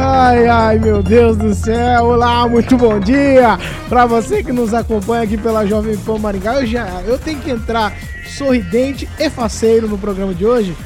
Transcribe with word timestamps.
Ai, 0.00 0.46
ai, 0.46 0.78
meu 0.78 1.02
Deus 1.02 1.36
do 1.36 1.52
céu. 1.52 2.04
Olá, 2.04 2.46
muito 2.46 2.76
bom 2.76 3.00
dia 3.00 3.58
para 3.88 4.06
você 4.06 4.44
que 4.44 4.52
nos 4.52 4.72
acompanha 4.72 5.24
aqui 5.24 5.36
pela 5.36 5.66
Jovem 5.66 5.96
Pan 5.96 6.18
Maringá. 6.18 6.60
Eu 6.60 6.66
já, 6.66 7.02
eu 7.04 7.18
tenho 7.18 7.40
que 7.40 7.50
entrar 7.50 7.92
sorridente 8.24 9.08
e 9.18 9.28
faceiro 9.28 9.88
no 9.88 9.98
programa 9.98 10.32
de 10.32 10.46
hoje. 10.46 10.76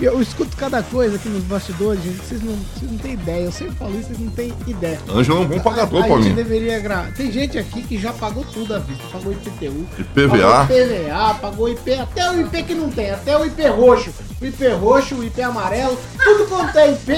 Eu 0.00 0.22
escuto 0.22 0.56
cada 0.56 0.82
coisa 0.82 1.16
aqui 1.16 1.28
nos 1.28 1.44
bastidores, 1.44 2.02
gente. 2.02 2.16
Vocês 2.16 2.42
não, 2.42 2.54
vocês 2.54 2.90
não 2.90 2.96
têm 2.96 3.12
ideia. 3.12 3.44
Eu 3.44 3.52
sempre 3.52 3.74
falo 3.74 3.92
isso, 3.92 4.08
vocês 4.08 4.18
não 4.18 4.30
têm 4.30 4.54
ideia. 4.66 4.98
Ângelo 5.06 5.38
é 5.38 5.40
um 5.42 5.48
bom 5.48 5.60
pagador, 5.60 6.00
a, 6.00 6.04
a 6.06 6.08
Paulinho. 6.08 6.28
gente 6.28 6.36
deveria 6.36 6.80
gravar. 6.80 7.12
Tem 7.12 7.30
gente 7.30 7.58
aqui 7.58 7.82
que 7.82 7.98
já 7.98 8.14
pagou 8.14 8.42
tudo 8.54 8.74
à 8.74 8.78
vista. 8.78 9.04
Pagou 9.12 9.32
IPTU. 9.32 9.86
IPVA. 9.98 10.38
Pagou 10.38 10.78
IPVA, 10.78 11.34
pagou 11.42 11.68
IP. 11.68 11.92
Até 11.92 12.30
o 12.30 12.40
IP 12.40 12.62
que 12.62 12.74
não 12.74 12.88
tem. 12.88 13.10
Até 13.10 13.36
o 13.36 13.44
IP 13.44 13.66
roxo. 13.66 14.10
O 14.40 14.46
IP 14.46 14.66
roxo, 14.68 15.14
o 15.16 15.22
IP 15.22 15.42
amarelo. 15.42 15.98
Tudo 16.24 16.46
quanto 16.48 16.78
é 16.78 16.92
IP 16.92 17.12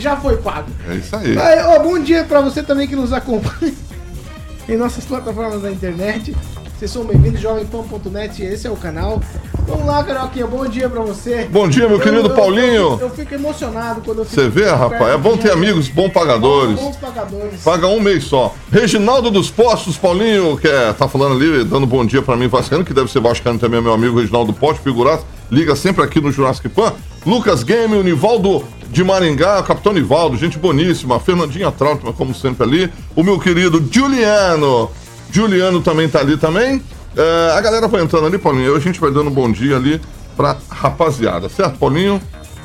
já 0.00 0.16
foi 0.16 0.36
pago. 0.36 0.70
É 0.88 0.94
isso 0.96 1.14
aí. 1.16 1.38
Aí, 1.38 1.60
ó, 1.60 1.78
bom 1.78 1.98
dia 1.98 2.24
pra 2.24 2.40
você 2.40 2.62
também 2.62 2.86
que 2.86 2.96
nos 2.96 3.12
acompanha 3.12 3.72
em 4.68 4.76
nossas 4.76 5.04
plataformas 5.04 5.62
da 5.62 5.70
internet. 5.70 6.34
Vocês 6.76 6.90
são 6.90 7.04
bem-vindos, 7.04 7.40
jovempan.net, 7.40 8.42
esse 8.42 8.66
é 8.66 8.70
o 8.70 8.76
canal. 8.76 9.22
Vamos 9.66 9.86
lá, 9.86 10.02
Carioquinha, 10.02 10.46
bom 10.46 10.66
dia 10.66 10.88
pra 10.88 11.00
você. 11.00 11.44
Bom 11.44 11.68
dia, 11.68 11.88
meu 11.88 12.00
querido 12.00 12.30
Paulinho. 12.30 12.66
Eu, 12.66 12.98
eu 13.00 13.10
fico 13.10 13.32
emocionado 13.32 14.02
quando 14.04 14.18
eu 14.18 14.24
fico 14.24 14.40
Você 14.40 14.48
vê, 14.48 14.68
rapaz? 14.68 15.14
É 15.14 15.16
bom 15.16 15.36
ter 15.36 15.52
amigos 15.52 15.88
bom 15.88 16.10
pagadores. 16.10 16.78
Bons 16.78 16.96
pagadores. 16.96 17.62
Paga 17.62 17.86
um 17.86 18.00
mês 18.00 18.24
só. 18.24 18.54
Reginaldo 18.72 19.30
dos 19.30 19.50
Postos, 19.50 19.96
Paulinho, 19.96 20.58
que 20.58 20.66
é, 20.66 20.92
tá 20.92 21.06
falando 21.08 21.36
ali, 21.36 21.64
dando 21.64 21.86
bom 21.86 22.04
dia 22.04 22.20
pra 22.20 22.36
mim, 22.36 22.48
Vascano, 22.48 22.84
que 22.84 22.92
deve 22.92 23.10
ser 23.10 23.20
vascano 23.20 23.58
também, 23.58 23.80
meu 23.80 23.94
amigo 23.94 24.18
Reginaldo 24.18 24.52
Postos, 24.52 24.82
figuraço. 24.82 25.24
Liga 25.50 25.76
sempre 25.76 26.02
aqui 26.02 26.20
no 26.20 26.32
Jurassic 26.32 26.68
Pan. 26.68 26.92
Lucas 27.24 27.62
Game, 27.62 27.94
o 27.94 28.02
Nivaldo 28.02 28.64
de 28.90 29.04
Maringá, 29.04 29.60
o 29.60 29.64
Capitão 29.64 29.92
Nivaldo, 29.92 30.36
gente 30.36 30.58
boníssima. 30.58 31.20
Fernandinha 31.20 31.70
Trautmann, 31.70 32.12
como 32.12 32.34
sempre 32.34 32.64
ali. 32.64 32.92
O 33.14 33.22
meu 33.22 33.38
querido 33.38 33.86
Juliano. 33.90 34.90
Juliano 35.30 35.80
também 35.80 36.08
tá 36.08 36.20
ali 36.20 36.36
também. 36.36 36.82
É, 37.16 37.52
a 37.56 37.60
galera 37.60 37.88
vai 37.88 38.02
entrando 38.02 38.26
ali, 38.26 38.38
Paulinho. 38.38 38.74
A 38.74 38.80
gente 38.80 39.00
vai 39.00 39.10
dando 39.10 39.30
bom 39.30 39.50
dia 39.50 39.76
ali 39.76 40.00
pra 40.36 40.56
rapaziada, 40.68 41.48
certo, 41.48 41.78
Paulinho? 41.78 42.20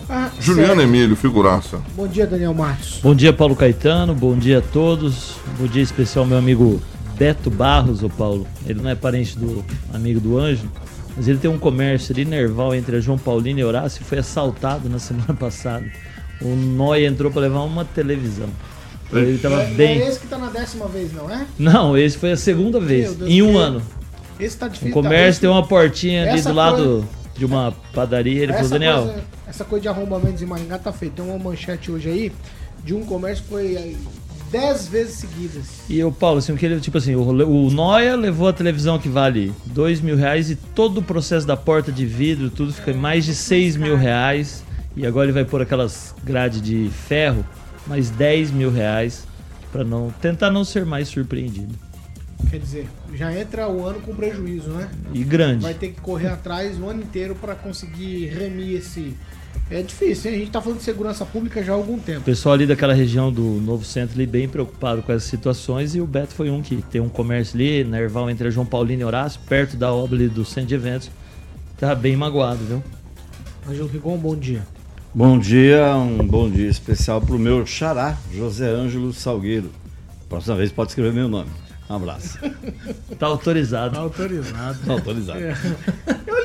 Ah, 0.09 0.29
Juliano 0.39 0.75
certo. 0.75 0.81
Emílio, 0.81 1.15
figuraça. 1.15 1.79
Bom 1.95 2.07
dia, 2.07 2.25
Daniel 2.25 2.53
Matos. 2.53 2.99
Bom 3.03 3.13
dia, 3.13 3.31
Paulo 3.31 3.55
Caetano. 3.55 4.15
Bom 4.15 4.35
dia 4.35 4.57
a 4.57 4.61
todos. 4.61 5.35
Bom 5.59 5.67
dia 5.67 5.83
especial 5.83 6.25
meu 6.25 6.37
amigo 6.37 6.81
Beto 7.15 7.51
Barros, 7.51 8.01
o 8.01 8.09
Paulo. 8.09 8.47
Ele 8.65 8.81
não 8.81 8.89
é 8.89 8.95
parente 8.95 9.37
do 9.37 9.63
amigo 9.93 10.19
do 10.19 10.39
Ângelo, 10.39 10.71
mas 11.15 11.27
ele 11.27 11.37
tem 11.39 11.49
um 11.49 11.59
comércio 11.59 12.13
ali 12.13 12.25
nerval 12.25 12.73
entre 12.75 12.95
a 12.95 12.99
João 12.99 13.17
Paulino 13.17 13.59
e 13.59 13.63
Horácio 13.63 14.01
e 14.01 14.05
foi 14.05 14.19
assaltado 14.19 14.87
na 14.89 14.97
semana 14.99 15.33
passada. 15.33 15.85
O 16.41 16.55
Noia 16.55 17.07
entrou 17.07 17.31
para 17.31 17.41
levar 17.41 17.61
uma 17.63 17.83
televisão. 17.83 18.49
Ele 19.11 19.37
tava 19.39 19.63
É, 19.63 19.65
bem. 19.71 20.01
é 20.01 20.07
esse 20.07 20.19
que 20.19 20.27
tá 20.27 20.37
na 20.37 20.49
décima 20.49 20.87
vez, 20.87 21.11
não 21.11 21.29
é? 21.29 21.45
Não, 21.57 21.97
esse 21.97 22.17
foi 22.17 22.31
a 22.31 22.37
segunda 22.37 22.79
vez, 22.79 23.17
em 23.21 23.41
um 23.41 23.51
que- 23.53 23.57
ano. 23.57 23.81
Esse 24.39 24.55
tá 24.57 24.67
O 24.67 24.69
difícil. 24.69 24.93
comércio 24.93 25.41
tá, 25.41 25.47
tem 25.47 25.49
uma 25.49 25.67
portinha 25.67 26.21
ali 26.29 26.39
Essa 26.39 26.49
do 26.49 26.55
lado 26.55 26.75
coisa- 26.83 27.07
de 27.35 27.45
uma 27.45 27.73
padaria. 27.93 28.43
Ele 28.43 28.51
essa 28.51 28.63
falou, 28.63 28.69
Daniel, 28.69 29.03
Coisa, 29.03 29.23
essa 29.47 29.65
coisa 29.65 29.81
de 29.81 29.87
arrombamentos 29.89 30.41
em 30.41 30.45
Maringá 30.45 30.77
tá 30.77 30.93
feita. 30.93 31.21
Tem 31.21 31.25
uma 31.25 31.39
manchete 31.43 31.91
hoje 31.91 32.07
aí 32.09 32.31
de 32.85 32.93
um 32.93 33.03
comércio 33.03 33.43
que 33.43 33.49
foi 33.49 33.97
10 34.51 34.87
vezes 34.87 35.15
seguidas. 35.15 35.65
E 35.89 36.03
o 36.03 36.11
Paulo, 36.11 36.39
assim, 36.39 36.51
o 36.51 36.57
que 36.57 36.65
ele, 36.65 36.79
tipo 36.79 36.97
assim, 36.97 37.15
o, 37.15 37.21
o 37.21 37.69
Noia 37.69 38.15
levou 38.15 38.47
a 38.47 38.53
televisão 38.53 38.97
que 38.97 39.09
vale 39.09 39.53
dois 39.65 40.01
mil 40.01 40.15
reais 40.15 40.49
e 40.49 40.55
todo 40.55 40.99
o 40.99 41.03
processo 41.03 41.45
da 41.45 41.57
porta 41.57 41.91
de 41.91 42.05
vidro, 42.05 42.49
tudo 42.49 42.73
fica 42.73 42.91
em 42.91 42.95
mais 42.95 43.25
de 43.25 43.35
seis 43.35 43.75
mil 43.75 43.95
reais. 43.95 44.63
E 44.95 45.05
agora 45.05 45.27
ele 45.27 45.33
vai 45.33 45.45
pôr 45.45 45.61
aquelas 45.61 46.13
grades 46.23 46.61
de 46.61 46.89
ferro, 47.07 47.45
mais 47.87 48.09
10 48.09 48.51
mil 48.51 48.69
reais, 48.69 49.25
pra 49.71 49.83
não, 49.83 50.11
tentar 50.21 50.51
não 50.51 50.65
ser 50.65 50.85
mais 50.85 51.07
surpreendido. 51.07 51.73
Quer 52.49 52.59
dizer, 52.59 52.89
já 53.13 53.33
entra 53.37 53.69
o 53.69 53.85
ano 53.85 53.99
com 54.01 54.15
prejuízo, 54.15 54.69
né? 54.71 54.89
E 55.13 55.23
grande. 55.23 55.63
Vai 55.63 55.73
ter 55.73 55.89
que 55.89 56.01
correr 56.01 56.27
atrás 56.27 56.79
o 56.79 56.87
ano 56.87 57.01
inteiro 57.01 57.35
pra 57.35 57.53
conseguir 57.55 58.27
remir 58.27 58.77
esse. 58.77 59.15
É 59.71 59.83
difícil, 59.83 60.31
hein? 60.31 60.37
A 60.37 60.39
gente 60.39 60.51
tá 60.51 60.61
falando 60.61 60.79
de 60.79 60.83
segurança 60.83 61.23
pública 61.25 61.63
já 61.63 61.73
há 61.73 61.75
algum 61.75 61.95
O 61.95 61.99
tempo. 61.99 62.21
pessoal 62.21 62.53
ali 62.55 62.65
daquela 62.65 62.93
região 62.93 63.31
do 63.31 63.43
Novo 63.43 63.85
Centro 63.85 64.15
ali 64.15 64.25
bem 64.25 64.49
preocupado 64.49 65.03
com 65.03 65.11
essas 65.11 65.29
situações 65.29 65.93
e 65.93 66.01
o 66.01 66.07
Beto 66.07 66.33
foi 66.33 66.49
um 66.49 66.61
que 66.61 66.81
tem 66.81 66.99
um 66.99 67.09
comércio 67.09 67.55
ali, 67.55 67.83
Nerval 67.83 68.29
entre 68.31 68.47
a 68.47 68.51
João 68.51 68.65
Paulino 68.65 69.01
e 69.01 69.05
Horácio, 69.05 69.39
perto 69.47 69.77
da 69.77 69.93
obra 69.93 70.15
ali 70.15 70.27
do 70.27 70.43
centro 70.43 70.69
de 70.69 70.75
eventos. 70.75 71.11
Tá 71.77 71.93
bem 71.93 72.15
magoado, 72.15 72.59
viu? 72.65 72.83
Ângelo 73.69 73.87
Rigon, 73.87 74.17
bom 74.17 74.35
dia. 74.35 74.65
Bom 75.13 75.37
dia, 75.37 75.95
um 75.95 76.25
bom 76.25 76.49
dia 76.49 76.67
especial 76.67 77.21
pro 77.21 77.37
meu 77.37 77.65
xará, 77.65 78.17
José 78.33 78.67
Ângelo 78.69 79.13
Salgueiro. 79.13 79.69
Próxima 80.27 80.55
vez 80.55 80.71
pode 80.71 80.91
escrever 80.91 81.13
meu 81.13 81.27
nome. 81.27 81.49
Um 81.89 81.95
abraço. 81.95 82.37
Tá 83.17 83.25
autorizado. 83.27 83.97
Autorizado. 83.97 84.79
Tá 84.85 84.93
autorizado. 84.93 85.39
Eu 85.39 85.55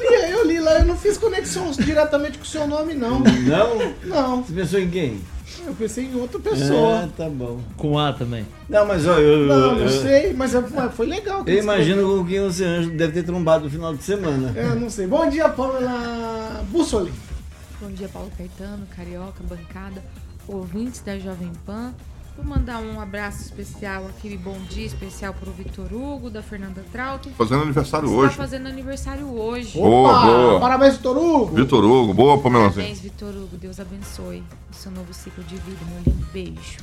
li, 0.00 0.32
eu 0.32 0.46
li 0.46 0.58
lá, 0.60 0.78
eu 0.78 0.86
não 0.86 0.96
fiz 0.96 1.18
conexão 1.18 1.70
diretamente 1.72 2.38
com 2.38 2.44
o 2.44 2.46
seu 2.46 2.66
nome, 2.66 2.94
não. 2.94 3.20
Não? 3.20 3.94
Não, 4.04 4.42
Você 4.42 4.52
pensou 4.54 4.80
em 4.80 4.88
quem? 4.90 5.20
eu 5.66 5.74
pensei 5.74 6.04
em 6.06 6.14
outra 6.16 6.38
pessoa. 6.40 7.04
Ah, 7.04 7.08
tá 7.16 7.28
bom. 7.28 7.60
Com 7.76 7.98
A 7.98 8.12
também. 8.12 8.46
Não, 8.68 8.86
mas 8.86 9.06
ó, 9.06 9.18
eu, 9.18 9.46
Não, 9.46 9.54
eu, 9.54 9.72
não 9.72 9.78
eu, 9.80 9.88
sei, 9.88 10.32
mas 10.32 10.54
é- 10.54 10.60
mas 10.74 10.94
foi 10.94 11.06
legal. 11.06 11.44
que 11.44 11.50
eu 11.52 11.58
imagino 11.58 12.18
com 12.18 12.24
quem 12.26 12.38
Ângelo 12.38 12.90
deve 12.96 13.12
ter 13.12 13.22
trombado 13.22 13.64
no 13.64 13.70
final 13.70 13.94
de 13.94 14.02
semana. 14.02 14.52
É, 14.56 14.74
não 14.74 14.88
sei. 14.90 15.06
Bom 15.06 15.28
dia, 15.28 15.48
Pamela 15.48 16.64
Bussoli. 16.70 17.12
Bom 17.80 17.90
dia, 17.90 18.08
Paulo 18.08 18.30
Caetano, 18.36 18.86
Carioca, 18.96 19.42
bancada, 19.48 20.02
ouvintes 20.48 21.00
da 21.02 21.18
Jovem 21.18 21.52
Pan. 21.66 21.92
Vou 22.36 22.44
mandar 22.44 22.80
um 22.80 23.00
abraço 23.00 23.42
especial, 23.42 24.08
aquele 24.08 24.36
bom 24.36 24.58
dia 24.68 24.84
especial 24.86 25.32
para 25.32 25.48
o 25.48 25.52
Vitor 25.52 25.92
Hugo, 25.92 26.28
da 26.28 26.42
Fernanda 26.42 26.84
Trauto. 26.90 27.30
Fazendo 27.30 27.62
aniversário 27.62 28.08
Está 28.08 28.18
hoje. 28.18 28.34
fazendo 28.34 28.66
aniversário 28.66 29.26
hoje. 29.28 29.78
Boa, 29.78 30.20
boa. 30.26 30.60
Parabéns, 30.60 30.96
Vitor 30.96 31.16
Hugo. 31.16 31.54
Vitor 31.54 31.84
Hugo, 31.84 32.12
boa, 32.12 32.36
Pamelazinha. 32.42 32.74
Parabéns, 32.86 32.98
Vitor 33.00 33.28
Hugo. 33.30 33.56
Deus 33.56 33.78
abençoe 33.78 34.42
o 34.68 34.74
seu 34.74 34.90
novo 34.90 35.14
ciclo 35.14 35.44
de 35.44 35.54
vida, 35.56 35.78
meu 35.88 36.02
lindo 36.04 36.26
beijo. 36.32 36.78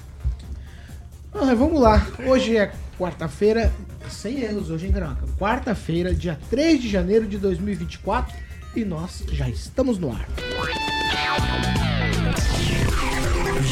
Ah, 1.33 1.53
vamos 1.53 1.81
lá. 1.81 2.05
Hoje 2.25 2.55
é 2.55 2.71
quarta-feira, 2.97 3.73
sem 4.09 4.39
erros 4.41 4.69
hoje, 4.69 4.87
hein, 4.87 4.93
Caraca? 4.93 5.25
Quarta-feira, 5.37 6.15
dia 6.15 6.39
3 6.49 6.81
de 6.81 6.89
janeiro 6.89 7.27
de 7.27 7.37
2024 7.37 8.33
e 8.75 8.85
nós 8.85 9.23
já 9.31 9.49
estamos 9.49 9.97
no 9.97 10.11
ar. 10.11 10.27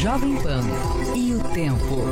Jovem 0.00 0.34
Pan 0.36 0.62
e 1.14 1.34
o 1.34 1.40
tempo. 1.50 2.10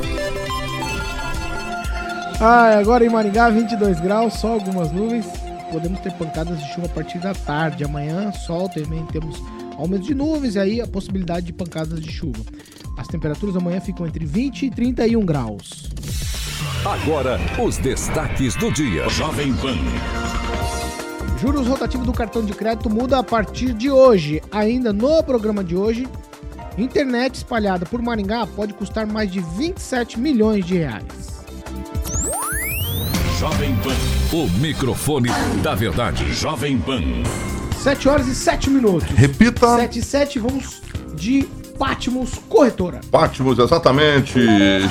Ah, 2.39 2.77
agora 2.77 3.03
em 3.03 3.09
Maringá, 3.09 3.49
22 3.49 3.99
graus, 3.99 4.35
só 4.35 4.49
algumas 4.49 4.91
nuvens. 4.91 5.25
Podemos 5.71 5.99
ter 6.01 6.13
pancadas 6.13 6.59
de 6.59 6.71
chuva 6.71 6.85
a 6.85 6.89
partir 6.89 7.17
da 7.17 7.33
tarde. 7.33 7.83
Amanhã, 7.83 8.31
sol 8.31 8.69
também 8.69 9.03
temos 9.07 9.41
aumento 9.75 10.03
de 10.03 10.13
nuvens 10.13 10.53
e 10.53 10.59
aí 10.59 10.79
a 10.79 10.85
possibilidade 10.85 11.47
de 11.47 11.53
pancadas 11.53 11.99
de 11.99 12.11
chuva. 12.11 12.37
As 12.95 13.07
temperaturas 13.07 13.55
amanhã 13.55 13.81
ficam 13.81 14.05
entre 14.05 14.23
20 14.23 14.67
e 14.67 14.69
31 14.69 15.25
graus. 15.25 15.89
Agora, 16.85 17.39
os 17.59 17.79
destaques 17.79 18.55
do 18.55 18.71
dia. 18.71 19.09
Jovem 19.09 19.51
Pan. 19.55 19.77
Juros 21.41 21.65
rotativos 21.65 22.05
do 22.05 22.13
cartão 22.13 22.45
de 22.45 22.53
crédito 22.53 22.87
muda 22.87 23.17
a 23.17 23.23
partir 23.23 23.73
de 23.73 23.89
hoje. 23.89 24.43
Ainda 24.51 24.93
no 24.93 25.23
programa 25.23 25.63
de 25.63 25.75
hoje, 25.75 26.07
internet 26.83 27.35
espalhada 27.35 27.85
por 27.85 28.01
Maringá 28.01 28.47
pode 28.47 28.73
custar 28.73 29.05
mais 29.05 29.31
de 29.31 29.39
27 29.39 30.19
milhões 30.19 30.65
de 30.65 30.77
reais. 30.77 31.03
Jovem 33.39 33.75
Pan. 33.77 33.95
O 34.35 34.49
microfone 34.59 35.29
da 35.63 35.73
verdade. 35.73 36.31
Jovem 36.33 36.77
Pan. 36.77 37.01
7 37.81 38.09
horas 38.09 38.27
e 38.27 38.35
7 38.35 38.69
minutos. 38.69 39.09
Repita. 39.09 39.77
7 39.77 39.99
e 39.99 40.03
7, 40.03 40.39
vamos 40.39 40.81
de 41.15 41.47
Patmos 41.77 42.31
Corretora. 42.49 42.99
Patmos, 43.09 43.57
exatamente. 43.57 44.37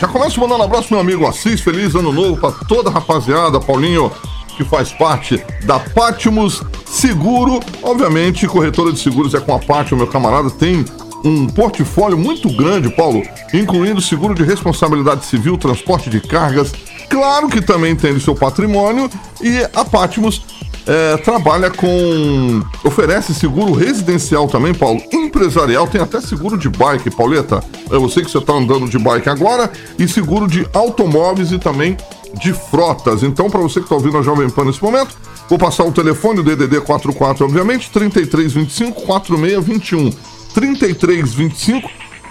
Já 0.00 0.08
começo 0.08 0.40
mandando 0.40 0.62
um 0.62 0.64
abraço 0.64 0.88
meu 0.90 1.00
amigo 1.00 1.26
Assis. 1.26 1.60
Feliz 1.60 1.94
ano 1.94 2.10
novo 2.10 2.40
pra 2.40 2.50
toda 2.66 2.88
a 2.88 2.92
rapaziada. 2.92 3.60
Paulinho, 3.60 4.10
que 4.56 4.64
faz 4.64 4.90
parte 4.90 5.36
da 5.64 5.78
Patmos 5.78 6.62
Seguro. 6.86 7.60
Obviamente, 7.82 8.46
corretora 8.46 8.90
de 8.90 8.98
seguros 8.98 9.34
é 9.34 9.40
com 9.40 9.54
a 9.54 9.58
Patmos, 9.58 10.00
meu 10.00 10.06
camarada. 10.06 10.50
Tem 10.50 10.82
um 11.24 11.46
portfólio 11.46 12.16
muito 12.16 12.48
grande, 12.50 12.88
Paulo, 12.90 13.22
incluindo 13.52 14.00
seguro 14.00 14.34
de 14.34 14.42
responsabilidade 14.42 15.24
civil, 15.26 15.58
transporte 15.58 16.08
de 16.10 16.20
cargas. 16.20 16.72
Claro 17.08 17.48
que 17.48 17.60
também 17.60 17.96
tem 17.96 18.18
seu 18.20 18.34
patrimônio 18.34 19.10
e 19.40 19.58
a 19.74 19.84
Patmos 19.84 20.42
é, 20.88 21.18
trabalha 21.18 21.70
com. 21.70 22.62
oferece 22.82 23.34
seguro 23.34 23.72
residencial 23.72 24.48
também, 24.48 24.72
Paulo. 24.72 25.00
Empresarial, 25.12 25.86
tem 25.86 26.00
até 26.00 26.20
seguro 26.20 26.56
de 26.56 26.68
bike, 26.68 27.10
Pauleta. 27.10 27.62
Eu 27.90 28.08
sei 28.08 28.24
que 28.24 28.30
você 28.30 28.38
está 28.38 28.54
andando 28.54 28.88
de 28.88 28.98
bike 28.98 29.28
agora, 29.28 29.70
e 29.98 30.08
seguro 30.08 30.46
de 30.46 30.66
automóveis 30.72 31.52
e 31.52 31.58
também 31.58 31.96
de 32.40 32.52
frotas. 32.52 33.22
Então, 33.22 33.50
para 33.50 33.60
você 33.60 33.80
que 33.80 33.86
está 33.86 33.94
ouvindo 33.94 34.16
a 34.18 34.22
Jovem 34.22 34.48
Pan 34.48 34.64
nesse 34.64 34.82
momento, 34.82 35.16
vou 35.48 35.58
passar 35.58 35.84
o 35.84 35.92
telefone, 35.92 36.40
o 36.40 36.42
DDD 36.42 36.80
44, 36.80 37.44
obviamente, 37.44 37.90
3325 37.90 39.02
4621. 39.02 40.37
3325 40.58 41.88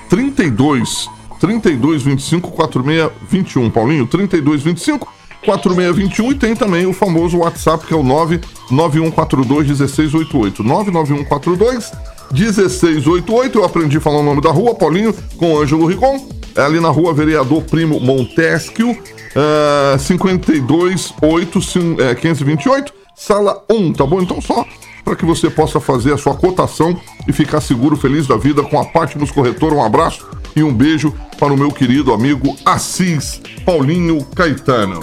32 0.10 1.10
3225 1.40 2.52
4621. 2.52 3.70
Paulinho, 3.70 4.06
3225 4.06 5.08
4621 5.46 6.32
e 6.32 6.36
tem 6.36 6.56
também 6.56 6.86
o 6.86 6.92
famoso 6.92 7.38
WhatsApp 7.38 7.86
que 7.86 7.94
é 7.94 7.96
o 7.96 8.04
99142 8.04 9.68
1688. 9.68 10.62
99142 10.62 11.92
1688. 12.32 13.58
Eu 13.58 13.64
aprendi 13.64 13.98
a 13.98 14.02
falar 14.02 14.20
o 14.20 14.24
nome 14.24 14.42
da 14.42 14.52
rua, 14.52 14.76
Paulinho, 14.76 15.14
com 15.38 15.58
Ângelo 15.58 15.86
Ricon. 15.86 16.28
É 16.54 16.62
ali 16.62 16.82
na 16.82 16.90
rua 16.90 17.14
Vereador 17.14 17.62
Primo 17.64 18.00
Montesquieu, 18.00 18.90
uh, 18.90 19.98
528 20.06 21.14
uh, 21.22 22.16
528, 22.20 22.94
sala 23.16 23.64
1, 23.70 23.94
tá 23.94 24.06
bom? 24.06 24.22
Então 24.22 24.42
só 24.42 24.66
para 25.08 25.16
que 25.16 25.24
você 25.24 25.50
possa 25.50 25.80
fazer 25.80 26.14
a 26.14 26.18
sua 26.18 26.36
cotação 26.36 27.00
e 27.26 27.32
ficar 27.32 27.62
seguro, 27.62 27.96
feliz 27.96 28.28
da 28.28 28.36
vida 28.36 28.62
com 28.62 28.78
a 28.78 28.84
Patmos 28.84 29.32
Corretor. 29.32 29.72
Um 29.72 29.82
abraço 29.82 30.30
e 30.54 30.62
um 30.62 30.74
beijo 30.74 31.14
para 31.40 31.54
o 31.54 31.58
meu 31.58 31.72
querido 31.72 32.12
amigo 32.12 32.58
Assis 32.66 33.42
Paulinho 33.66 34.22
Caetano. 34.36 35.00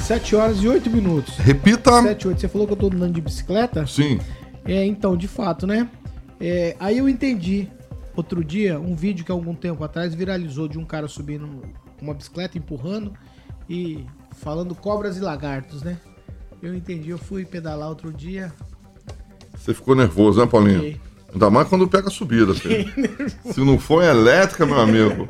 7 0.00 0.36
horas 0.36 0.62
e 0.62 0.68
8 0.68 0.90
minutos. 0.90 1.34
Repita. 1.38 2.02
7, 2.02 2.28
8. 2.28 2.40
Você 2.42 2.48
falou 2.48 2.66
que 2.66 2.74
eu 2.74 2.76
tô 2.76 2.86
andando 2.88 3.14
de 3.14 3.22
bicicleta? 3.22 3.86
Sim. 3.86 4.20
É, 4.66 4.84
então, 4.84 5.16
de 5.16 5.26
fato, 5.26 5.66
né? 5.66 5.88
É, 6.38 6.76
aí 6.78 6.98
eu 6.98 7.08
entendi 7.08 7.70
outro 8.14 8.44
dia 8.44 8.78
um 8.78 8.94
vídeo 8.94 9.24
que 9.24 9.32
há 9.32 9.34
algum 9.34 9.54
tempo 9.54 9.82
atrás 9.82 10.14
viralizou 10.14 10.68
de 10.68 10.78
um 10.78 10.84
cara 10.84 11.08
subindo 11.08 11.62
uma 12.02 12.12
bicicleta, 12.12 12.58
empurrando 12.58 13.14
e 13.66 14.04
falando 14.32 14.74
cobras 14.74 15.16
e 15.16 15.20
lagartos, 15.20 15.82
né? 15.82 15.96
Eu 16.62 16.74
entendi, 16.74 17.10
eu 17.10 17.18
fui 17.18 17.44
pedalar 17.44 17.88
outro 17.88 18.12
dia. 18.12 18.52
Você 19.56 19.74
ficou 19.74 19.94
nervoso, 19.94 20.40
né, 20.40 20.46
Paulinho? 20.46 20.80
Fiquei. 20.80 21.00
Ainda 21.32 21.48
mais 21.48 21.68
quando 21.68 21.86
pega 21.86 22.08
a 22.08 22.10
subida, 22.10 22.54
filho. 22.54 22.92
Se 23.52 23.60
não 23.60 23.78
for 23.78 24.02
elétrica, 24.02 24.66
meu 24.66 24.80
amigo, 24.80 25.28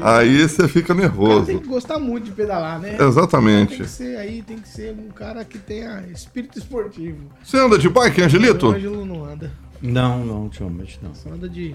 aí 0.00 0.48
você 0.48 0.66
fica 0.66 0.94
nervoso. 0.94 1.46
tem 1.46 1.58
que 1.58 1.68
gostar 1.68 1.98
muito 1.98 2.24
de 2.24 2.30
pedalar, 2.30 2.80
né? 2.80 2.96
Exatamente. 2.98 3.76
Tem 3.76 3.78
que 3.78 3.86
ser 3.86 4.16
aí, 4.16 4.42
tem 4.42 4.58
que 4.58 4.68
ser 4.68 4.94
um 4.94 5.08
cara 5.08 5.44
que 5.44 5.58
tenha 5.58 6.06
espírito 6.10 6.58
esportivo. 6.58 7.18
Você 7.44 7.58
anda 7.58 7.78
de 7.78 7.88
bike, 7.88 8.22
Angelito? 8.22 8.68
O 8.68 8.72
Ângelo 8.72 9.04
não 9.04 9.24
anda. 9.26 9.52
Não, 9.82 10.24
não, 10.24 10.42
ultimamente 10.44 10.98
não. 11.02 11.14
Só 11.14 11.28
anda 11.30 11.48
de. 11.48 11.74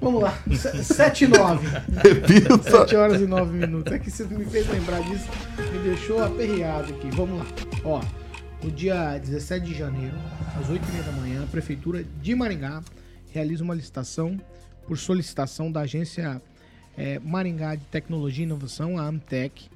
Vamos 0.00 0.22
lá, 0.22 0.38
7 0.82 1.24
e 1.24 1.28
9. 1.28 1.68
Repita. 2.02 2.70
7 2.70 2.96
horas 2.96 3.20
e 3.20 3.26
9 3.26 3.56
minutos. 3.56 3.92
É 3.92 3.98
que 3.98 4.10
você 4.10 4.24
me 4.24 4.44
fez 4.44 4.68
lembrar 4.68 5.00
disso, 5.02 5.28
me 5.72 5.78
deixou 5.80 6.22
aperreado 6.22 6.92
aqui. 6.92 7.08
Vamos 7.10 7.38
lá. 7.38 7.46
Ó, 7.84 8.00
no 8.62 8.70
dia 8.70 9.18
17 9.18 9.66
de 9.66 9.74
janeiro, 9.74 10.16
às 10.60 10.68
8h30 10.68 11.04
da 11.04 11.12
manhã, 11.12 11.44
a 11.44 11.46
Prefeitura 11.46 12.04
de 12.20 12.34
Maringá 12.34 12.82
realiza 13.30 13.62
uma 13.62 13.74
licitação 13.74 14.40
por 14.86 14.98
solicitação 14.98 15.70
da 15.70 15.80
agência 15.80 16.42
é, 16.96 17.18
Maringá 17.20 17.74
de 17.76 17.84
Tecnologia 17.84 18.44
e 18.44 18.46
Inovação, 18.46 18.98
a 18.98 19.02
Amtec, 19.02 19.68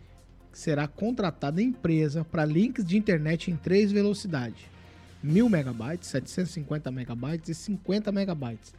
que 0.51 0.59
será 0.59 0.89
contratada 0.89 1.61
a 1.61 1.65
empresa 1.65 2.25
para 2.25 2.45
links 2.45 2.85
de 2.85 2.99
internet 2.99 3.51
em 3.51 3.57
três 3.57 3.93
velocidades: 3.93 4.61
1000 5.23 5.49
megabytes, 5.49 6.09
750 6.09 6.91
megabytes 6.91 7.49
e 7.51 7.55
50 7.55 8.11
megabytes. 8.11 8.75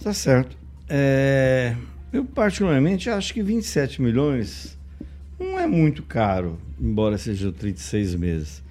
Tá 0.00 0.14
certo. 0.14 0.56
É, 0.88 1.76
eu 2.12 2.24
particularmente 2.24 3.10
acho 3.10 3.34
que 3.34 3.42
27 3.42 4.00
milhões 4.00 4.78
não 5.38 5.58
é 5.58 5.66
muito 5.66 6.04
caro, 6.04 6.60
embora 6.78 7.18
seja 7.18 7.50
36 7.50 8.14
meses. 8.14 8.63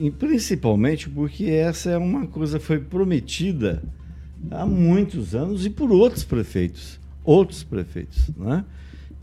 E 0.00 0.10
principalmente 0.10 1.10
porque 1.10 1.44
essa 1.44 1.90
é 1.90 1.98
uma 1.98 2.26
coisa 2.26 2.58
que 2.58 2.64
foi 2.64 2.78
prometida 2.80 3.82
há 4.50 4.64
muitos 4.64 5.34
anos 5.34 5.66
e 5.66 5.68
por 5.68 5.92
outros 5.92 6.24
prefeitos, 6.24 6.98
outros 7.22 7.62
prefeitos, 7.62 8.30
né? 8.34 8.64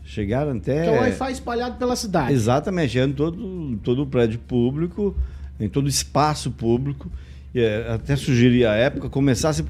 Chegaram 0.04 0.52
até. 0.52 0.84
Que 0.84 0.88
é 0.88 0.92
o 0.92 1.00
Wi-Fi 1.00 1.32
espalhado 1.32 1.78
pela 1.78 1.96
cidade. 1.96 2.32
Exatamente, 2.32 2.96
em 2.96 3.12
todo, 3.12 3.76
todo 3.82 4.02
o 4.02 4.06
prédio 4.06 4.38
público, 4.38 5.16
em 5.58 5.68
todo 5.68 5.86
o 5.86 5.88
espaço 5.88 6.52
público. 6.52 7.10
É, 7.52 7.90
até 7.92 8.14
sugeri 8.14 8.64
à 8.64 8.74
época 8.74 9.10
começasse, 9.10 9.64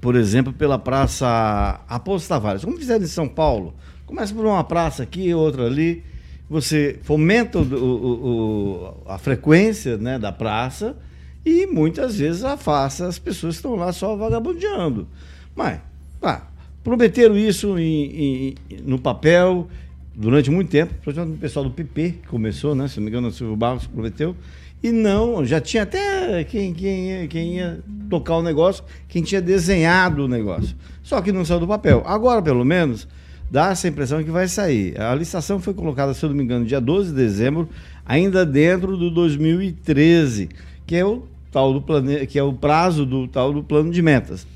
por 0.00 0.16
exemplo, 0.16 0.52
pela 0.52 0.80
Praça 0.80 1.80
Aposto 1.88 2.28
Tavares, 2.28 2.64
como 2.64 2.76
fizeram 2.76 3.04
em 3.04 3.06
São 3.06 3.28
Paulo. 3.28 3.72
Começa 4.04 4.34
por 4.34 4.44
uma 4.44 4.64
praça 4.64 5.04
aqui, 5.04 5.32
outra 5.32 5.64
ali. 5.64 6.02
Você 6.48 6.98
fomenta 7.02 7.58
o, 7.58 7.62
o, 7.62 8.26
o, 8.26 9.02
a 9.06 9.18
frequência 9.18 9.96
né, 9.96 10.18
da 10.18 10.30
praça 10.30 10.96
e 11.44 11.66
muitas 11.66 12.18
vezes 12.18 12.44
afasta 12.44 13.06
as 13.06 13.18
pessoas 13.18 13.54
que 13.54 13.58
estão 13.58 13.74
lá 13.74 13.92
só 13.92 14.14
vagabundeando. 14.14 15.08
Mas, 15.54 15.80
pá, 16.20 16.48
Prometeram 16.84 17.34
isso 17.34 17.78
em, 17.78 18.04
em, 18.14 18.54
no 18.84 18.98
papel 18.98 19.66
durante 20.14 20.50
muito 20.50 20.68
tempo, 20.70 20.92
principalmente 21.02 21.38
o 21.38 21.40
pessoal 21.40 21.64
do 21.64 21.70
PP, 21.70 22.16
que 22.22 22.28
começou, 22.28 22.74
né? 22.74 22.86
Se 22.86 22.98
não 22.98 23.04
me 23.04 23.10
engano, 23.10 23.28
o 23.28 23.32
Silvio 23.32 23.56
Barros 23.56 23.86
prometeu. 23.86 24.36
E 24.82 24.92
não, 24.92 25.46
já 25.46 25.62
tinha 25.62 25.84
até 25.84 26.44
quem, 26.44 26.74
quem, 26.74 27.26
quem 27.26 27.56
ia 27.56 27.80
tocar 28.10 28.36
o 28.36 28.42
negócio, 28.42 28.84
quem 29.08 29.22
tinha 29.22 29.40
desenhado 29.40 30.26
o 30.26 30.28
negócio. 30.28 30.76
Só 31.02 31.22
que 31.22 31.32
não 31.32 31.42
saiu 31.42 31.60
do 31.60 31.66
papel. 31.66 32.02
Agora, 32.04 32.42
pelo 32.42 32.66
menos, 32.66 33.08
dá 33.50 33.70
essa 33.70 33.88
impressão 33.88 34.22
que 34.22 34.30
vai 34.30 34.48
sair. 34.48 35.00
A 35.00 35.14
licitação 35.14 35.60
foi 35.60 35.74
colocada, 35.74 36.14
se 36.14 36.24
eu 36.24 36.28
não 36.28 36.36
me 36.36 36.44
engano, 36.44 36.64
dia 36.64 36.80
12 36.80 37.10
de 37.10 37.16
dezembro, 37.16 37.68
ainda 38.04 38.44
dentro 38.44 38.96
do 38.96 39.10
2013, 39.10 40.48
que 40.86 40.96
é 40.96 41.04
o 41.04 41.24
tal 41.50 41.72
do 41.72 41.80
plane... 41.80 42.26
que 42.26 42.38
é 42.38 42.42
o 42.42 42.52
prazo 42.52 43.06
do 43.06 43.28
tal 43.28 43.52
do 43.52 43.62
plano 43.62 43.90
de 43.90 44.02
metas. 44.02 44.46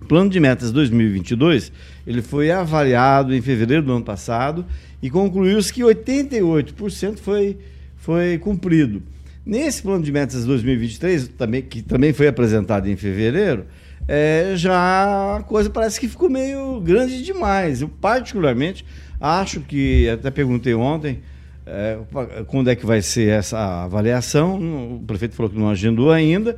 O 0.00 0.04
plano 0.04 0.28
de 0.30 0.38
metas 0.38 0.72
2022, 0.72 1.72
ele 2.06 2.22
foi 2.22 2.50
avaliado 2.50 3.34
em 3.34 3.40
fevereiro 3.40 3.82
do 3.82 3.92
ano 3.92 4.04
passado 4.04 4.64
e 5.02 5.10
concluiu-se 5.10 5.72
que 5.72 5.82
88% 5.82 7.18
foi 7.18 7.56
foi 8.06 8.38
cumprido. 8.38 9.02
Nesse 9.44 9.82
plano 9.82 10.04
de 10.04 10.12
metas 10.12 10.44
2023, 10.44 11.28
também, 11.36 11.60
que 11.60 11.82
também 11.82 12.12
foi 12.12 12.28
apresentado 12.28 12.88
em 12.88 12.96
fevereiro, 12.96 13.66
é, 14.08 14.52
já 14.56 15.36
a 15.36 15.42
coisa 15.42 15.68
parece 15.68 15.98
que 15.98 16.08
ficou 16.08 16.30
meio 16.30 16.80
grande 16.80 17.22
demais. 17.22 17.82
Eu, 17.82 17.88
particularmente, 17.88 18.84
acho 19.20 19.60
que, 19.60 20.08
até 20.08 20.30
perguntei 20.30 20.74
ontem, 20.74 21.20
é, 21.66 21.98
quando 22.46 22.70
é 22.70 22.76
que 22.76 22.86
vai 22.86 23.02
ser 23.02 23.30
essa 23.30 23.84
avaliação. 23.84 24.96
O 24.96 25.04
prefeito 25.06 25.34
falou 25.34 25.50
que 25.50 25.58
não 25.58 25.68
agendou 25.68 26.12
ainda, 26.12 26.56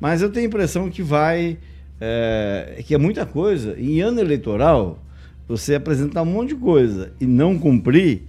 mas 0.00 0.20
eu 0.20 0.30
tenho 0.30 0.46
a 0.46 0.48
impressão 0.48 0.90
que 0.90 1.02
vai. 1.02 1.56
É, 2.00 2.82
que 2.84 2.94
é 2.94 2.98
muita 2.98 3.24
coisa. 3.24 3.76
Em 3.78 4.00
ano 4.00 4.20
eleitoral, 4.20 4.98
você 5.46 5.74
apresentar 5.74 6.22
um 6.22 6.26
monte 6.26 6.50
de 6.50 6.56
coisa 6.56 7.12
e 7.20 7.26
não 7.26 7.58
cumprir, 7.58 8.22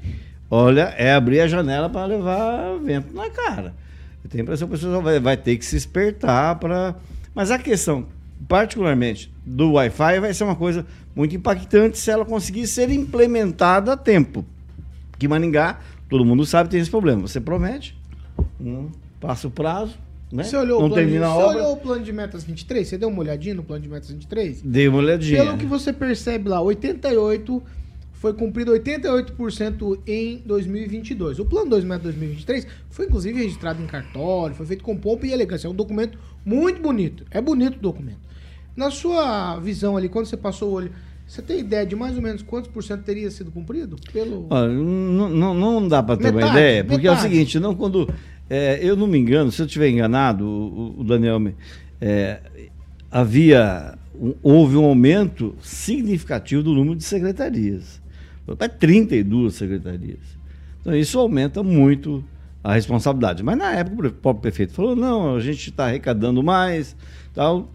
olha, 0.49 0.93
é 0.97 1.13
abrir 1.13 1.41
a 1.41 1.47
janela 1.47 1.89
para 1.89 2.05
levar 2.05 2.77
vento 2.83 3.13
na 3.13 3.29
cara. 3.29 3.73
Eu 4.23 4.29
tenho 4.29 4.41
a 4.41 4.43
impressão 4.43 4.67
que 4.67 4.73
a 4.73 4.77
pessoa 4.77 5.01
vai, 5.01 5.19
vai 5.19 5.37
ter 5.37 5.57
que 5.57 5.65
se 5.65 5.75
espertar 5.75 6.55
para. 6.55 6.95
Mas 7.33 7.51
a 7.51 7.59
questão, 7.59 8.07
particularmente, 8.47 9.31
do 9.45 9.73
Wi-Fi 9.73 10.19
vai 10.19 10.33
ser 10.33 10.43
uma 10.43 10.55
coisa 10.55 10.85
muito 11.15 11.35
impactante 11.35 11.97
se 11.97 12.09
ela 12.09 12.25
conseguir 12.25 12.67
ser 12.67 12.89
implementada 12.89 13.93
a 13.93 13.97
tempo. 13.97 14.45
Que 15.17 15.27
Maningá, 15.27 15.79
todo 16.09 16.23
mundo 16.23 16.45
sabe, 16.45 16.69
tem 16.69 16.79
esse 16.79 16.89
problema. 16.89 17.21
Você 17.21 17.41
promete, 17.41 17.97
não 18.59 18.91
passa 19.19 19.47
o 19.47 19.51
prazo, 19.51 19.97
né? 20.31 20.43
Você 20.43 20.55
olhou, 20.55 20.79
não 20.79 20.87
o 20.87 20.89
plano, 20.89 21.03
termina 21.03 21.27
de, 21.27 21.33
você 21.33 21.43
olhou 21.43 21.73
o 21.73 21.77
plano 21.77 22.03
de 22.03 22.13
metas 22.13 22.43
23? 22.43 22.87
Você 22.87 22.97
deu 22.97 23.09
uma 23.09 23.19
olhadinha 23.19 23.55
no 23.55 23.63
plano 23.63 23.81
de 23.81 23.89
metas 23.89 24.09
23? 24.11 24.61
Dei 24.61 24.87
uma 24.87 24.99
olhadinha. 24.99 25.43
Pelo 25.43 25.57
que 25.57 25.65
você 25.65 25.91
percebe 25.91 26.47
lá, 26.49 26.61
88 26.61 27.61
foi 28.19 28.33
cumprido 28.33 28.71
88% 28.73 29.99
em 30.05 30.41
2022. 30.45 31.39
O 31.39 31.45
plano 31.45 31.69
2 31.69 31.83
metas 31.85 32.03
2023 32.03 32.67
foi 32.89 33.05
inclusive 33.05 33.39
registrado 33.41 33.81
em 33.81 33.85
cartório, 33.87 34.53
foi 34.55 34.65
feito 34.65 34.83
com 34.83 34.95
pompa 34.97 35.25
e 35.25 35.31
elegância. 35.31 35.67
É 35.67 35.69
um 35.69 35.73
documento 35.75 36.17
muito 36.45 36.81
bonito. 36.81 37.23
É 37.31 37.39
bonito 37.41 37.77
o 37.77 37.79
documento. 37.81 38.19
Na 38.75 38.91
sua 38.91 39.57
visão 39.59 39.95
ali, 39.95 40.09
quando 40.09 40.25
você 40.25 40.35
passou 40.37 40.69
o 40.69 40.73
olho, 40.73 40.91
você 41.25 41.41
tem 41.41 41.59
ideia 41.59 41.85
de 41.85 41.95
mais 41.95 42.15
ou 42.17 42.21
menos 42.21 42.41
quantos 42.41 42.69
por 42.69 42.83
cento 42.83 43.03
teria 43.03 43.31
sido 43.31 43.51
cumprido? 43.51 43.95
Pelo... 44.11 44.47
Olha, 44.49 44.67
não, 44.73 45.29
não, 45.29 45.53
não 45.53 45.87
dá 45.87 46.03
para 46.03 46.17
ter 46.17 46.25
uma 46.31 46.33
Metade, 46.41 46.57
ideia, 46.57 46.83
porque 46.83 47.07
é 47.07 47.11
o 47.11 47.13
metade. 47.15 47.31
seguinte, 47.33 47.59
não 47.59 47.73
quando 47.75 48.11
é, 48.49 48.79
eu 48.81 48.95
não 48.97 49.07
me 49.07 49.17
engano, 49.17 49.49
se 49.51 49.61
eu 49.61 49.65
estiver 49.65 49.89
enganado, 49.89 50.45
o, 50.45 50.99
o 50.99 51.03
Daniel 51.05 51.39
me- 51.39 51.55
é, 52.01 52.39
havia 53.11 53.97
um- 54.19 54.33
houve 54.41 54.75
um 54.75 54.85
aumento 54.85 55.55
significativo 55.61 56.63
do 56.63 56.73
número 56.73 56.95
de 56.95 57.03
secretarias, 57.03 57.98
para 58.55 58.69
32 58.69 59.55
secretarias. 59.55 60.19
Então 60.81 60.95
isso 60.95 61.19
aumenta 61.19 61.61
muito 61.61 62.23
a 62.63 62.73
responsabilidade. 62.73 63.43
Mas 63.43 63.57
na 63.57 63.73
época 63.73 64.07
o 64.07 64.11
próprio 64.11 64.41
prefeito 64.41 64.73
falou 64.73 64.95
não, 64.95 65.35
a 65.35 65.39
gente 65.39 65.69
está 65.69 65.85
arrecadando 65.85 66.41
mais, 66.43 66.95
tal. 67.33 67.69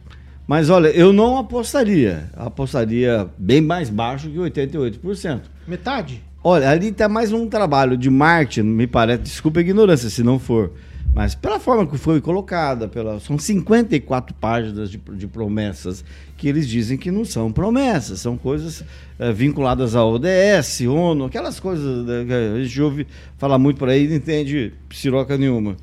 Mas 0.46 0.68
olha, 0.68 0.88
eu 0.88 1.12
não 1.12 1.38
apostaria, 1.38 2.30
apostaria 2.36 3.28
bem 3.38 3.60
mais 3.60 3.88
baixo 3.88 4.28
que 4.28 4.36
88%. 4.36 5.40
Metade? 5.66 6.22
Olha, 6.42 6.68
ali 6.68 6.88
está 6.88 7.08
mais 7.08 7.32
um 7.32 7.48
trabalho 7.48 7.96
de 7.96 8.10
marketing, 8.10 8.68
me 8.68 8.86
parece, 8.86 9.22
desculpa 9.22 9.60
a 9.60 9.62
ignorância 9.62 10.10
se 10.10 10.22
não 10.22 10.38
for, 10.38 10.72
mas 11.14 11.34
pela 11.34 11.60
forma 11.60 11.86
que 11.86 11.96
foi 11.96 12.20
colocada, 12.20 12.88
pela, 12.88 13.20
são 13.20 13.38
54 13.38 14.34
páginas 14.34 14.90
de, 14.90 14.98
de 14.98 15.26
promessas 15.28 16.04
que 16.36 16.48
eles 16.48 16.66
dizem 16.68 16.98
que 16.98 17.10
não 17.10 17.24
são 17.24 17.52
promessas, 17.52 18.18
são 18.20 18.36
coisas 18.36 18.84
eh, 19.18 19.32
vinculadas 19.32 19.94
à 19.94 20.04
ODS, 20.04 20.80
ONU, 20.80 21.24
aquelas 21.26 21.60
coisas 21.60 22.04
né, 22.04 22.24
que 22.26 22.32
a 22.32 22.62
gente 22.64 22.82
ouve 22.82 23.06
falar 23.38 23.58
muito 23.58 23.78
por 23.78 23.88
aí 23.88 24.04
e 24.06 24.08
não 24.08 24.16
entende 24.16 24.72
siroca 24.90 25.38
nenhuma. 25.38 25.76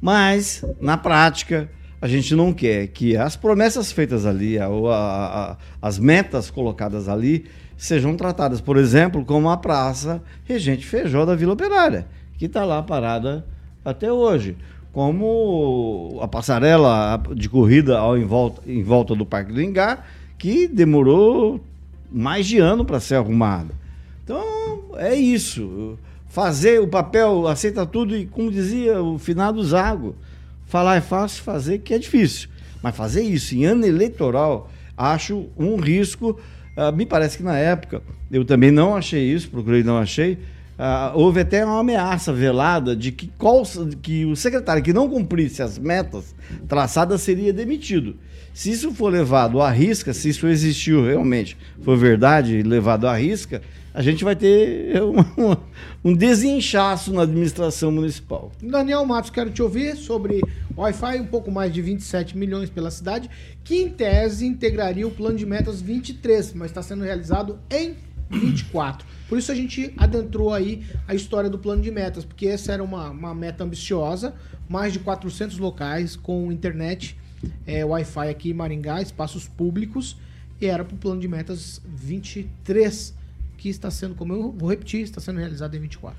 Mas, 0.00 0.64
na 0.80 0.96
prática, 0.96 1.68
a 2.00 2.08
gente 2.08 2.34
não 2.34 2.52
quer 2.54 2.86
que 2.86 3.14
as 3.16 3.36
promessas 3.36 3.92
feitas 3.92 4.24
ali, 4.24 4.58
a- 4.58 4.66
a- 4.66 5.56
as 5.82 5.98
metas 5.98 6.50
colocadas 6.50 7.06
ali, 7.06 7.44
sejam 7.76 8.16
tratadas, 8.16 8.60
por 8.62 8.78
exemplo, 8.78 9.24
como 9.26 9.50
a 9.50 9.56
praça 9.58 10.22
Regente 10.44 10.86
Feijó 10.86 11.26
da 11.26 11.34
Vila 11.34 11.52
Operária, 11.52 12.06
que 12.38 12.46
está 12.46 12.64
lá 12.64 12.82
parada 12.82 13.44
até 13.84 14.12
hoje. 14.12 14.56
Como 14.92 16.18
a 16.20 16.26
passarela 16.26 17.22
de 17.34 17.48
corrida 17.48 17.98
ao 17.98 18.18
em, 18.18 18.24
volta, 18.24 18.60
em 18.66 18.82
volta 18.82 19.14
do 19.14 19.24
Parque 19.24 19.52
do 19.52 19.62
Engar, 19.62 20.06
que 20.36 20.66
demorou 20.66 21.60
mais 22.10 22.46
de 22.46 22.58
ano 22.58 22.84
para 22.84 22.98
ser 22.98 23.14
arrumada. 23.14 23.72
Então, 24.24 24.44
é 24.96 25.14
isso. 25.14 25.98
Fazer 26.28 26.80
o 26.80 26.88
papel, 26.88 27.46
aceita 27.46 27.86
tudo 27.86 28.16
e, 28.16 28.26
como 28.26 28.50
dizia 28.50 29.02
o 29.02 29.18
finado 29.18 29.62
Zago, 29.62 30.16
falar 30.66 30.96
é 30.96 31.00
fácil, 31.00 31.42
fazer 31.42 31.78
que 31.78 31.94
é 31.94 31.98
difícil. 31.98 32.48
Mas 32.82 32.96
fazer 32.96 33.22
isso 33.22 33.54
em 33.54 33.64
ano 33.64 33.84
eleitoral, 33.84 34.70
acho 34.96 35.46
um 35.56 35.76
risco. 35.76 36.38
Ah, 36.76 36.90
me 36.90 37.04
parece 37.04 37.36
que 37.36 37.42
na 37.42 37.56
época, 37.56 38.02
eu 38.30 38.44
também 38.44 38.70
não 38.70 38.96
achei 38.96 39.32
isso, 39.32 39.50
procurei 39.50 39.82
não 39.82 39.98
achei. 39.98 40.38
Ah, 40.82 41.12
houve 41.14 41.40
até 41.40 41.62
uma 41.62 41.80
ameaça 41.80 42.32
velada 42.32 42.96
de 42.96 43.12
que, 43.12 43.28
qual- 43.36 43.62
que 44.00 44.24
o 44.24 44.34
secretário 44.34 44.82
que 44.82 44.94
não 44.94 45.10
cumprisse 45.10 45.62
as 45.62 45.78
metas 45.78 46.34
traçadas 46.66 47.20
seria 47.20 47.52
demitido. 47.52 48.16
Se 48.54 48.70
isso 48.70 48.90
for 48.92 49.12
levado 49.12 49.60
à 49.60 49.70
risca, 49.70 50.14
se 50.14 50.30
isso 50.30 50.46
existiu 50.48 51.04
realmente, 51.04 51.54
for 51.82 51.98
verdade 51.98 52.62
levado 52.62 53.06
à 53.06 53.14
risca, 53.14 53.60
a 53.92 54.00
gente 54.00 54.24
vai 54.24 54.34
ter 54.34 55.02
um, 55.04 55.56
um 56.02 56.14
desinchaço 56.14 57.12
na 57.12 57.22
administração 57.22 57.92
municipal. 57.92 58.50
Daniel 58.62 59.04
Matos, 59.04 59.28
quero 59.30 59.50
te 59.50 59.62
ouvir 59.62 59.96
sobre 59.96 60.40
Wi-Fi, 60.74 61.20
um 61.20 61.26
pouco 61.26 61.50
mais 61.50 61.70
de 61.74 61.82
27 61.82 62.38
milhões 62.38 62.70
pela 62.70 62.90
cidade, 62.90 63.28
que 63.62 63.82
em 63.82 63.90
tese 63.90 64.46
integraria 64.46 65.06
o 65.06 65.10
plano 65.10 65.36
de 65.36 65.44
metas 65.44 65.82
23, 65.82 66.54
mas 66.54 66.70
está 66.70 66.82
sendo 66.82 67.04
realizado 67.04 67.58
em 67.70 67.94
24. 68.30 69.06
Por 69.28 69.38
isso 69.38 69.50
a 69.50 69.54
gente 69.54 69.92
adentrou 69.96 70.52
aí 70.52 70.82
a 71.06 71.14
história 71.14 71.50
do 71.50 71.58
plano 71.58 71.82
de 71.82 71.90
metas, 71.90 72.24
porque 72.24 72.46
essa 72.46 72.72
era 72.72 72.82
uma, 72.82 73.10
uma 73.10 73.34
meta 73.34 73.64
ambiciosa, 73.64 74.34
mais 74.68 74.92
de 74.92 75.00
400 75.00 75.58
locais 75.58 76.16
com 76.16 76.50
internet, 76.52 77.16
é, 77.66 77.84
Wi-Fi 77.84 78.28
aqui 78.28 78.50
em 78.50 78.54
Maringá, 78.54 79.02
espaços 79.02 79.48
públicos, 79.48 80.16
e 80.60 80.66
era 80.66 80.84
para 80.84 80.94
o 80.94 80.98
plano 80.98 81.20
de 81.20 81.28
metas 81.28 81.80
23, 81.86 83.14
que 83.56 83.68
está 83.68 83.90
sendo, 83.90 84.14
como 84.14 84.32
eu 84.32 84.52
vou 84.52 84.68
repetir, 84.70 85.00
está 85.00 85.20
sendo 85.20 85.38
realizado 85.38 85.74
em 85.74 85.80
24. 85.80 86.16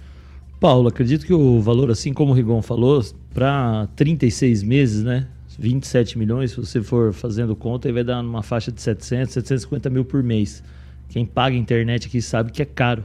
Paulo, 0.60 0.90
acredito 0.90 1.26
que 1.26 1.34
o 1.34 1.60
valor, 1.60 1.90
assim 1.90 2.14
como 2.14 2.32
o 2.32 2.36
Rigon 2.36 2.62
falou, 2.62 3.04
para 3.34 3.88
36 3.96 4.62
meses, 4.62 5.04
né? 5.04 5.28
27 5.58 6.18
milhões, 6.18 6.52
se 6.52 6.58
você 6.58 6.82
for 6.82 7.14
fazendo 7.14 7.56
conta, 7.56 7.88
aí 7.88 7.94
vai 7.94 8.04
dar 8.04 8.22
numa 8.22 8.42
faixa 8.42 8.72
de 8.72 8.82
700, 8.82 9.34
750 9.34 9.90
mil 9.90 10.06
por 10.06 10.24
mês. 10.24 10.64
Quem 11.12 11.26
paga 11.26 11.58
internet 11.58 12.08
aqui 12.08 12.22
sabe 12.22 12.54
que 12.54 12.62
é 12.62 12.66
caro. 12.66 13.04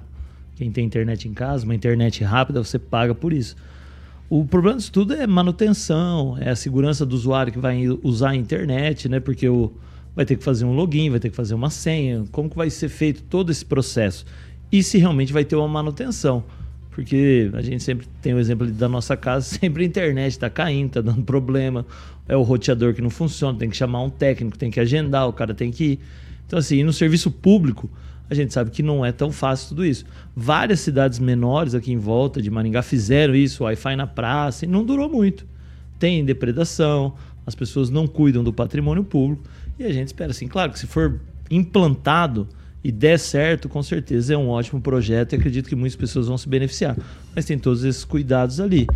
Quem 0.54 0.70
tem 0.70 0.84
internet 0.84 1.28
em 1.28 1.34
casa, 1.34 1.64
uma 1.64 1.74
internet 1.74 2.22
rápida, 2.22 2.62
você 2.62 2.78
paga 2.78 3.12
por 3.14 3.32
isso. 3.32 3.56
O 4.30 4.44
problema 4.44 4.78
disso 4.78 4.92
tudo 4.92 5.12
é 5.12 5.26
manutenção, 5.26 6.38
é 6.40 6.50
a 6.50 6.56
segurança 6.56 7.04
do 7.04 7.14
usuário 7.14 7.52
que 7.52 7.58
vai 7.58 7.84
usar 8.04 8.30
a 8.30 8.36
internet, 8.36 9.08
né? 9.08 9.18
Porque 9.18 9.48
o, 9.48 9.72
vai 10.14 10.24
ter 10.24 10.36
que 10.36 10.44
fazer 10.44 10.64
um 10.64 10.72
login, 10.72 11.10
vai 11.10 11.18
ter 11.18 11.30
que 11.30 11.36
fazer 11.36 11.54
uma 11.54 11.68
senha, 11.68 12.24
como 12.30 12.48
que 12.48 12.56
vai 12.56 12.70
ser 12.70 12.88
feito 12.88 13.24
todo 13.24 13.50
esse 13.50 13.64
processo? 13.64 14.24
E 14.70 14.84
se 14.84 14.98
realmente 14.98 15.32
vai 15.32 15.44
ter 15.44 15.56
uma 15.56 15.68
manutenção. 15.68 16.44
Porque 16.92 17.50
a 17.54 17.60
gente 17.60 17.82
sempre 17.82 18.06
tem 18.22 18.32
o 18.34 18.38
exemplo 18.38 18.68
da 18.68 18.88
nossa 18.88 19.16
casa, 19.16 19.44
sempre 19.58 19.82
a 19.82 19.86
internet 19.86 20.30
está 20.30 20.48
caindo, 20.48 20.86
está 20.86 21.00
dando 21.00 21.24
problema, 21.24 21.84
é 22.28 22.36
o 22.36 22.42
roteador 22.42 22.94
que 22.94 23.02
não 23.02 23.10
funciona, 23.10 23.58
tem 23.58 23.68
que 23.68 23.76
chamar 23.76 24.00
um 24.02 24.10
técnico, 24.10 24.56
tem 24.56 24.70
que 24.70 24.78
agendar, 24.78 25.28
o 25.28 25.32
cara 25.32 25.52
tem 25.52 25.72
que 25.72 25.84
ir. 25.84 26.00
Então, 26.46 26.58
assim, 26.58 26.82
no 26.82 26.92
serviço 26.92 27.30
público, 27.30 27.90
a 28.28 28.34
gente 28.34 28.52
sabe 28.52 28.70
que 28.70 28.82
não 28.82 29.04
é 29.04 29.12
tão 29.12 29.30
fácil 29.30 29.70
tudo 29.70 29.84
isso. 29.84 30.04
Várias 30.34 30.80
cidades 30.80 31.18
menores 31.18 31.74
aqui 31.74 31.92
em 31.92 31.98
volta 31.98 32.40
de 32.42 32.50
Maringá 32.50 32.82
fizeram 32.82 33.34
isso, 33.34 33.64
Wi-Fi 33.64 33.96
na 33.96 34.06
praça, 34.06 34.64
e 34.64 34.68
não 34.68 34.84
durou 34.84 35.08
muito. 35.08 35.46
Tem 35.98 36.24
depredação, 36.24 37.14
as 37.46 37.54
pessoas 37.54 37.90
não 37.90 38.06
cuidam 38.06 38.42
do 38.42 38.52
patrimônio 38.52 39.04
público, 39.04 39.44
e 39.78 39.84
a 39.84 39.92
gente 39.92 40.08
espera 40.08 40.30
assim, 40.30 40.48
claro 40.48 40.72
que 40.72 40.78
se 40.78 40.86
for 40.86 41.20
implantado 41.50 42.48
e 42.82 42.92
der 42.92 43.18
certo, 43.18 43.68
com 43.68 43.82
certeza 43.82 44.34
é 44.34 44.36
um 44.36 44.48
ótimo 44.48 44.80
projeto 44.80 45.32
e 45.32 45.36
acredito 45.36 45.68
que 45.68 45.74
muitas 45.74 45.96
pessoas 45.96 46.28
vão 46.28 46.38
se 46.38 46.48
beneficiar. 46.48 46.96
Mas 47.34 47.44
tem 47.44 47.58
todos 47.58 47.82
esses 47.82 48.04
cuidados 48.04 48.60
ali. 48.60 48.86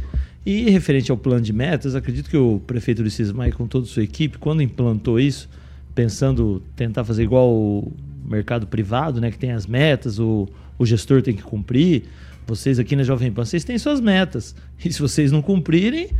E 0.46 0.70
referente 0.70 1.10
ao 1.10 1.16
plano 1.16 1.40
de 1.40 1.52
metas, 1.52 1.94
acredito 1.94 2.30
que 2.30 2.36
o 2.36 2.60
prefeito 2.66 3.00
Ulisses 3.00 3.32
Maia, 3.32 3.52
com 3.52 3.66
toda 3.66 3.84
a 3.86 3.88
sua 3.88 4.02
equipe, 4.02 4.38
quando 4.38 4.62
implantou 4.62 5.18
isso, 5.18 5.48
pensando 5.94 6.62
tentar 6.76 7.04
fazer 7.04 7.22
igual 7.22 7.50
o 7.50 7.92
mercado 8.24 8.66
privado, 8.66 9.20
né, 9.20 9.30
que 9.30 9.38
tem 9.38 9.52
as 9.52 9.66
metas, 9.66 10.18
o, 10.18 10.48
o 10.78 10.86
gestor 10.86 11.22
tem 11.22 11.34
que 11.34 11.42
cumprir. 11.42 12.04
Vocês 12.46 12.78
aqui 12.78 12.96
na 12.96 13.02
Jovem 13.02 13.30
Pan, 13.30 13.44
vocês 13.44 13.64
têm 13.64 13.78
suas 13.78 14.00
metas. 14.00 14.54
E 14.84 14.92
se 14.92 15.00
vocês 15.00 15.30
não 15.30 15.42
cumprirem, 15.42 16.10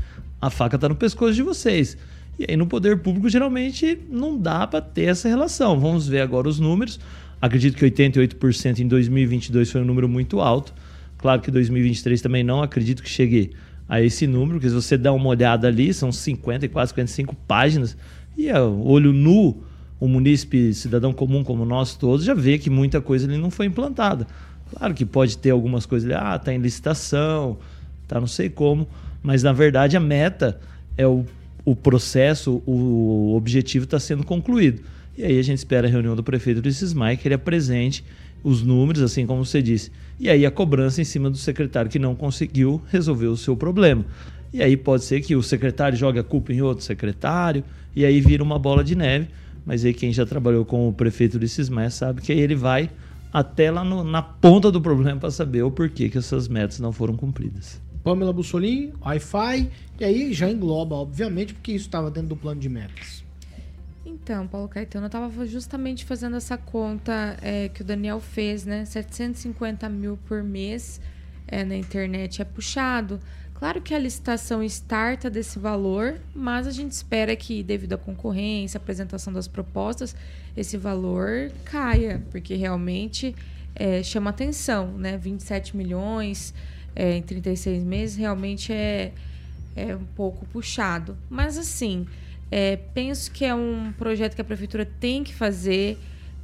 a 0.41 0.50
faca 0.50 0.77
está 0.77 0.89
no 0.89 0.95
pescoço 0.95 1.35
de 1.35 1.43
vocês. 1.43 1.97
E 2.39 2.47
aí 2.49 2.57
no 2.57 2.67
poder 2.67 2.99
público 2.99 3.29
geralmente 3.29 3.99
não 4.09 4.39
dá 4.39 4.67
para 4.67 4.81
ter 4.81 5.05
essa 5.05 5.29
relação. 5.29 5.79
Vamos 5.79 6.09
ver 6.09 6.21
agora 6.21 6.49
os 6.49 6.59
números. 6.59 6.99
Acredito 7.41 7.77
que 7.77 7.85
88% 7.85 8.81
em 8.81 8.89
2022 8.89 9.71
foi 9.71 9.81
um 9.81 9.85
número 9.85 10.09
muito 10.09 10.41
alto. 10.41 10.75
Claro 11.19 11.41
que 11.41 11.50
2023 11.50 12.21
também 12.23 12.43
não 12.43 12.62
acredito 12.62 13.03
que 13.03 13.09
chegue 13.09 13.53
a 13.89 14.00
esse 14.00 14.27
número, 14.27 14.53
porque 14.53 14.69
se 14.69 14.75
você 14.75 14.97
dá 14.97 15.12
uma 15.12 15.29
olhada 15.29 15.67
ali, 15.67 15.93
são 15.93 16.12
50 16.12 16.65
e 16.65 16.69
quase 16.69 16.91
55 16.91 17.35
páginas, 17.47 17.97
e 18.40 18.50
a 18.50 18.64
olho 18.64 19.12
nu, 19.12 19.62
o 20.00 20.09
munícipe 20.09 20.73
cidadão 20.73 21.12
comum 21.12 21.44
como 21.44 21.66
nós 21.66 21.94
todos 21.94 22.25
já 22.25 22.32
vê 22.32 22.56
que 22.56 22.70
muita 22.70 23.00
coisa 23.00 23.26
ali 23.26 23.37
não 23.37 23.50
foi 23.50 23.66
implantada. 23.66 24.26
Claro 24.70 24.94
que 24.94 25.04
pode 25.04 25.37
ter 25.37 25.50
algumas 25.50 25.85
coisas 25.85 26.11
ali, 26.11 26.18
ah, 26.18 26.38
tá 26.38 26.52
em 26.54 26.59
licitação, 26.59 27.59
tá 28.09 28.18
não 28.18 28.26
sei 28.26 28.49
como, 28.49 28.88
mas 29.23 29.42
na 29.42 29.52
verdade 29.52 29.94
a 29.97 30.00
meta 30.00 30.59
é 30.97 31.06
o, 31.06 31.26
o 31.66 31.76
processo, 31.76 32.62
o 32.66 33.35
objetivo 33.37 33.85
está 33.85 34.00
sendo 34.00 34.25
concluído. 34.25 34.80
E 35.18 35.23
aí 35.23 35.38
a 35.38 35.42
gente 35.42 35.59
espera 35.59 35.87
a 35.87 35.90
reunião 35.90 36.16
do 36.16 36.23
prefeito 36.23 36.62
do 36.62 36.73
Cismai 36.73 37.18
que 37.18 37.28
ele 37.28 37.35
apresente 37.35 38.02
os 38.42 38.62
números, 38.62 39.02
assim 39.02 39.26
como 39.26 39.44
você 39.44 39.61
disse. 39.61 39.92
E 40.18 40.30
aí 40.30 40.47
a 40.47 40.50
cobrança 40.50 41.02
em 41.02 41.04
cima 41.04 41.28
do 41.28 41.37
secretário 41.37 41.90
que 41.90 41.99
não 41.99 42.14
conseguiu 42.14 42.80
resolver 42.90 43.26
o 43.26 43.37
seu 43.37 43.54
problema. 43.54 44.04
E 44.52 44.62
aí 44.62 44.76
pode 44.76 45.04
ser 45.04 45.21
que 45.21 45.37
o 45.37 45.42
secretário 45.42 45.97
jogue 45.97 46.19
a 46.19 46.25
culpa 46.25 46.52
em 46.52 46.61
outro 46.61 46.85
secretário, 46.85 47.62
e 47.95 48.04
aí 48.04 48.21
vira 48.21 48.42
uma 48.42 48.59
bola 48.59 48.83
de 48.83 48.95
neve. 48.97 49.28
Mas 49.64 49.85
aí 49.85 49.95
quem 49.95 50.12
já 50.12 50.26
trabalhou 50.26 50.64
com 50.64 50.88
o 50.88 50.92
prefeito 50.92 51.38
de 51.38 51.49
Cismé 51.49 51.90
sabe 51.90 52.23
que 52.23 52.33
aí 52.33 52.40
ele 52.40 52.54
vai 52.54 52.90
até 53.33 53.71
lá 53.71 53.85
no, 53.85 54.02
na 54.02 54.23
ponta 54.23 54.71
do 54.73 54.80
problema 54.80 55.21
para 55.21 55.30
saber 55.30 55.62
o 55.62 55.71
porquê 55.71 56.09
que 56.09 56.19
essas 56.19 56.49
metas 56.49 56.80
não 56.80 56.92
foram 56.92 57.16
cumpridas. 57.16 57.80
Pamela 58.02 58.33
Bussolini, 58.33 58.92
Wi-Fi, 59.04 59.71
e 60.00 60.04
aí 60.04 60.33
já 60.33 60.50
engloba, 60.50 60.97
obviamente, 60.97 61.52
porque 61.52 61.73
isso 61.73 61.87
estava 61.87 62.11
dentro 62.11 62.30
do 62.30 62.37
plano 62.37 62.61
de 62.61 62.69
metas. 62.69 63.23
Então, 64.04 64.47
Paulo 64.47 64.69
Caetano, 64.69 65.04
eu 65.04 65.09
estava 65.09 65.47
justamente 65.47 66.04
fazendo 66.04 66.37
essa 66.37 66.57
conta 66.57 67.37
é, 67.42 67.69
que 67.69 67.83
o 67.83 67.85
Daniel 67.85 68.19
fez, 68.19 68.64
né? 68.64 68.85
750 68.85 69.88
mil 69.88 70.19
por 70.26 70.42
mês 70.42 71.00
é, 71.47 71.64
na 71.64 71.76
internet 71.76 72.40
é 72.40 72.45
puxado. 72.45 73.21
Claro 73.61 73.83
que 73.83 73.95
a 73.95 73.99
licitação 73.99 74.62
starta 74.64 75.29
desse 75.29 75.59
valor, 75.59 76.19
mas 76.35 76.67
a 76.67 76.71
gente 76.71 76.93
espera 76.93 77.37
que, 77.37 77.62
devido 77.62 77.93
à 77.93 77.99
concorrência, 77.99 78.79
apresentação 78.79 79.31
das 79.31 79.47
propostas, 79.47 80.17
esse 80.57 80.79
valor 80.79 81.52
caia, 81.62 82.23
porque 82.31 82.55
realmente 82.55 83.37
é, 83.75 84.02
chama 84.02 84.31
atenção, 84.31 84.97
né? 84.97 85.19
27 85.19 85.76
milhões 85.76 86.55
é, 86.97 87.19
em 87.19 87.21
36 87.21 87.85
meses 87.85 88.17
realmente 88.17 88.73
é, 88.73 89.12
é 89.76 89.95
um 89.95 90.07
pouco 90.17 90.47
puxado. 90.47 91.14
Mas 91.29 91.59
assim, 91.59 92.07
é, 92.50 92.76
penso 92.95 93.31
que 93.31 93.45
é 93.45 93.55
um 93.55 93.93
projeto 93.93 94.37
que 94.37 94.40
a 94.40 94.45
prefeitura 94.45 94.87
tem 94.87 95.23
que 95.23 95.35
fazer. 95.35 95.99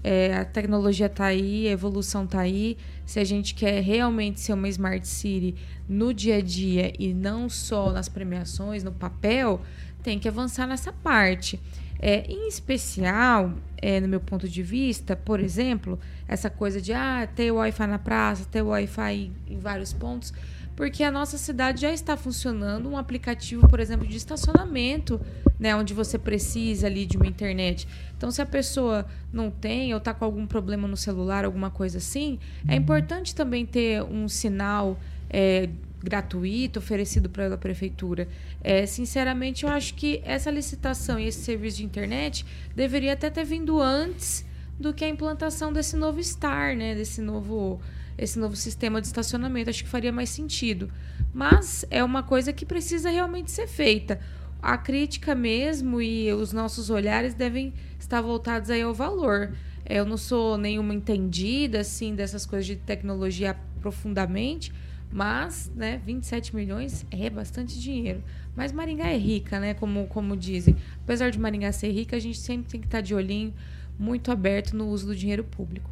É, 0.04 0.36
a 0.36 0.44
tecnologia 0.44 1.06
está 1.06 1.24
aí, 1.24 1.66
a 1.66 1.70
evolução 1.70 2.24
está 2.24 2.40
aí. 2.40 2.76
Se 3.06 3.20
a 3.20 3.24
gente 3.24 3.54
quer 3.54 3.80
realmente 3.80 4.40
ser 4.40 4.52
uma 4.52 4.68
Smart 4.68 5.06
City 5.06 5.54
no 5.88 6.12
dia 6.12 6.36
a 6.36 6.40
dia 6.42 6.92
e 6.98 7.14
não 7.14 7.48
só 7.48 7.92
nas 7.92 8.08
premiações, 8.08 8.82
no 8.82 8.92
papel, 8.92 9.62
tem 10.02 10.18
que 10.18 10.28
avançar 10.28 10.66
nessa 10.66 10.92
parte. 10.92 11.60
É, 11.98 12.30
em 12.30 12.46
especial, 12.48 13.54
é, 13.78 14.00
no 14.00 14.08
meu 14.08 14.20
ponto 14.20 14.48
de 14.48 14.62
vista, 14.62 15.16
por 15.16 15.40
exemplo, 15.40 15.98
essa 16.28 16.50
coisa 16.50 16.80
de 16.80 16.92
ah, 16.92 17.26
ter 17.34 17.50
Wi-Fi 17.50 17.86
na 17.86 17.98
praça, 17.98 18.44
ter 18.44 18.60
Wi-Fi 18.60 19.32
em 19.48 19.58
vários 19.58 19.92
pontos, 19.92 20.34
porque 20.76 21.02
a 21.02 21.10
nossa 21.10 21.38
cidade 21.38 21.80
já 21.80 21.90
está 21.90 22.16
funcionando 22.16 22.88
um 22.88 22.98
aplicativo, 22.98 23.66
por 23.66 23.80
exemplo, 23.80 24.06
de 24.06 24.16
estacionamento, 24.16 25.18
né, 25.58 25.74
onde 25.74 25.94
você 25.94 26.18
precisa 26.18 26.86
ali 26.86 27.06
de 27.06 27.16
uma 27.16 27.26
internet. 27.26 27.88
Então, 28.16 28.30
se 28.30 28.42
a 28.42 28.46
pessoa 28.46 29.06
não 29.32 29.50
tem 29.50 29.94
ou 29.94 29.98
está 29.98 30.12
com 30.12 30.24
algum 30.24 30.46
problema 30.46 30.86
no 30.86 30.96
celular, 30.96 31.46
alguma 31.46 31.70
coisa 31.70 31.96
assim, 31.96 32.38
é 32.68 32.76
importante 32.76 33.34
também 33.34 33.64
ter 33.64 34.02
um 34.02 34.28
sinal 34.28 34.98
é, 35.30 35.70
gratuito 36.02 36.78
oferecido 36.78 37.30
pela 37.30 37.56
prefeitura. 37.56 38.28
É, 38.62 38.84
sinceramente, 38.84 39.64
eu 39.64 39.70
acho 39.70 39.94
que 39.94 40.20
essa 40.24 40.50
licitação 40.50 41.18
e 41.18 41.26
esse 41.26 41.40
serviço 41.40 41.78
de 41.78 41.84
internet 41.84 42.44
deveria 42.74 43.14
até 43.14 43.30
ter 43.30 43.44
vindo 43.44 43.80
antes 43.80 44.44
do 44.78 44.92
que 44.92 45.04
a 45.04 45.08
implantação 45.08 45.72
desse 45.72 45.96
novo 45.96 46.22
STAR, 46.22 46.76
né, 46.76 46.94
desse 46.94 47.22
novo 47.22 47.80
esse 48.18 48.38
novo 48.38 48.56
sistema 48.56 49.00
de 49.00 49.06
estacionamento. 49.06 49.70
Acho 49.70 49.84
que 49.84 49.90
faria 49.90 50.12
mais 50.12 50.30
sentido. 50.30 50.90
Mas 51.32 51.84
é 51.90 52.02
uma 52.02 52.22
coisa 52.22 52.52
que 52.52 52.64
precisa 52.64 53.10
realmente 53.10 53.50
ser 53.50 53.66
feita. 53.66 54.20
A 54.60 54.78
crítica 54.78 55.34
mesmo 55.34 56.00
e 56.00 56.32
os 56.32 56.52
nossos 56.52 56.90
olhares 56.90 57.34
devem 57.34 57.74
estar 57.98 58.20
voltados 58.20 58.70
aí 58.70 58.82
ao 58.82 58.94
valor. 58.94 59.52
Eu 59.84 60.04
não 60.04 60.16
sou 60.16 60.58
nenhuma 60.58 60.94
entendida 60.94 61.80
assim 61.80 62.14
dessas 62.14 62.44
coisas 62.44 62.66
de 62.66 62.76
tecnologia 62.76 63.56
profundamente, 63.80 64.72
mas, 65.12 65.70
né, 65.76 66.00
27 66.04 66.56
milhões 66.56 67.06
é 67.10 67.30
bastante 67.30 67.80
dinheiro. 67.80 68.22
Mas 68.56 68.72
Maringá 68.72 69.08
é 69.08 69.16
rica, 69.16 69.60
né, 69.60 69.74
como 69.74 70.06
como 70.08 70.36
dizem. 70.36 70.74
Apesar 71.04 71.30
de 71.30 71.38
Maringá 71.38 71.70
ser 71.70 71.92
rica, 71.92 72.16
a 72.16 72.20
gente 72.20 72.38
sempre 72.38 72.68
tem 72.68 72.80
que 72.80 72.86
estar 72.86 73.00
de 73.00 73.14
olhinho 73.14 73.54
muito 73.98 74.32
aberto 74.32 74.76
no 74.76 74.88
uso 74.88 75.06
do 75.06 75.14
dinheiro 75.14 75.44
público. 75.44 75.90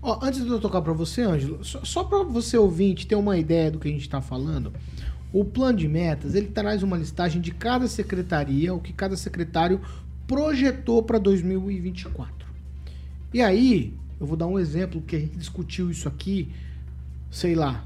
Ó, 0.00 0.18
antes 0.22 0.44
de 0.44 0.48
eu 0.48 0.60
tocar 0.60 0.80
para 0.80 0.92
você, 0.92 1.22
Ângelo, 1.22 1.64
só, 1.64 1.84
só 1.84 2.04
para 2.04 2.22
você 2.22 2.56
ouvinte 2.56 3.06
ter 3.06 3.16
uma 3.16 3.36
ideia 3.36 3.70
do 3.70 3.78
que 3.78 3.88
a 3.88 3.90
gente 3.90 4.02
está 4.02 4.20
falando, 4.20 4.72
o 5.32 5.44
plano 5.44 5.78
de 5.78 5.88
metas 5.88 6.34
ele 6.34 6.48
traz 6.48 6.82
uma 6.82 6.96
listagem 6.96 7.40
de 7.40 7.50
cada 7.50 7.88
secretaria, 7.88 8.72
o 8.72 8.80
que 8.80 8.92
cada 8.92 9.16
secretário 9.16 9.80
projetou 10.26 11.02
para 11.02 11.18
2024. 11.18 12.46
E 13.32 13.42
aí, 13.42 13.94
eu 14.20 14.26
vou 14.26 14.36
dar 14.36 14.46
um 14.46 14.58
exemplo 14.58 15.02
que 15.02 15.16
a 15.16 15.20
gente 15.20 15.36
discutiu 15.36 15.90
isso 15.90 16.08
aqui, 16.08 16.52
sei 17.30 17.54
lá. 17.54 17.84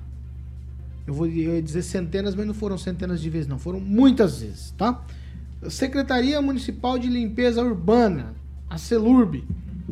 Eu 1.06 1.14
vou 1.14 1.26
eu 1.26 1.54
ia 1.54 1.62
dizer 1.62 1.82
centenas, 1.82 2.34
mas 2.34 2.46
não 2.46 2.54
foram 2.54 2.78
centenas 2.78 3.20
de 3.20 3.28
vezes, 3.28 3.48
não, 3.48 3.58
foram 3.58 3.80
muitas 3.80 4.40
vezes, 4.40 4.72
tá? 4.78 5.04
Secretaria 5.68 6.40
Municipal 6.40 6.98
de 6.98 7.08
Limpeza 7.08 7.62
Urbana, 7.62 8.34
a 8.68 8.78
CELURB, 8.78 9.44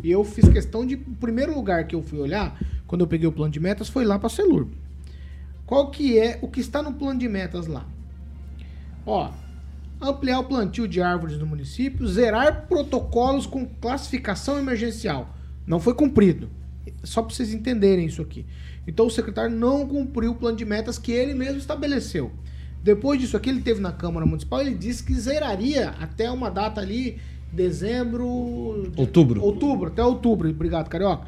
e 0.03 0.11
eu 0.11 0.25
fiz 0.25 0.49
questão 0.49 0.87
de. 0.87 0.95
O 0.95 1.17
primeiro 1.21 1.55
lugar 1.55 1.87
que 1.87 1.95
eu 1.95 2.03
fui 2.03 2.19
olhar, 2.19 2.59
quando 2.87 3.03
eu 3.03 3.07
peguei 3.07 3.27
o 3.27 3.33
plano 3.33 3.53
de 3.53 3.61
metas, 3.61 3.89
foi 3.89 4.05
lá 4.05 4.19
para 4.19 4.27
a 4.27 4.31
Celurb. 4.31 4.71
Qual 5.67 5.91
que 5.91 6.19
é 6.19 6.39
o 6.43 6.49
que 6.49 6.61
está 6.61 6.83
no 6.83 6.95
plano 6.95 7.21
de 7.21 7.29
metas 7.29 7.67
lá? 7.67 7.87
Ó, 9.07 9.31
ampliar 10.01 10.41
o 10.41 10.45
plantio 10.45 10.89
de 10.89 11.01
árvores 11.01 11.39
no 11.39 11.47
município, 11.47 12.07
zerar 12.07 12.67
protocolos 12.67 13.47
com 13.47 13.67
classificação 13.67 14.59
emergencial. 14.59 15.37
Não 15.67 15.79
foi 15.79 15.95
cumprido. 15.95 16.51
Só 17.05 17.23
para 17.23 17.35
vocês 17.35 17.53
entenderem 17.53 18.07
isso 18.07 18.21
aqui. 18.23 18.45
Então 18.87 19.07
o 19.07 19.11
secretário 19.11 19.55
não 19.55 19.87
cumpriu 19.87 20.33
o 20.33 20.35
plano 20.35 20.57
de 20.57 20.65
metas 20.65 20.99
que 20.99 21.13
ele 21.13 21.35
mesmo 21.35 21.59
estabeleceu. 21.59 22.33
Depois 22.83 23.21
disso 23.21 23.37
aqui, 23.37 23.51
ele 23.51 23.61
teve 23.61 23.81
na 23.81 23.93
Câmara 23.93 24.25
Municipal, 24.25 24.63
ele 24.63 24.75
disse 24.75 25.05
que 25.05 25.15
zeraria 25.15 25.91
até 26.01 26.31
uma 26.31 26.51
data 26.51 26.81
ali 26.81 27.21
dezembro. 27.53 28.27
Outubro. 28.97 29.43
Outubro, 29.43 29.89
até 29.89 30.05
outubro. 30.05 30.49
Obrigado, 30.49 30.89
Carioca. 30.89 31.27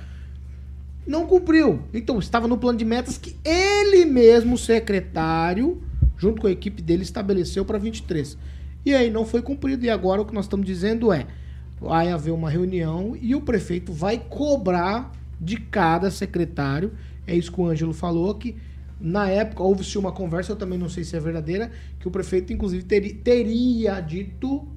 Não 1.06 1.26
cumpriu. 1.26 1.80
Então, 1.92 2.18
estava 2.18 2.46
no 2.46 2.56
plano 2.56 2.78
de 2.78 2.84
metas 2.84 3.18
que 3.18 3.36
ele 3.44 4.04
mesmo, 4.04 4.56
secretário, 4.56 5.82
junto 6.16 6.40
com 6.40 6.46
a 6.46 6.50
equipe 6.50 6.80
dele, 6.80 7.02
estabeleceu 7.02 7.64
para 7.64 7.78
23. 7.78 8.38
E 8.84 8.94
aí 8.94 9.10
não 9.10 9.24
foi 9.24 9.42
cumprido. 9.42 9.84
E 9.84 9.90
agora 9.90 10.22
o 10.22 10.24
que 10.24 10.34
nós 10.34 10.44
estamos 10.44 10.66
dizendo 10.66 11.12
é: 11.12 11.26
vai 11.80 12.10
haver 12.10 12.30
uma 12.30 12.48
reunião 12.48 13.16
e 13.20 13.34
o 13.34 13.40
prefeito 13.40 13.92
vai 13.92 14.18
cobrar 14.18 15.12
de 15.40 15.56
cada 15.56 16.10
secretário. 16.10 16.92
É 17.26 17.34
isso 17.34 17.50
que 17.50 17.60
o 17.60 17.66
Ângelo 17.66 17.92
falou, 17.92 18.34
que 18.34 18.56
na 19.00 19.28
época 19.28 19.64
houve-se 19.64 19.98
uma 19.98 20.12
conversa, 20.12 20.52
eu 20.52 20.56
também 20.56 20.78
não 20.78 20.88
sei 20.88 21.02
se 21.02 21.16
é 21.16 21.20
verdadeira, 21.20 21.70
que 21.98 22.06
o 22.06 22.10
prefeito, 22.10 22.52
inclusive, 22.52 22.84
teria, 22.84 23.14
teria 23.14 24.00
dito 24.00 24.68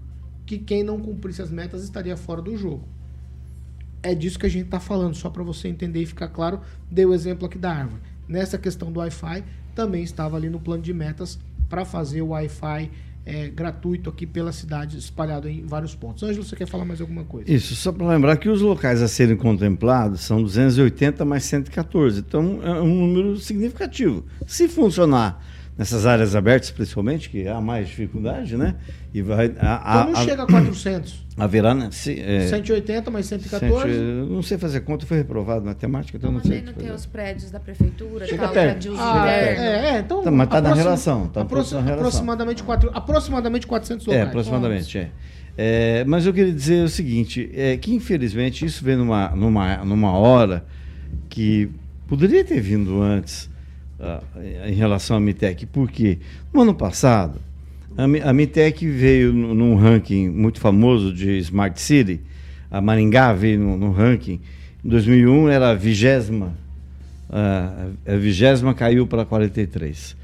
que 0.45 0.57
quem 0.57 0.83
não 0.83 0.99
cumprisse 0.99 1.41
as 1.41 1.49
metas 1.49 1.83
estaria 1.83 2.15
fora 2.15 2.41
do 2.41 2.55
jogo. 2.55 2.87
É 4.03 4.13
disso 4.13 4.37
que 4.37 4.45
a 4.45 4.49
gente 4.49 4.65
está 4.65 4.79
falando, 4.79 5.15
só 5.15 5.29
para 5.29 5.43
você 5.43 5.67
entender 5.67 6.01
e 6.01 6.05
ficar 6.05 6.27
claro. 6.27 6.61
Dei 6.89 7.05
o 7.05 7.13
exemplo 7.13 7.47
aqui 7.47 7.57
da 7.57 7.71
árvore. 7.71 8.01
Nessa 8.27 8.57
questão 8.57 8.91
do 8.91 8.99
Wi-Fi, 8.99 9.43
também 9.73 10.03
estava 10.03 10.37
ali 10.37 10.49
no 10.49 10.59
plano 10.59 10.83
de 10.83 10.93
metas 10.93 11.39
para 11.67 11.83
fazer 11.83 12.21
o 12.21 12.27
Wi-Fi 12.27 12.91
é, 13.25 13.49
gratuito 13.49 14.09
aqui 14.09 14.27
pela 14.27 14.51
cidade, 14.51 14.97
espalhado 14.97 15.49
em 15.49 15.65
vários 15.65 15.95
pontos. 15.95 16.21
Ângelo, 16.21 16.43
você 16.43 16.55
quer 16.55 16.67
falar 16.67 16.85
mais 16.85 17.01
alguma 17.01 17.23
coisa? 17.23 17.51
Isso, 17.51 17.75
só 17.75 17.91
para 17.91 18.07
lembrar 18.07 18.37
que 18.37 18.47
os 18.47 18.61
locais 18.61 19.01
a 19.01 19.07
serem 19.07 19.35
contemplados 19.35 20.21
são 20.21 20.41
280 20.41 21.25
mais 21.25 21.43
114. 21.45 22.19
Então, 22.19 22.59
é 22.63 22.79
um 22.81 23.07
número 23.07 23.37
significativo. 23.37 24.23
Se 24.45 24.67
funcionar 24.67 25.43
nessas 25.77 26.05
áreas 26.05 26.35
abertas, 26.35 26.71
principalmente, 26.71 27.29
que 27.29 27.47
há 27.47 27.59
mais 27.59 27.87
dificuldade, 27.87 28.55
né? 28.55 28.75
E 29.13 29.21
vai. 29.21 29.45
A, 29.45 29.49
Então 29.49 29.61
a, 29.83 30.05
não 30.05 30.13
a- 30.13 30.23
chega 30.23 30.43
a 30.43 30.47
400. 30.47 31.25
haverá. 31.37 31.73
né, 31.75 31.89
se- 31.91 32.19
é, 32.19 32.47
180 32.47 33.11
mais 33.11 33.25
cento- 33.25 33.43
114. 33.49 33.91
eu 33.93 34.25
não 34.27 34.41
sei 34.41 34.57
fazer 34.57 34.79
conta, 34.81 35.05
foi 35.05 35.17
reprovado 35.17 35.61
na 35.61 35.71
matemática, 35.71 36.17
então 36.17 36.31
não 36.31 36.41
sei. 36.41 36.57
aí 36.59 36.61
não 36.63 36.73
tem 36.73 36.91
os 36.91 37.05
prédios 37.05 37.51
da 37.51 37.59
prefeitura, 37.59 38.25
Chega 38.25 38.43
tal, 38.43 38.53
perto. 38.53 38.71
pra 38.71 38.79
de 38.79 38.89
uso 38.89 39.01
Ah, 39.01 39.29
é, 39.29 39.95
é, 39.95 39.99
então. 39.99 40.21
Tá, 40.23 40.31
mas 40.31 40.47
tá 40.49 40.61
na 40.61 40.73
relação, 40.73 41.27
tá 41.27 41.41
relação. 41.43 41.79
Aproximadamente, 41.93 42.63
quatro, 42.63 42.89
aproximadamente 42.93 43.67
400 43.67 44.07
É, 44.07 44.11
locais. 44.11 44.27
aproximadamente, 44.29 44.97
é. 44.97 45.09
É, 45.57 46.03
Mas 46.05 46.25
eu 46.25 46.33
queria 46.33 46.51
dizer 46.53 46.83
o 46.83 46.89
seguinte, 46.89 47.49
é 47.53 47.77
que 47.77 47.93
infelizmente 47.93 48.65
isso 48.65 48.83
vem 48.83 48.97
numa, 48.97 49.29
numa, 49.29 49.77
numa 49.85 50.11
hora 50.11 50.65
que 51.29 51.69
poderia 52.07 52.43
ter 52.43 52.59
vindo 52.59 53.01
antes 53.01 53.49
ah, 53.99 54.21
em 54.67 54.73
relação 54.73 55.17
à 55.17 55.19
Mitec. 55.19 55.65
Por 55.65 55.89
quê? 55.91 56.17
No 56.53 56.61
ano 56.61 56.73
passado, 56.73 57.39
a, 57.97 58.29
a 58.29 58.33
Mitec 58.33 58.85
veio 58.87 59.33
nu- 59.33 59.53
num 59.53 59.75
ranking 59.75 60.29
muito 60.29 60.59
famoso 60.59 61.13
de 61.13 61.37
Smart 61.39 61.79
City, 61.79 62.19
a 62.69 62.81
Maringá 62.81 63.33
veio 63.33 63.59
no, 63.59 63.77
no 63.77 63.91
ranking, 63.91 64.39
em 64.83 64.89
2001 64.89 65.49
era 65.49 65.71
a 65.71 65.75
vigésima, 65.75 66.53
ah, 67.29 67.87
a 68.05 68.15
vigésima 68.15 68.73
caiu 68.73 69.07
para 69.07 69.25
43 69.25 70.15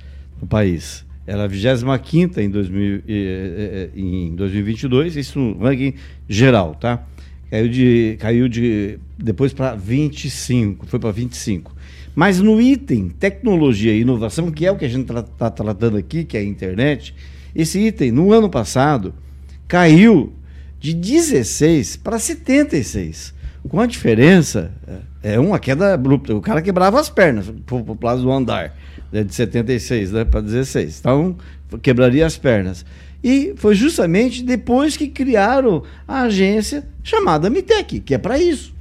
no 0.41 0.47
país. 0.47 1.05
Era 1.25 1.43
a 1.43 1.47
25 1.47 2.39
em, 2.39 2.49
2000, 2.49 2.95
eh, 2.95 3.01
eh, 3.07 3.89
em 3.95 4.36
2022, 4.36 5.15
isso 5.15 5.39
no 5.39 5.60
ranking 5.60 5.93
geral, 6.27 6.75
tá? 6.75 7.03
Caiu 7.49 7.69
de, 7.69 8.17
caiu 8.19 8.49
de 8.49 8.97
depois 9.17 9.53
para 9.53 9.75
25, 9.75 10.88
foi 10.88 10.99
para 10.99 11.12
25. 11.12 11.75
Mas 12.15 12.39
no 12.39 12.60
item 12.60 13.10
tecnologia 13.10 13.93
e 13.93 14.02
inovação, 14.02 14.52
que 14.52 14.65
é 14.65 14.71
o 14.71 14.78
que 14.78 14.86
a 14.86 14.89
gente 14.89 15.12
está 15.12 15.50
tratando 15.50 15.97
aqui, 15.97 16.24
que 16.24 16.38
é 16.38 16.41
a 16.41 16.43
internet, 16.43 17.15
esse 17.56 17.80
item, 17.80 18.12
no 18.12 18.34
ano 18.34 18.50
passado, 18.50 19.13
caiu 19.67 20.34
de 20.80 20.93
16 20.93 21.97
para 21.97 22.19
76. 22.19 23.34
Com 23.67 23.80
a 23.80 23.86
diferença, 23.86 24.71
é 24.88 25.12
é 25.24 25.39
uma 25.39 25.60
queda 25.60 25.93
abrupta. 25.93 26.36
O 26.36 26.41
cara 26.41 26.62
quebrava 26.62 27.00
as 27.00 27.10
pernas 27.10 27.52
para 27.65 27.76
o 27.76 27.97
lado 28.02 28.21
do 28.24 28.32
andar, 28.32 28.76
né, 29.12 29.24
de 29.24 29.34
76 29.34 30.12
né, 30.12 30.26
para 30.26 30.41
16. 30.41 31.00
Então, 31.00 31.36
quebraria 31.82 32.26
as 32.26 32.38
pernas. 32.38 32.86
E 33.24 33.54
foi 33.56 33.76
justamente 33.76 34.43
depois 34.43 34.97
que 34.97 35.08
criaram 35.08 35.84
a 36.08 36.24
agência 36.24 36.88
chamada 37.04 37.50
Mitec, 37.50 38.00
que 38.00 38.15
é 38.15 38.17
para 38.17 38.39
isso. 38.39 38.74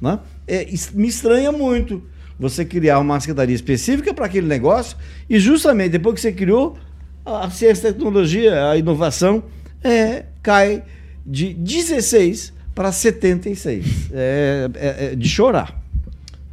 Né? 0.00 0.18
É, 0.46 0.66
me 0.92 1.08
estranha 1.08 1.50
muito 1.50 2.02
você 2.40 2.64
criar 2.64 2.98
uma 2.98 3.20
secretaria 3.20 3.54
específica 3.54 4.12
para 4.14 4.26
aquele 4.26 4.46
negócio 4.48 4.96
e 5.28 5.38
justamente 5.38 5.90
depois 5.92 6.14
que 6.16 6.20
você 6.22 6.32
criou, 6.32 6.76
a 7.24 7.48
ciência, 7.50 7.90
a 7.90 7.92
tecnologia, 7.92 8.70
a 8.70 8.76
inovação 8.76 9.44
é, 9.84 10.24
cai 10.42 10.82
de 11.24 11.52
16 11.54 12.52
para 12.74 12.90
76. 12.90 14.10
É, 14.12 14.70
é- 14.74 15.04
é 15.12 15.14
de 15.14 15.28
chorar. 15.28 15.78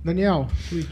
Daniel, 0.03 0.47
tweet. 0.69 0.87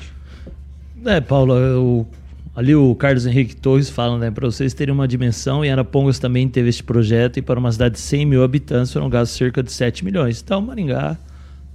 É, 1.05 1.21
Paulo, 1.21 1.53
eu- 1.55 2.07
ali 2.55 2.73
o 2.73 2.95
Carlos 2.95 3.25
Henrique 3.25 3.55
Torres 3.55 3.89
fala, 3.89 4.17
né, 4.17 4.31
para 4.31 4.45
vocês 4.47 4.73
terem 4.73 4.93
uma 4.93 5.07
dimensão, 5.07 5.63
e 5.63 5.69
Arapongas 5.69 6.19
também 6.19 6.47
teve 6.47 6.69
este 6.69 6.83
projeto, 6.83 7.37
e 7.37 7.41
para 7.41 7.59
uma 7.59 7.71
cidade 7.71 7.95
de 7.95 8.01
100 8.01 8.25
mil 8.25 8.43
habitantes 8.43 8.91
foram 8.93 9.09
gastos 9.09 9.37
cerca 9.37 9.61
de 9.61 9.71
7 9.71 10.03
milhões. 10.05 10.41
Então, 10.41 10.61
Maringá 10.61 11.17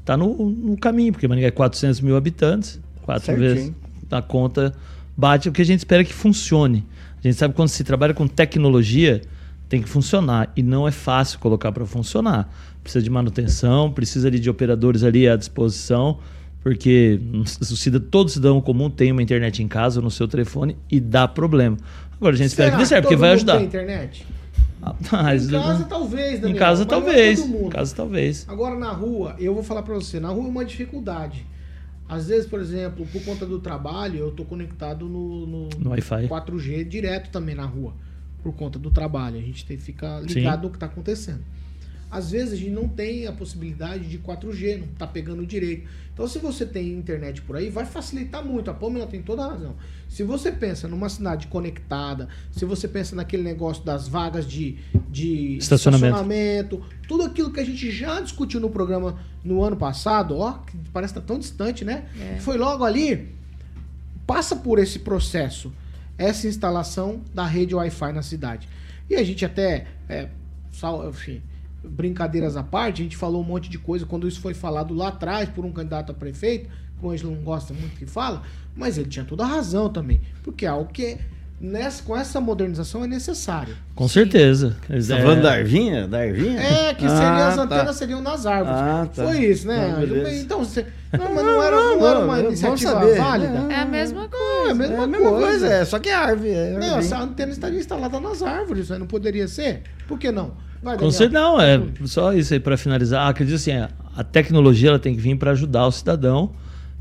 está 0.01 0.17
no, 0.17 0.35
no 0.51 0.77
caminho, 0.79 1.13
porque 1.13 1.29
Maringá 1.29 1.49
é 1.49 1.51
400 1.51 2.01
mil 2.01 2.17
habitantes, 2.17 2.81
quatro 3.11 3.27
Certinho. 3.27 3.55
vezes 3.55 3.73
a 4.11 4.23
conta 4.23 4.73
bate 5.17 5.49
o 5.49 5.53
que 5.53 5.63
a 5.63 5.65
gente 5.65 5.79
espera 5.81 6.05
que 6.05 6.13
funcione. 6.13 6.85
A 7.23 7.27
gente 7.27 7.37
sabe 7.37 7.53
que 7.53 7.57
quando 7.57 7.69
se 7.69 7.85
trabalha 7.85 8.15
com 8.15 8.27
tecnologia, 8.27 9.21
tem 9.69 9.83
que 9.83 9.89
funcionar, 9.89 10.51
e 10.57 10.63
não 10.63 10.87
é 10.89 10.91
fácil 10.91 11.39
colocar 11.39 11.71
para 11.73 11.85
funcionar. 11.87 12.53
Precisa 12.83 13.03
de 13.03 13.11
manutenção, 13.11 13.93
precisa 13.93 14.27
ali 14.29 14.39
de 14.41 14.49
operadores 14.49 15.03
ali 15.05 15.29
à 15.29 15.37
disposição, 15.37 16.19
porque 16.63 17.21
todo 18.11 18.29
cidadão 18.31 18.61
comum 18.61 18.89
tem 18.91 19.13
uma 19.13 19.23
internet 19.23 19.63
em 19.63 19.69
casa, 19.69 20.01
no 20.01 20.11
seu 20.11 20.27
telefone, 20.27 20.77
e 20.91 20.99
dá 20.99 21.29
problema. 21.29 21.77
Agora 22.17 22.35
a 22.35 22.39
gente 22.39 22.49
espera 22.49 22.71
que 22.73 22.79
dê 22.79 22.87
certo, 22.87 23.03
porque 23.05 23.17
vai 23.17 23.33
ajudar. 23.33 23.59
Tem 23.59 23.67
internet? 23.67 24.27
Ah, 24.83 24.95
mas- 25.13 25.47
Em 25.47 25.53
casa, 25.53 25.85
talvez, 25.85 26.41
Daniel. 26.41 26.57
Em 26.57 26.59
casa, 26.59 26.87
talvez. 26.87 27.39
Em 27.41 27.69
casa, 27.69 27.95
talvez. 27.95 28.47
Agora, 28.49 28.77
na 28.79 28.91
rua, 28.93 29.37
eu 29.39 29.53
vou 29.55 29.63
falar 29.63 29.83
pra 29.83 29.95
você, 29.95 30.19
na 30.19 30.29
rua 30.31 30.47
é 30.47 30.49
uma 30.49 30.65
dificuldade. 30.65 31.45
Às 32.11 32.27
vezes, 32.27 32.45
por 32.45 32.59
exemplo, 32.61 33.07
por 33.07 33.23
conta 33.23 33.47
do 33.47 33.61
trabalho, 33.61 34.19
eu 34.19 34.33
tô 34.33 34.45
conectado 34.45 35.09
no, 35.09 35.47
no, 35.47 35.69
No 35.79 35.91
Wi-Fi. 35.91 36.27
4G 36.27 36.83
direto 36.89 37.31
também 37.31 37.55
na 37.55 37.65
rua. 37.65 37.95
Por 38.43 38.53
conta 38.53 38.81
do 38.81 38.91
trabalho. 38.91 39.39
A 39.39 39.41
gente 39.41 39.65
tem 39.65 39.77
que 39.77 39.83
ficar 39.85 40.21
ligado 40.21 40.61
Sim. 40.61 40.67
no 40.67 40.73
que 40.73 40.79
tá 40.79 40.87
acontecendo. 40.87 41.45
Às 42.11 42.31
vezes 42.33 42.55
a 42.55 42.57
gente 42.57 42.71
não 42.71 42.89
tem 42.89 43.27
a 43.27 43.33
possibilidade 43.33 44.09
de 44.09 44.19
4G, 44.19 44.79
não 44.81 44.87
tá 44.89 45.07
pegando 45.07 45.47
direito. 45.47 45.89
Então, 46.13 46.27
se 46.27 46.39
você 46.39 46.67
tem 46.67 46.93
internet 46.93 47.41
por 47.43 47.57
aí, 47.57 47.71
vai 47.71 47.87
facilitar 47.87 48.45
muito. 48.45 48.71
A 48.71 48.75
Pamela 48.75 49.07
tem 49.07 49.23
toda 49.23 49.45
a 49.45 49.49
razão. 49.49 49.77
Se 50.09 50.23
você 50.25 50.51
pensa 50.51 50.89
numa 50.89 51.09
cidade 51.09 51.47
conectada, 51.47 52.29
se 52.51 52.65
você 52.65 52.89
pensa 52.89 53.15
naquele 53.15 53.43
negócio 53.45 53.85
das 53.85 54.09
vagas 54.09 54.47
de, 54.47 54.77
de 55.09 55.57
Estacionamento. 55.57 56.07
estacionamento, 56.15 56.83
tudo 57.07 57.23
aquilo 57.23 57.53
que 57.53 57.61
a 57.61 57.65
gente 57.65 57.91
já 57.91 58.21
discutiu 58.21 58.59
no 58.61 58.69
programa 58.69 59.19
no 59.45 59.63
ano 59.63 59.77
passado, 59.77 60.37
ó, 60.37 60.55
que 60.59 60.77
parece 60.93 61.15
que 61.15 61.21
tá 61.21 61.27
tão 61.27 61.39
distante, 61.39 61.85
né? 61.85 62.07
É. 62.21 62.41
Foi 62.41 62.59
logo 62.59 62.85
ali, 62.85 63.29
passa 64.27 64.57
por 64.57 64.79
esse 64.79 64.99
processo, 64.99 65.73
essa 66.19 66.47
instalação 66.49 67.23
da 67.33 67.47
rede 67.47 67.75
Wi-Fi 67.75 68.13
na 68.13 68.23
cidade. 68.23 68.69
E 69.09 69.15
a 69.15 69.23
gente 69.25 69.45
até, 69.45 69.87
é, 70.09 70.29
sal- 70.73 71.09
enfim, 71.09 71.41
brincadeiras 71.83 72.57
à 72.57 72.63
parte, 72.63 73.01
a 73.01 73.05
gente 73.05 73.17
falou 73.17 73.41
um 73.43 73.45
monte 73.45 73.69
de 73.71 73.79
coisa 73.79 74.05
quando 74.07 74.29
isso 74.29 74.41
foi 74.41 74.55
falado 74.55 74.95
lá 74.95 75.09
atrás 75.09 75.49
por 75.49 75.65
um 75.65 75.73
candidato 75.73 76.11
a 76.13 76.15
prefeito, 76.15 76.69
que 76.99 77.07
o 77.07 77.11
Ângelo 77.11 77.35
não 77.35 77.43
gosta 77.43 77.73
muito 77.73 77.97
que 77.97 78.07
fala, 78.07 78.43
mas 78.77 78.99
ele 78.99 79.09
tinha 79.09 79.25
toda 79.25 79.43
a 79.45 79.47
razão 79.47 79.89
também, 79.89 80.21
porque 80.43 80.67
é 80.67 80.69
algo 80.69 80.93
que 80.93 81.17
nessa, 81.61 82.03
com 82.03 82.17
essa 82.17 82.41
modernização 82.41 83.05
é 83.05 83.07
necessário. 83.07 83.77
Com 83.95 84.09
certeza. 84.09 84.77
Você 84.89 85.15
tá 85.15 85.21
falando 85.21 85.43
da 85.43 85.53
Arvinha? 85.53 86.09
Da 86.09 86.21
Arvinha? 86.21 86.59
É, 86.59 86.95
que 86.95 87.03
seria, 87.09 87.29
Ah, 87.29 87.49
as 87.49 87.57
tá. 87.57 87.63
antenas 87.63 87.97
seriam 87.97 88.23
nas 88.23 88.47
árvores. 88.47 88.79
Ah, 88.81 89.09
tá. 89.15 89.25
Foi 89.25 89.39
isso, 89.45 89.67
né, 89.67 89.89
Não. 90.07 90.29
Então, 90.33 90.65
você, 90.65 90.87
não, 91.13 91.35
mas 91.35 91.45
não 91.45 91.63
era, 91.63 91.77
não 91.77 92.07
era 92.09 92.19
uma 92.21 92.37
Não, 92.39 92.47
iniciativa 92.47 92.95
válida? 93.15 93.67
É 93.71 93.81
a 93.81 93.85
mesma 93.85 94.27
É 94.61 94.67
coisa. 94.67 94.73
a 94.73 94.75
mesma, 94.75 94.97
É 94.97 95.05
a 95.05 95.07
mesma 95.07 95.31
coisa. 95.31 95.47
coisa, 95.47 95.67
é, 95.69 95.85
só 95.85 95.99
que 95.99 96.09
é 96.09 96.15
árvore. 96.15 96.51
É 96.51 96.71
Não, 96.73 96.83
árvore. 96.83 96.99
essa 97.05 97.19
antena 97.21 97.53
estaria 97.53 97.79
instalada 97.79 98.21
nas 98.21 98.43
árvores, 98.43 98.89
não 98.91 99.07
poderia 99.07 99.49
ser? 99.49 99.83
Por 100.07 100.19
que 100.19 100.31
não? 100.31 100.53
Vai, 100.83 100.97
Com 100.97 101.11
certeza, 101.11 101.41
não, 101.41 101.61
é 101.61 101.81
só 102.07 102.33
isso 102.33 102.55
aí 102.55 102.61
para 102.61 102.77
finalizar. 102.77 103.29
Acredito 103.29 103.57
assim, 103.57 103.73
a, 103.73 104.25
tecnologia 104.25 104.89
ela 104.89 104.99
tem 104.99 105.15
que 105.15 105.21
vir 105.21 105.37
para 105.37 105.51
ajudar 105.51 105.87
o 105.87 105.93
cidadão 105.93 106.53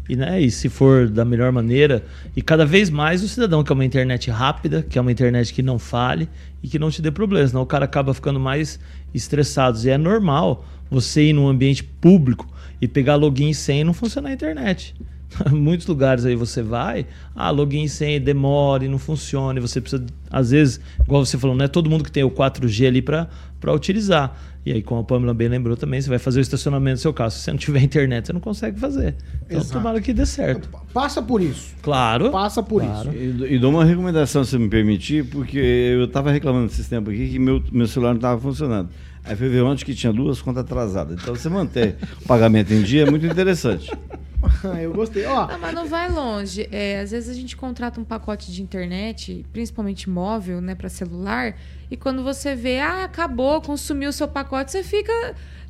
e, 0.07 0.15
né, 0.15 0.41
e 0.41 0.51
se 0.51 0.67
for 0.67 1.07
da 1.07 1.23
melhor 1.23 1.51
maneira 1.51 2.03
e 2.35 2.41
cada 2.41 2.65
vez 2.65 2.89
mais 2.89 3.23
o 3.23 3.27
cidadão 3.27 3.63
quer 3.63 3.73
uma 3.73 3.85
internet 3.85 4.29
rápida, 4.29 4.81
que 4.81 4.97
é 4.97 5.01
uma 5.01 5.11
internet 5.11 5.53
que 5.53 5.61
não 5.61 5.79
fale 5.79 6.27
e 6.61 6.67
que 6.67 6.77
não 6.77 6.89
te 6.89 7.01
dê 7.01 7.09
problemas, 7.11 7.51
senão 7.51 7.61
o 7.61 7.65
cara 7.65 7.85
acaba 7.85 8.13
ficando 8.13 8.39
mais 8.39 8.79
estressado. 9.13 9.79
E 9.85 9.89
é 9.89 9.97
normal 9.97 10.65
você 10.89 11.23
ir 11.29 11.33
num 11.33 11.47
ambiente 11.47 11.83
público 11.83 12.47
e 12.81 12.87
pegar 12.87 13.15
login 13.15 13.51
e 13.69 13.83
não 13.83 13.93
funcionar 13.93 14.29
a 14.29 14.33
internet. 14.33 14.95
Muitos 15.51 15.85
lugares 15.87 16.25
aí 16.25 16.35
você 16.35 16.61
vai, 16.61 17.05
ah, 17.35 17.49
login 17.51 17.87
senha 17.87 18.19
demora 18.19 18.83
e 18.83 18.87
não 18.87 18.97
funciona, 18.97 19.59
e 19.59 19.61
você 19.61 19.79
precisa, 19.79 20.03
às 20.29 20.51
vezes, 20.51 20.79
igual 21.01 21.25
você 21.25 21.37
falou, 21.37 21.55
não 21.55 21.65
é 21.65 21.67
todo 21.67 21.89
mundo 21.89 22.03
que 22.03 22.11
tem 22.11 22.23
o 22.23 22.31
4G 22.31 22.87
ali 22.87 23.01
para 23.01 23.27
utilizar. 23.73 24.35
E 24.65 24.73
aí, 24.73 24.83
como 24.83 24.99
a 24.99 25.03
Pamela 25.03 25.33
bem 25.33 25.47
lembrou 25.47 25.77
também, 25.77 26.01
você 26.01 26.09
vai 26.09 26.19
fazer 26.19 26.39
o 26.39 26.41
estacionamento 26.41 26.97
do 26.97 27.01
seu 27.01 27.13
carro. 27.13 27.31
Se 27.31 27.39
você 27.39 27.51
não 27.51 27.57
tiver 27.57 27.81
internet, 27.83 28.27
você 28.27 28.33
não 28.33 28.41
consegue 28.41 28.77
fazer. 28.79 29.15
Então, 29.45 29.57
Exato. 29.59 29.73
tomara 29.73 30.01
que 30.01 30.11
dê 30.13 30.25
certo. 30.25 30.69
Passa 30.93 31.21
por 31.21 31.41
isso. 31.41 31.73
Claro. 31.81 32.29
Passa 32.29 32.61
por 32.61 32.81
Claro. 32.83 33.09
isso. 33.15 33.45
E, 33.45 33.55
e 33.55 33.59
dou 33.59 33.71
uma 33.71 33.85
recomendação, 33.85 34.43
se 34.43 34.57
me 34.57 34.67
permitir, 34.67 35.25
porque 35.25 35.57
eu 35.57 36.03
estava 36.03 36.29
reclamando 36.29 36.65
esses 36.67 36.87
tempos 36.89 37.13
aqui 37.13 37.29
que 37.29 37.39
meu, 37.39 37.63
meu 37.71 37.87
celular 37.87 38.09
não 38.11 38.17
estava 38.17 38.39
funcionando. 38.39 38.89
Aí 39.29 39.35
foi 39.35 39.47
ver 39.47 39.61
ontem 39.61 39.85
que 39.85 39.93
tinha 39.93 40.11
duas 40.11 40.41
contas 40.41 40.63
atrasadas. 40.63 41.19
Então 41.21 41.35
você 41.35 41.47
manter 41.49 41.95
o 42.19 42.25
pagamento 42.25 42.73
em 42.73 42.81
dia 42.81 43.03
é 43.03 43.09
muito 43.09 43.27
interessante. 43.27 43.91
eu 44.81 44.91
gostei. 44.91 45.23
Ó, 45.25 45.41
Ah, 45.41 45.57
mas 45.61 45.71
não 45.75 45.85
vai 45.85 46.09
longe. 46.11 46.67
É, 46.71 46.99
às 47.01 47.11
vezes 47.11 47.29
a 47.29 47.33
gente 47.39 47.55
contrata 47.55 48.01
um 48.01 48.03
pacote 48.03 48.51
de 48.51 48.63
internet, 48.63 49.45
principalmente 49.53 50.09
móvel, 50.09 50.59
né, 50.61 50.73
para 50.73 50.89
celular, 50.89 51.55
e 51.91 51.95
quando 51.95 52.23
você 52.23 52.55
vê, 52.55 52.79
ah, 52.79 53.03
acabou, 53.03 53.61
consumiu 53.61 54.09
o 54.09 54.13
seu 54.13 54.27
pacote, 54.27 54.71
você 54.71 54.81
fica, 54.83 55.13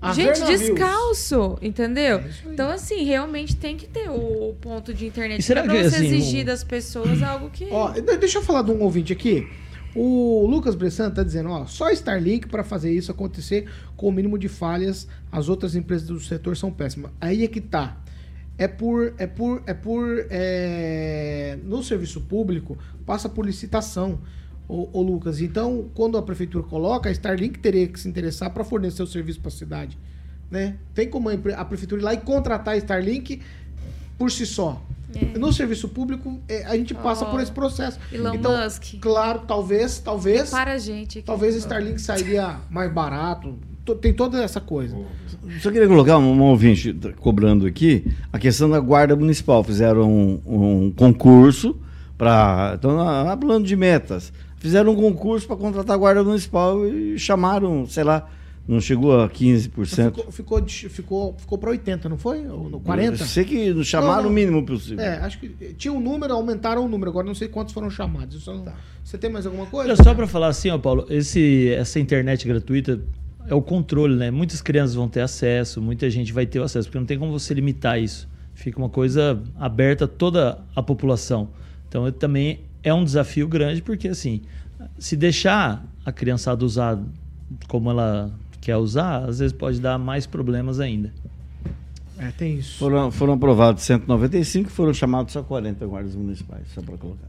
A 0.02 0.14
gente, 0.14 0.36
ver 0.36 0.40
navios. 0.40 0.60
descalço, 0.62 1.58
entendeu? 1.62 2.20
É 2.20 2.30
então, 2.46 2.70
assim, 2.70 3.04
realmente 3.04 3.58
tem 3.58 3.76
que 3.76 3.88
ter 3.88 4.10
o 4.10 4.56
ponto 4.62 4.94
de 4.94 5.06
internet. 5.06 5.42
Será 5.44 5.66
Não 5.66 5.76
é 5.76 5.84
você 5.84 5.98
assim, 5.98 6.06
exigir 6.06 6.44
o- 6.44 6.46
das 6.46 6.64
pessoas 6.64 7.22
algo 7.22 7.50
que. 7.50 7.68
ó, 7.72 7.90
de- 7.92 8.02
deixa 8.18 8.38
eu 8.38 8.42
falar 8.42 8.62
de 8.62 8.72
um 8.72 8.82
ouvinte 8.82 9.12
aqui. 9.12 9.46
O 9.96 10.46
Lucas 10.46 10.76
Bressan 10.76 11.10
tá 11.10 11.24
dizendo, 11.24 11.50
ó, 11.50 11.66
só 11.66 11.90
Starlink 11.90 12.48
para 12.48 12.64
fazer 12.64 12.92
isso 12.92 13.12
acontecer 13.12 13.68
com 13.98 14.08
o 14.08 14.12
mínimo 14.12 14.38
de 14.38 14.48
falhas. 14.48 15.08
As 15.32 15.50
outras 15.50 15.76
empresas 15.76 16.08
do 16.08 16.20
setor 16.20 16.56
são 16.56 16.72
péssimas. 16.72 17.12
Aí 17.20 17.44
é 17.44 17.48
que 17.48 17.60
tá. 17.60 17.98
é 18.58 18.68
por. 18.68 19.14
É 19.18 19.26
por. 19.26 19.64
É 19.66 19.74
por. 19.74 20.28
é, 20.30 21.58
no 21.64 21.84
serviço 21.84 22.22
público, 22.22 22.78
passa 23.06 23.28
por 23.28 23.46
licitação, 23.46 24.20
ô 24.68 25.02
Lucas. 25.02 25.42
Então, 25.42 25.90
quando 25.96 26.18
a 26.18 26.22
prefeitura 26.22 26.64
coloca, 26.64 27.10
a 27.10 27.12
Starlink 27.12 27.58
teria 27.58 27.88
que 27.88 28.00
se 28.00 28.08
interessar 28.08 28.52
para 28.52 28.64
fornecer 28.64 29.02
o 29.02 29.08
serviço 29.08 29.40
para 29.40 29.50
a 29.50 29.52
cidade. 29.52 29.98
Né? 30.52 30.78
Tem 30.94 31.10
como 31.10 31.30
a 31.30 31.66
prefeitura 31.66 32.02
ir 32.02 32.06
lá 32.06 32.14
e 32.14 32.18
contratar 32.18 32.76
a 32.76 32.78
Starlink 32.78 33.42
por 34.18 34.32
si 34.32 34.46
só. 34.46 34.84
É. 35.16 35.38
No 35.38 35.52
serviço 35.52 35.88
público, 35.90 36.40
é, 36.48 36.66
a 36.66 36.76
gente 36.78 36.94
passa 36.94 37.26
Oh, 37.26 37.32
por 37.32 37.40
esse 37.42 37.52
processo. 37.52 38.00
Elon 38.12 38.34
então, 38.36 38.64
Musk. 38.64 38.96
claro, 39.02 39.42
talvez, 39.48 40.00
talvez. 40.00 40.50
Para 40.52 40.74
a 40.74 40.78
gente 40.78 41.20
aqui. 41.20 41.26
Talvez 41.26 41.56
a 41.56 41.58
Starlink 41.60 42.00
sairia 42.00 42.58
mais 42.70 42.92
barato. 42.92 43.56
To- 43.86 43.96
Tem 43.96 44.14
toda 44.14 44.42
essa 44.44 44.62
coisa. 44.62 44.96
Só 45.62 45.72
queria 45.72 45.88
colocar 45.88 46.18
um, 46.20 46.32
um 46.34 46.42
ouvinte 46.44 46.96
cobrando 47.20 47.66
aqui 47.66 48.06
a 48.32 48.38
questão 48.38 48.70
da 48.70 48.80
Guarda 48.80 49.16
Municipal. 49.16 49.64
Fizeram 49.64 50.08
um, 50.12 50.42
um 50.46 50.92
concurso 50.92 51.76
para. 52.18 52.74
Estão 52.76 52.98
falando 53.42 53.66
de 53.66 53.76
metas. 53.76 54.32
Fizeram 54.58 54.92
um 54.92 54.96
concurso 54.96 55.48
para 55.48 55.56
contratar 55.56 55.96
a 55.96 55.98
Guarda 55.98 56.24
Municipal 56.24 56.86
e 56.86 57.18
chamaram, 57.18 57.88
sei 57.88 58.04
lá, 58.04 58.28
não 58.70 58.80
chegou 58.80 59.20
a 59.20 59.28
15%. 59.28 60.06
Ficou, 60.12 60.32
ficou, 60.32 60.68
ficou, 60.68 61.36
ficou 61.40 61.58
para 61.58 61.72
80, 61.72 62.08
não 62.08 62.18
foi? 62.20 62.48
Ou 62.48 62.70
no 62.70 62.80
40? 62.80 63.14
Eu 63.24 63.26
sei 63.26 63.44
que 63.44 63.74
não 63.74 63.84
chamaram 63.84 64.18
Não, 64.18 64.24
não. 64.24 64.30
o 64.30 64.34
mínimo 64.34 64.64
possível. 64.66 65.04
É, 65.04 65.18
acho 65.18 65.40
que 65.40 65.50
tinha 65.74 65.92
um 65.92 66.00
número, 66.00 66.34
aumentaram 66.34 66.86
o 66.86 66.88
número. 66.88 67.10
Agora 67.10 67.26
não 67.26 67.34
sei 67.34 67.48
quantos 67.48 67.74
foram 67.74 67.90
chamados. 67.90 68.46
Não- 68.46 68.64
Você 69.04 69.18
tem 69.18 69.28
mais 69.30 69.48
alguma 69.48 69.66
coisa? 69.66 69.90
Olha, 69.92 69.96
só 70.04 70.14
para 70.14 70.28
falar 70.28 70.50
assim, 70.50 70.70
ó, 70.70 70.78
Paulo, 70.78 71.08
esse, 71.10 71.70
essa 71.70 72.00
internet 72.00 72.48
gratuita 72.48 73.02
é 73.48 73.56
o 73.56 73.62
controle, 73.62 74.16
né? 74.16 74.30
Muitas 74.30 74.62
crianças 74.62 74.94
vão 74.94 75.10
ter 75.10 75.22
acesso, 75.22 75.82
muita 75.82 76.08
gente 76.08 76.32
vai 76.32 76.46
ter 76.46 76.60
o 76.60 76.64
acesso, 76.64 76.88
porque 76.88 77.00
não 77.00 77.08
tem 77.08 77.18
como 77.18 77.32
você 77.32 77.56
limitar 77.56 78.00
isso. 78.00 78.30
Fica 78.54 78.78
uma 78.78 78.90
coisa 78.90 79.42
aberta 79.58 80.06
a 80.06 80.08
toda 80.08 80.60
a 80.76 80.84
população. 80.84 81.50
Então 81.88 82.12
também 82.12 82.60
é 82.84 82.94
um 82.94 83.04
desafio 83.04 83.48
grande, 83.48 83.82
porque 83.82 84.10
assim, 84.10 84.42
se 85.00 85.16
deixar 85.18 85.84
a 86.06 86.12
criançada 86.12 86.64
usar 86.64 87.00
como 87.68 87.90
ela 87.90 88.32
quer 88.62 88.78
usar, 88.78 89.26
às 89.26 89.40
vezes 89.40 89.54
pode 89.54 89.80
dar 89.80 89.98
mais 89.98 90.26
problemas 90.26 90.80
ainda. 90.80 91.12
É, 92.18 92.32
tem 92.32 92.56
isso. 92.58 92.78
Foram, 92.78 93.10
foram 93.12 93.34
aprovados 93.34 93.84
195 93.84 94.70
foram 94.70 94.94
chamados 94.94 95.32
só 95.34 95.42
40 95.42 95.86
guardas 95.88 96.16
municipais, 96.16 96.64
só 96.76 96.82
para 96.82 96.98
colocar. 96.98 97.28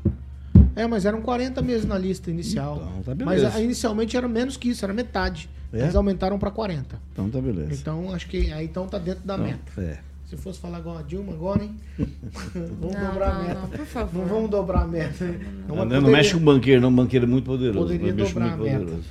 É, 0.75 0.87
mas 0.87 1.05
eram 1.05 1.21
40 1.23 1.62
mesmo 1.62 1.88
na 1.88 1.99
lista 1.99 2.31
inicial. 2.31 2.77
Então, 2.99 3.14
tá 3.14 3.25
mas 3.25 3.40
beleza. 3.40 3.57
a- 3.57 3.61
inicialmente 3.61 4.16
era 4.16 4.27
menos 4.29 4.57
que 4.57 4.69
isso, 4.71 4.85
era 4.85 4.93
metade. 4.93 5.49
É? 5.73 5.83
Eles 5.83 5.95
aumentaram 5.95 6.38
para 6.38 6.51
40. 6.51 7.01
Então 7.12 7.31
tá 7.31 7.40
beleza. 7.40 7.73
Então 7.75 8.12
acho 8.12 8.27
que 8.27 8.53
aí 8.53 8.64
então 8.64 8.87
tá 8.88 8.99
dentro 8.99 9.25
da 9.25 9.35
Então, 9.35 9.47
meta. 9.47 9.81
é. 9.81 9.99
Se 10.27 10.37
fosse 10.37 10.59
falar 10.61 10.79
igual 10.79 10.99
a 10.99 11.03
Dilma 11.03 11.33
agora, 11.33 11.62
hein? 11.64 11.75
vamos 11.99 12.95
Não, 12.95 13.11
dobrar 13.11 13.35
não, 13.35 13.40
a 13.40 13.43
meta. 13.45 13.61
não, 13.61 13.69
por 13.69 13.87
favor. 13.87 14.21
Não 14.23 14.29
vamos 14.35 14.51
dobrar 14.51 14.83
a 14.83 14.87
meta. 14.87 15.25
Não, 15.25 15.33
Não, 15.33 15.37
mas 15.37 15.69
não 15.69 15.85
poderia- 15.87 16.11
mexe 16.11 16.33
com 16.35 16.37
o 16.38 16.40
banqueiro, 16.40 16.81
não. 16.81 16.88
O 16.88 16.93
banqueiro 16.93 17.27
é 17.27 17.29
muito 17.29 17.45
poderoso. 17.45 17.79
Poderia 17.79 18.14
mas 18.14 18.29
dobrar 18.33 18.49
muito 18.57 18.61
a 18.61 18.64
meta. 18.64 18.79
poderoso. 18.81 19.09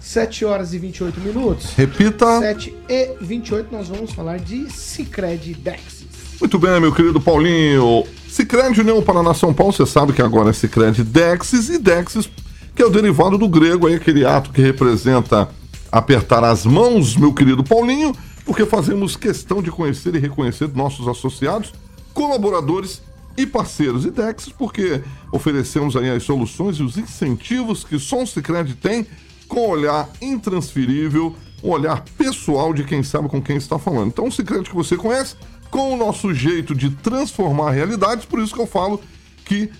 7 0.00 0.44
horas 0.44 0.74
e 0.74 0.78
28 0.78 1.20
minutos. 1.20 1.72
Repita. 1.76 2.40
7 2.40 2.74
e 2.88 3.16
28 3.20 3.68
nós 3.70 3.88
vamos 3.88 4.12
falar 4.12 4.38
de 4.38 4.70
Cicred 4.70 5.54
Dexis. 5.54 6.04
Muito 6.40 6.58
bem, 6.58 6.80
meu 6.80 6.92
querido 6.92 7.20
Paulinho. 7.20 8.04
Cicred 8.28 8.80
União 8.80 9.00
Paraná 9.00 9.32
São 9.32 9.54
Paulo, 9.54 9.72
você 9.72 9.86
sabe 9.86 10.12
que 10.12 10.20
agora 10.20 10.50
é 10.50 10.52
Cicred 10.52 11.04
Dexis 11.04 11.68
e 11.68 11.78
Dexis, 11.78 12.28
que 12.74 12.82
é 12.82 12.86
o 12.86 12.90
derivado 12.90 13.38
do 13.38 13.48
grego, 13.48 13.86
aí 13.86 13.94
aquele 13.94 14.26
ato 14.26 14.50
que 14.50 14.60
representa 14.60 15.48
apertar 15.90 16.42
as 16.42 16.66
mãos, 16.66 17.16
meu 17.16 17.32
querido 17.32 17.62
Paulinho, 17.62 18.12
porque 18.44 18.66
fazemos 18.66 19.14
questão 19.14 19.62
de 19.62 19.70
conhecer 19.70 20.14
e 20.16 20.18
reconhecer 20.18 20.68
nossos 20.74 21.06
associados, 21.06 21.72
colaboradores 22.12 23.00
e 23.36 23.46
parceiros. 23.46 24.04
E 24.04 24.10
Dexis, 24.10 24.52
porque 24.52 25.00
oferecemos 25.30 25.96
aí 25.96 26.10
as 26.10 26.24
soluções 26.24 26.76
e 26.78 26.82
os 26.82 26.98
incentivos 26.98 27.84
que 27.84 27.98
só 27.98 28.22
o 28.22 28.26
Cicred 28.26 28.74
tem, 28.74 29.06
com 29.48 29.66
um 29.66 29.70
olhar 29.70 30.08
intransferível, 30.20 31.34
um 31.62 31.70
olhar 31.70 32.02
pessoal 32.16 32.72
de 32.72 32.84
quem 32.84 33.02
sabe 33.02 33.28
com 33.28 33.40
quem 33.40 33.56
está 33.56 33.78
falando. 33.78 34.08
Então, 34.08 34.26
o 34.26 34.32
Cicred 34.32 34.68
que 34.68 34.74
você 34.74 34.96
conhece, 34.96 35.36
com 35.70 35.92
o 35.92 35.96
nosso 35.96 36.32
jeito 36.32 36.74
de 36.74 36.90
transformar 36.90 37.70
realidades, 37.72 38.24
por 38.24 38.40
isso 38.40 38.54
que 38.54 38.60
eu 38.60 38.66
falo 38.66 39.00
que 39.44 39.70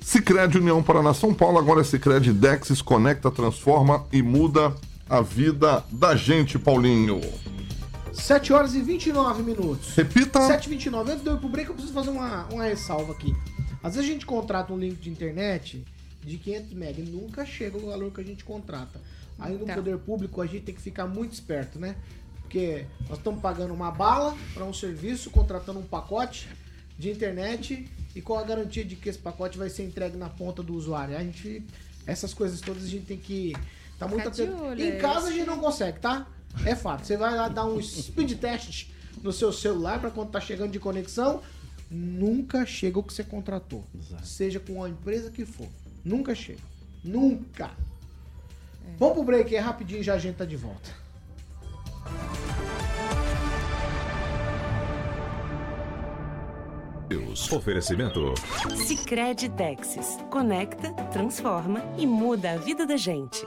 Cicred 0.00 0.58
União 0.58 0.82
Paraná 0.82 1.14
São 1.14 1.32
Paulo, 1.32 1.58
agora 1.58 1.80
é 1.80 1.84
Cicred 1.84 2.32
Dexis, 2.32 2.82
conecta, 2.82 3.30
transforma 3.30 4.04
e 4.12 4.22
muda 4.22 4.74
a 5.08 5.20
vida 5.20 5.84
da 5.90 6.16
gente, 6.16 6.58
Paulinho. 6.58 7.20
7 8.12 8.52
horas 8.52 8.74
e 8.74 8.80
29 8.80 9.42
minutos. 9.42 9.94
Repita. 9.94 10.40
7h29. 10.40 11.08
Antes 11.08 11.22
de 11.22 11.28
eu 11.28 11.34
ir 11.34 11.38
pro 11.38 11.48
break, 11.48 11.68
eu 11.68 11.74
preciso 11.74 11.94
fazer 11.94 12.10
uma, 12.10 12.46
uma 12.46 12.64
ressalva 12.64 13.12
aqui. 13.12 13.34
Às 13.82 13.96
vezes 13.96 14.08
a 14.08 14.12
gente 14.12 14.24
contrata 14.24 14.72
um 14.72 14.78
link 14.78 15.00
de 15.00 15.10
internet 15.10 15.84
de 16.22 16.38
500 16.38 16.72
MB 16.72 16.98
e 16.98 17.10
nunca 17.10 17.44
chega 17.44 17.76
o 17.76 17.86
valor 17.86 18.10
que 18.12 18.20
a 18.20 18.24
gente 18.24 18.44
contrata. 18.44 19.00
Aí 19.38 19.56
no 19.56 19.64
Então. 19.64 19.74
poder 19.76 19.98
público 19.98 20.40
a 20.40 20.46
gente 20.46 20.64
tem 20.64 20.74
que 20.74 20.80
ficar 20.80 21.06
muito 21.06 21.32
esperto, 21.32 21.78
né? 21.78 21.96
Porque 22.40 22.86
nós 23.08 23.18
estamos 23.18 23.40
pagando 23.40 23.74
uma 23.74 23.90
bala 23.90 24.36
para 24.52 24.64
um 24.64 24.72
serviço, 24.72 25.30
contratando 25.30 25.78
um 25.78 25.86
pacote 25.86 26.48
de 26.98 27.10
internet 27.10 27.88
e 28.14 28.20
com 28.20 28.38
a 28.38 28.44
garantia 28.44 28.84
de 28.84 28.94
que 28.96 29.08
esse 29.08 29.18
pacote 29.18 29.58
vai 29.58 29.68
ser 29.68 29.84
entregue 29.84 30.16
na 30.16 30.28
ponta 30.28 30.62
do 30.62 30.74
usuário. 30.74 31.16
A 31.16 31.20
gente, 31.20 31.64
essas 32.06 32.32
coisas 32.32 32.60
todas 32.60 32.84
a 32.84 32.88
gente 32.88 33.06
tem 33.06 33.18
que 33.18 33.54
estar 33.92 34.06
muito 34.06 34.28
atento. 34.28 34.80
Em 34.80 34.90
é 34.90 34.96
casa 34.96 35.28
a 35.28 35.32
gente 35.32 35.46
não 35.46 35.58
consegue, 35.58 35.98
tá? 35.98 36.26
É 36.64 36.76
fato. 36.76 37.04
Você 37.04 37.16
vai 37.16 37.34
lá 37.34 37.48
dar 37.48 37.64
um 37.64 37.82
speed 37.82 38.38
test 38.38 38.88
no 39.22 39.32
seu 39.32 39.52
celular 39.52 40.00
para 40.00 40.10
quando 40.10 40.30
tá 40.30 40.40
chegando 40.40 40.70
de 40.70 40.78
conexão, 40.78 41.42
nunca 41.90 42.64
chega 42.64 42.98
o 42.98 43.02
que 43.02 43.12
você 43.12 43.24
contratou. 43.24 43.84
Seja 44.22 44.60
com 44.60 44.82
a 44.84 44.88
empresa 44.88 45.30
que 45.30 45.44
for. 45.44 45.68
Nunca 46.04 46.34
chega. 46.34 46.60
Nunca. 47.02 47.70
Vamos 48.98 49.14
pro 49.14 49.24
break 49.24 49.54
aí 49.54 49.62
rapidinho 49.62 50.02
já 50.02 50.14
a 50.14 50.18
gente 50.18 50.36
tá 50.36 50.44
de 50.44 50.56
volta. 50.56 51.04
Oferecimento. 57.52 58.34
Sicredi 58.76 59.48
Texas. 59.50 60.18
Conecta, 60.30 60.92
transforma 61.12 61.82
e 61.98 62.06
muda 62.06 62.52
a 62.52 62.56
vida 62.56 62.86
da 62.86 62.96
gente. 62.96 63.46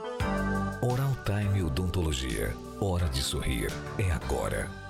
Oral 0.82 1.16
Time 1.24 1.62
Odontologia. 1.62 2.54
Hora 2.80 3.08
de 3.08 3.22
sorrir. 3.22 3.72
É 3.98 4.10
agora. 4.10 4.87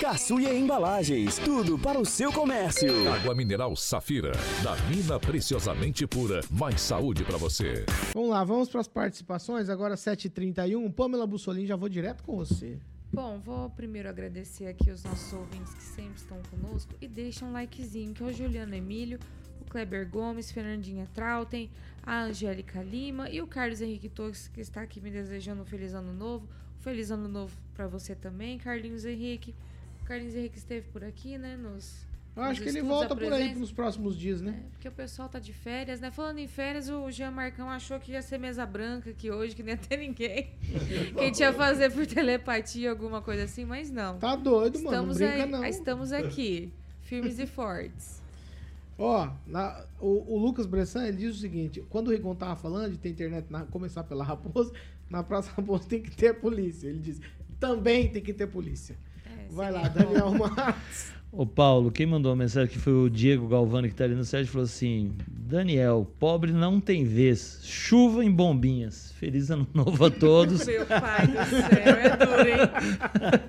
Caçuia 0.00 0.54
Embalagens, 0.54 1.36
tudo 1.36 1.78
para 1.78 2.00
o 2.00 2.06
seu 2.06 2.32
comércio. 2.32 2.88
Água 3.12 3.34
mineral 3.34 3.76
Safira. 3.76 4.32
Da 4.64 4.74
mina 4.88 5.20
preciosamente 5.20 6.06
pura. 6.06 6.40
Mais 6.50 6.80
saúde 6.80 7.22
pra 7.22 7.36
você. 7.36 7.84
Vamos 8.14 8.30
lá, 8.30 8.42
vamos 8.44 8.70
para 8.70 8.80
as 8.80 8.88
participações. 8.88 9.68
Agora 9.68 9.94
7h31. 9.94 10.90
Pamela 10.94 11.26
Bussolini, 11.26 11.66
já 11.66 11.76
vou 11.76 11.90
direto 11.90 12.24
com 12.24 12.34
você. 12.34 12.78
Bom, 13.12 13.38
vou 13.40 13.68
primeiro 13.68 14.08
agradecer 14.08 14.68
aqui 14.68 14.90
os 14.90 15.04
nossos 15.04 15.30
ouvintes 15.34 15.74
que 15.74 15.82
sempre 15.82 16.16
estão 16.16 16.38
conosco 16.50 16.94
e 16.98 17.06
deixam 17.06 17.48
um 17.48 17.52
likezinho, 17.52 18.14
que 18.14 18.22
é 18.22 18.26
o 18.26 18.32
Juliano 18.32 18.74
Emílio, 18.74 19.18
o 19.60 19.66
Kleber 19.66 20.08
Gomes, 20.08 20.50
Fernandinha 20.50 21.06
Trautem, 21.12 21.70
a 22.02 22.22
Angélica 22.22 22.82
Lima 22.82 23.28
e 23.28 23.42
o 23.42 23.46
Carlos 23.46 23.82
Henrique 23.82 24.08
Torres, 24.08 24.48
que 24.48 24.62
está 24.62 24.80
aqui 24.80 24.98
me 24.98 25.10
desejando 25.10 25.60
um 25.60 25.66
feliz 25.66 25.92
ano 25.92 26.14
novo. 26.14 26.48
Feliz 26.82 27.10
ano 27.10 27.28
novo 27.28 27.56
para 27.74 27.86
você 27.86 28.14
também, 28.14 28.58
Carlinhos 28.58 29.04
Henrique. 29.04 29.54
O 30.02 30.04
Carlinhos 30.04 30.34
Henrique 30.34 30.58
esteve 30.58 30.86
por 30.88 31.04
aqui, 31.04 31.38
né, 31.38 31.56
nos 31.56 32.04
Eu 32.34 32.42
acho 32.42 32.60
que 32.60 32.68
ele 32.68 32.82
volta 32.82 33.14
por 33.14 33.32
aí 33.32 33.54
nos 33.54 33.70
próximos 33.70 34.18
dias, 34.18 34.40
né? 34.42 34.62
Porque 34.72 34.88
o 34.88 34.92
pessoal 34.92 35.28
tá 35.28 35.38
de 35.38 35.52
férias, 35.52 36.00
né? 36.00 36.10
Falando 36.10 36.38
em 36.38 36.48
férias, 36.48 36.88
o 36.88 37.08
Jean 37.10 37.30
Marcão 37.30 37.70
achou 37.70 38.00
que 38.00 38.12
ia 38.12 38.20
ser 38.22 38.36
mesa 38.38 38.66
branca 38.66 39.10
aqui 39.10 39.30
hoje, 39.30 39.54
que 39.54 39.62
nem 39.62 39.74
ia 39.74 39.78
ter 39.80 39.96
ninguém. 39.96 40.50
que 41.14 41.20
a 41.20 41.22
gente 41.24 41.38
ia 41.40 41.52
fazer 41.52 41.92
por 41.92 42.04
telepatia, 42.06 42.90
alguma 42.90 43.22
coisa 43.22 43.44
assim, 43.44 43.64
mas 43.64 43.90
não. 43.90 44.18
Tá 44.18 44.34
doido, 44.34 44.80
mano. 44.82 44.90
Não 45.06 45.12
Estamos, 45.12 45.18
brinca, 45.18 45.44
aí- 45.44 45.50
não. 45.50 45.64
estamos 45.64 46.12
aqui, 46.12 46.72
firmes 47.02 47.38
e 47.38 47.46
fortes. 47.46 48.20
Ó, 48.98 49.30
na- 49.46 49.84
o, 50.00 50.34
o 50.34 50.38
Lucas 50.38 50.66
Bressan, 50.66 51.06
ele 51.06 51.16
diz 51.16 51.36
o 51.36 51.38
seguinte: 51.38 51.82
quando 51.88 52.08
o 52.08 52.10
Rigon 52.10 52.34
tava 52.34 52.56
falando 52.56 52.92
de 52.92 52.98
ter 52.98 53.08
internet 53.08 53.46
na- 53.50 53.64
começar 53.66 54.04
pela 54.04 54.22
Raposa, 54.24 54.72
na 55.12 55.22
Praça 55.22 55.52
Raposa 55.54 55.84
tem 55.88 56.00
que 56.00 56.10
ter 56.10 56.34
polícia. 56.34 56.88
Ele 56.88 56.98
diz: 56.98 57.20
também 57.60 58.08
tem 58.08 58.22
que 58.22 58.32
ter 58.32 58.46
polícia. 58.46 58.96
É, 59.26 59.46
Vai 59.50 59.70
lá. 59.70 59.86
Daniel 59.86 60.32
Matos. 60.34 61.12
Ô 61.34 61.46
Paulo, 61.46 61.90
quem 61.90 62.04
mandou 62.04 62.30
a 62.30 62.36
mensagem 62.36 62.68
que 62.70 62.78
foi 62.78 62.92
o 62.92 63.08
Diego 63.08 63.48
Galvani 63.48 63.88
que 63.88 63.94
tá 63.94 64.04
ali 64.04 64.14
no 64.14 64.22
site 64.22 64.48
falou 64.48 64.66
assim: 64.66 65.12
Daniel, 65.26 66.06
pobre 66.18 66.52
não 66.52 66.78
tem 66.78 67.04
vez, 67.04 67.60
chuva 67.62 68.22
em 68.22 68.30
bombinhas. 68.30 69.12
Feliz 69.18 69.50
ano 69.50 69.66
novo 69.72 70.04
a 70.04 70.10
todos. 70.10 70.66
Meu 70.66 70.84
pai 70.84 71.26
do 71.28 71.44
céu, 71.46 71.94
é 71.94 72.16
duro, 72.16 72.48
hein? 72.48 73.40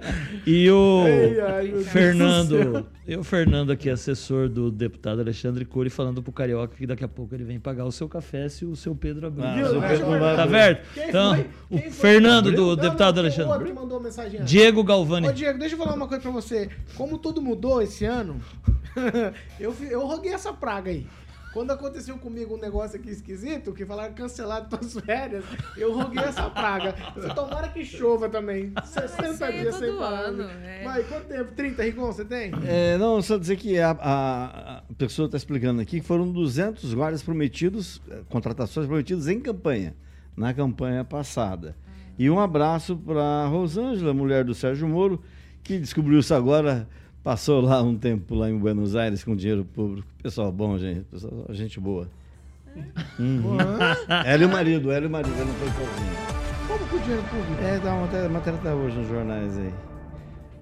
E 0.47 0.69
o 0.71 1.03
Ai, 1.05 1.39
ai, 1.73 1.83
Fernando, 1.83 2.85
e 3.05 3.17
o 3.17 3.23
Fernando 3.23 3.71
aqui, 3.71 3.89
assessor 3.89 4.47
do 4.47 4.71
deputado 4.71 5.19
Alexandre 5.19 5.65
Cury, 5.65 5.89
falando 5.89 6.23
pro 6.23 6.31
Carioca 6.31 6.75
que 6.77 6.87
daqui 6.87 7.03
a 7.03 7.07
pouco 7.07 7.35
ele 7.35 7.43
vem 7.43 7.59
pagar 7.59 7.83
o 7.85 7.91
seu 7.91 8.07
café 8.07 8.47
se 8.47 8.63
o 8.63 8.77
seu 8.77 8.95
Pedro 8.95 9.27
abrir. 9.27 9.43
Ah, 9.43 9.61
o 9.65 9.69
seu 9.71 9.81
Pedro 9.81 10.05
eu 10.05 10.11
não 10.11 10.19
vai. 10.19 10.35
Tá 10.37 10.47
certo? 10.47 10.93
Quem 10.93 11.09
Então, 11.09 11.35
foi? 11.35 11.45
o 11.69 11.81
Quem 11.81 11.91
foi? 11.91 12.11
Fernando 12.11 12.51
do 12.51 12.61
Não, 12.61 12.67
não, 12.69 12.75
deputado 12.77 13.17
outro 13.17 13.21
Alexandre. 13.41 13.65
que 13.67 13.73
mandou 13.73 13.99
mensagem. 13.99 14.41
Diego 14.45 14.83
Galvani. 14.85 15.27
Ô, 15.27 15.33
Diego, 15.33 15.59
deixa 15.59 15.75
eu 15.75 15.79
falar 15.79 15.95
uma 15.95 16.07
coisa 16.07 16.21
pra 16.21 16.31
você. 16.31 16.69
Como 16.95 17.17
tudo 17.17 17.41
mudou, 17.41 17.72
esse 17.81 18.05
ano, 18.05 18.39
eu, 19.59 19.73
eu 19.89 20.05
roguei 20.05 20.33
essa 20.33 20.53
praga 20.53 20.91
aí. 20.91 21.07
Quando 21.53 21.69
aconteceu 21.69 22.17
comigo 22.17 22.55
um 22.55 22.59
negócio 22.59 22.97
aqui 22.99 23.11
esquisito, 23.11 23.73
que 23.73 23.85
falaram 23.85 24.11
cancelar 24.15 24.67
tuas 24.67 24.93
férias, 24.93 25.45
eu 25.77 25.93
roguei 25.93 26.23
essa 26.23 26.49
praga. 26.49 26.95
Tomara 27.35 27.67
que 27.67 27.85
chova 27.85 28.27
também. 28.27 28.73
60 28.83 29.27
Isso 29.29 29.43
aí 29.45 29.57
é 29.57 29.61
dias 29.61 29.75
sem 29.75 29.87
todo 29.89 29.99
parar. 29.99 30.19
ano, 30.21 30.41
é. 30.49 30.83
Vai, 30.83 31.03
quanto 31.03 31.25
tempo? 31.27 31.51
30, 31.55 31.83
Rigon, 31.83 32.07
você 32.11 32.25
tem? 32.25 32.51
É, 32.65 32.97
não, 32.97 33.21
só 33.21 33.37
dizer 33.37 33.57
que 33.57 33.77
a, 33.77 33.91
a- 33.91 34.77
a 34.89 34.93
pessoa 34.97 35.27
está 35.27 35.37
explicando 35.37 35.79
aqui 35.79 35.99
que 36.01 36.05
foram 36.07 36.31
200 36.31 36.91
guardas 36.95 37.21
prometidos, 37.21 38.01
eh, 38.09 38.21
contratações 38.29 38.87
prometidas 38.87 39.27
em 39.27 39.39
campanha, 39.39 39.95
na 40.35 40.55
campanha 40.55 41.03
passada. 41.03 41.75
E 42.17 42.31
um 42.31 42.39
abraço 42.39 42.97
para 42.97 43.45
Rosângela, 43.45 44.11
mulher 44.11 44.43
do 44.43 44.55
Sérgio 44.55 44.87
Moro, 44.87 45.21
que 45.63 45.77
descobriu 45.77 46.17
isso 46.19 46.33
agora, 46.33 46.87
passou 47.23 47.61
lá 47.61 47.81
um 47.81 47.95
tempo 47.97 48.35
lá 48.35 48.49
em 48.49 48.57
Buenos 48.57 48.95
Aires 48.95 49.23
com 49.23 49.35
dinheiro 49.35 49.63
público. 49.65 50.07
Pessoal 50.21 50.51
bom, 50.51 50.77
gente, 50.77 51.01
pessoal, 51.01 51.45
gente 51.49 51.79
boa. 51.79 52.07
Uhum. 53.19 53.57
Ela 54.25 54.43
e 54.43 54.45
o 54.45 54.49
marido, 54.49 54.91
ela 54.91 55.05
e 55.05 55.07
o 55.07 55.11
marido, 55.11 55.35
ela 55.35 55.45
não 55.45 55.53
foi 55.53 55.67
sozinha. 55.67 56.11
Como 56.67 56.87
que 56.87 56.95
o 56.95 56.99
dinheiro 56.99 57.23
público? 57.23 57.63
É, 57.63 57.79
dá 57.79 57.93
uma 57.93 58.29
matéria, 58.29 58.59
tá 58.59 58.73
hoje 58.73 58.97
nos 58.97 59.07
jornais 59.07 59.57
aí. 59.57 59.73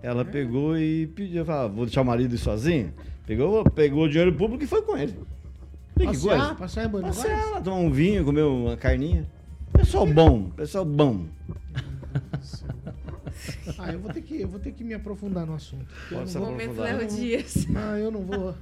Ela 0.03 0.25
pegou 0.25 0.77
e 0.77 1.07
pediu, 1.07 1.45
falou, 1.45 1.65
"Ah, 1.65 1.67
vou 1.67 1.85
deixar 1.85 2.01
o 2.01 2.05
marido 2.05 2.33
ir 2.33 2.37
sozinho. 2.37 2.91
Pegou, 3.25 3.63
pegou 3.69 4.03
o 4.05 4.09
dinheiro 4.09 4.33
público 4.33 4.63
e 4.63 4.67
foi 4.67 4.81
com 4.81 4.97
ele. 4.97 5.13
Que 5.97 6.05
Passear? 6.05 6.37
coisa. 6.39 6.55
Passear 6.55 6.85
em 6.85 6.89
Buenos 6.89 7.15
Passear 7.15 7.37
Aires? 7.37 7.51
lá, 7.51 7.61
tomar 7.61 7.77
um 7.77 7.91
vinho, 7.91 8.25
comer 8.25 8.41
uma 8.41 8.75
carninha. 8.75 9.25
Pessoal 9.71 10.05
bom, 10.07 10.49
pessoal 10.49 10.83
bom. 10.83 11.25
Ah, 13.77 13.91
eu 13.91 13.99
vou 13.99 14.11
ter 14.11 14.21
que, 14.21 14.41
eu 14.41 14.47
vou 14.47 14.59
ter 14.59 14.71
que 14.71 14.83
me 14.83 14.93
aprofundar 14.93 15.45
no 15.45 15.55
assunto. 15.55 15.85
Eu 16.11 16.17
Pode 16.19 16.33
vou- 16.37 16.45
Momento 16.47 16.71
aprofundar. 16.71 16.97
Léo 16.97 17.07
Dias. 17.07 17.67
Ah, 17.75 17.97
eu 17.99 18.11
não 18.11 18.21
vou. 18.21 18.55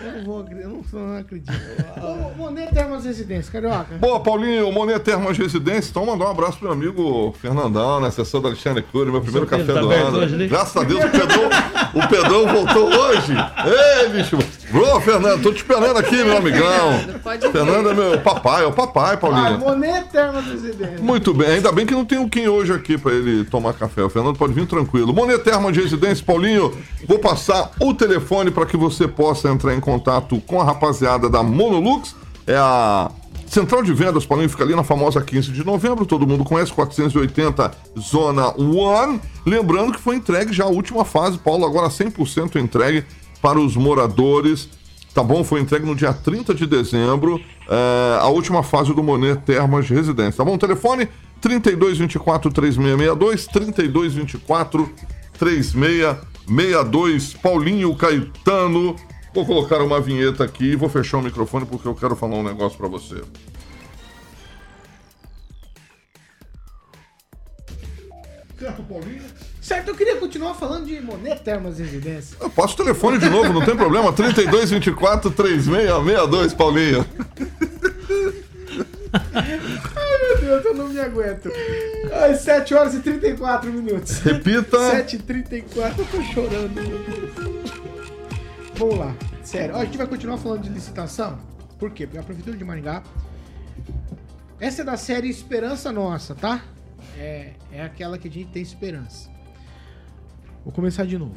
Eu 0.00 0.12
não 0.12 0.24
vou, 0.24 0.46
eu 0.50 0.68
não, 0.68 0.84
eu 0.92 0.98
não 1.08 1.16
acredito. 1.16 1.52
Ô, 2.00 2.36
Monet 2.36 2.72
Termas 2.74 3.04
Residência, 3.04 3.52
Carioca. 3.52 3.96
Boa, 3.98 4.20
Paulinho, 4.20 4.70
Monet 4.72 5.00
Termas 5.00 5.36
Residência. 5.38 5.90
Então, 5.90 6.04
mandar 6.06 6.26
um 6.26 6.30
abraço 6.30 6.58
pro 6.58 6.68
meu 6.68 6.72
amigo 6.76 7.32
Fernandão, 7.40 8.00
né? 8.00 8.08
Assessor 8.08 8.40
da 8.40 8.48
Alexandre 8.48 8.82
Cury, 8.82 9.10
meu 9.10 9.20
primeiro 9.20 9.46
café 9.46 9.64
do 9.64 9.74
tá 9.74 9.80
aberto 9.80 10.06
ano. 10.08 10.18
hoje 10.18 10.34
ali? 10.34 10.48
Graças 10.48 10.76
a 10.76 10.84
Deus, 10.84 11.04
o 11.04 11.10
Pedrão, 11.10 11.50
o 11.94 12.08
Pedrão 12.08 12.46
voltou 12.54 12.86
hoje. 13.00 13.32
Ei, 14.02 14.08
bicho. 14.10 14.36
Ô, 14.74 15.00
Fernando, 15.00 15.40
tô 15.42 15.52
te 15.52 15.58
esperando 15.58 15.96
aqui, 15.98 16.16
meu 16.24 16.36
amigão. 16.36 16.98
Pode 17.22 17.42
vir. 17.46 17.52
Fernando 17.52 17.90
é 17.90 17.94
meu 17.94 18.20
papai, 18.20 18.64
é 18.64 18.66
o 18.66 18.72
papai, 18.72 19.14
Ah, 19.14 19.16
Paulinho. 19.16 19.58
Monet 19.60 20.08
Termas 20.10 20.44
Residência. 20.46 20.98
Muito 21.00 21.32
bem, 21.32 21.48
ainda 21.48 21.70
bem 21.70 21.86
que 21.86 21.94
não 21.94 22.04
tem 22.04 22.18
o 22.18 22.28
Kim 22.28 22.48
hoje 22.48 22.72
aqui 22.72 22.98
pra 22.98 23.12
ele 23.12 23.44
tomar 23.44 23.72
café. 23.74 24.02
O 24.02 24.10
Fernando 24.10 24.36
pode 24.36 24.52
vir 24.52 24.66
tranquilo. 24.66 25.12
Moneterma 25.14 25.70
de 25.70 25.80
Residência, 25.80 26.24
Paulinho, 26.24 26.76
vou 27.06 27.18
passar 27.20 27.70
o 27.80 27.94
telefone 27.94 28.50
para 28.50 28.66
que 28.66 28.76
você 28.76 29.06
possa 29.06 29.48
entrar 29.48 29.74
em 29.74 29.80
contato 29.80 30.40
com 30.46 30.60
a 30.60 30.64
rapaziada 30.64 31.30
da 31.30 31.42
Monolux. 31.42 32.16
É 32.46 32.56
a 32.56 33.10
central 33.46 33.82
de 33.82 33.92
vendas, 33.94 34.26
Paulinho, 34.26 34.48
fica 34.50 34.64
ali 34.64 34.74
na 34.74 34.82
famosa 34.82 35.20
15 35.20 35.52
de 35.52 35.64
novembro, 35.64 36.04
todo 36.04 36.26
mundo 36.26 36.42
conhece, 36.42 36.72
480 36.72 37.70
Zona 38.00 38.48
One. 38.60 39.20
Lembrando 39.46 39.92
que 39.92 40.00
foi 40.00 40.16
entregue 40.16 40.52
já 40.52 40.64
a 40.64 40.68
última 40.68 41.04
fase, 41.04 41.38
Paulo, 41.38 41.64
agora 41.64 41.88
100% 41.88 42.56
entregue 42.56 43.04
para 43.44 43.60
os 43.60 43.76
moradores. 43.76 44.70
Tá 45.12 45.22
bom? 45.22 45.44
Foi 45.44 45.60
entregue 45.60 45.84
no 45.84 45.94
dia 45.94 46.14
30 46.14 46.54
de 46.54 46.66
dezembro, 46.66 47.38
é, 47.68 48.18
a 48.18 48.28
última 48.28 48.62
fase 48.62 48.94
do 48.94 49.02
Monet 49.02 49.42
Termas 49.44 49.84
de 49.84 49.92
Residência. 49.92 50.38
Tá 50.38 50.44
bom? 50.44 50.56
Telefone 50.56 51.10
3224 51.42 52.50
3662, 52.50 53.46
3224 53.48 54.90
3662. 55.38 57.34
Paulinho 57.34 57.94
Caetano. 57.94 58.96
Vou 59.34 59.44
colocar 59.44 59.82
uma 59.82 60.00
vinheta 60.00 60.42
aqui 60.42 60.72
e 60.72 60.76
vou 60.76 60.88
fechar 60.88 61.18
o 61.18 61.22
microfone 61.22 61.66
porque 61.66 61.86
eu 61.86 61.94
quero 61.94 62.16
falar 62.16 62.36
um 62.36 62.42
negócio 62.42 62.78
pra 62.78 62.88
você. 62.88 63.20
Certo, 68.58 68.82
Paulinho? 68.84 69.33
Certo, 69.64 69.88
eu 69.88 69.94
queria 69.94 70.16
continuar 70.16 70.52
falando 70.52 70.84
de 70.84 71.00
Monet 71.00 71.40
Termas 71.40 71.78
Residência. 71.78 72.36
Eu 72.38 72.50
passo 72.50 72.74
o 72.74 72.76
telefone 72.76 73.18
de 73.18 73.30
novo, 73.30 73.50
não 73.50 73.64
tem 73.64 73.74
problema. 73.74 74.12
3224 74.12 75.30
3662, 75.30 76.52
Paulinho. 76.52 77.06
Meu 80.20 80.38
Deus, 80.38 80.64
eu 80.66 80.74
não 80.74 80.88
me 80.90 81.00
aguento. 81.00 81.50
Ai, 82.12 82.34
7 82.34 82.74
horas 82.74 82.94
e 82.94 83.00
34 83.00 83.72
minutos. 83.72 84.18
Repita. 84.18 84.90
7 84.90 85.16
e 85.16 85.18
34 85.20 86.02
eu 86.02 86.06
tô 86.08 86.22
chorando. 86.24 86.74
meu 86.74 86.98
Deus. 86.98 87.72
Vamos 88.74 88.98
lá, 88.98 89.16
sério. 89.42 89.76
Ó, 89.76 89.78
a 89.78 89.84
gente 89.86 89.96
vai 89.96 90.06
continuar 90.06 90.36
falando 90.36 90.60
de 90.60 90.68
licitação. 90.68 91.38
Por 91.78 91.90
quê? 91.90 92.06
Porque 92.06 92.18
a 92.18 92.22
Prefeitura 92.22 92.54
de 92.54 92.64
Maringá. 92.64 93.02
Essa 94.60 94.82
é 94.82 94.84
da 94.84 94.98
série 94.98 95.30
Esperança 95.30 95.90
Nossa, 95.90 96.34
tá? 96.34 96.62
É, 97.16 97.52
é 97.72 97.82
aquela 97.82 98.18
que 98.18 98.28
a 98.28 98.30
gente 98.30 98.50
tem 98.50 98.60
esperança. 98.62 99.32
Vou 100.64 100.72
começar 100.72 101.04
de 101.04 101.18
novo. 101.18 101.36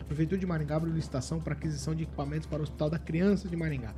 A 0.00 0.02
Prefeitura 0.02 0.40
de 0.40 0.44
Maringá 0.44 0.74
abriu 0.74 0.92
licitação 0.92 1.40
para 1.40 1.52
aquisição 1.52 1.94
de 1.94 2.02
equipamentos 2.02 2.48
para 2.48 2.58
o 2.58 2.62
Hospital 2.62 2.90
da 2.90 2.98
Criança 2.98 3.48
de 3.48 3.56
Maringá. 3.56 3.94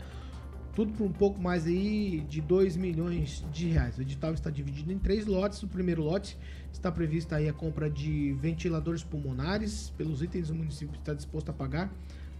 Tudo 0.74 0.92
por 0.92 1.04
um 1.04 1.12
pouco 1.12 1.40
mais 1.40 1.66
aí 1.66 2.20
de 2.28 2.42
2 2.42 2.76
milhões 2.76 3.42
de 3.50 3.68
reais. 3.68 3.96
O 3.96 4.02
edital 4.02 4.35
está 4.35 4.50
dividido 4.50 4.92
em 4.92 4.98
três 4.98 5.24
lotes. 5.24 5.62
O 5.62 5.68
primeiro 5.68 6.02
lote 6.02 6.38
está 6.70 6.92
prevista 6.92 7.37
aí 7.37 7.48
a 7.48 7.52
compra 7.54 7.88
de 7.88 8.35
ventiladores 8.42 9.02
pulmonares. 9.02 9.88
Pelos 9.96 10.20
itens, 10.20 10.50
o 10.50 10.54
município 10.54 10.98
está 10.98 11.14
disposto 11.14 11.48
a 11.48 11.54
pagar 11.54 11.90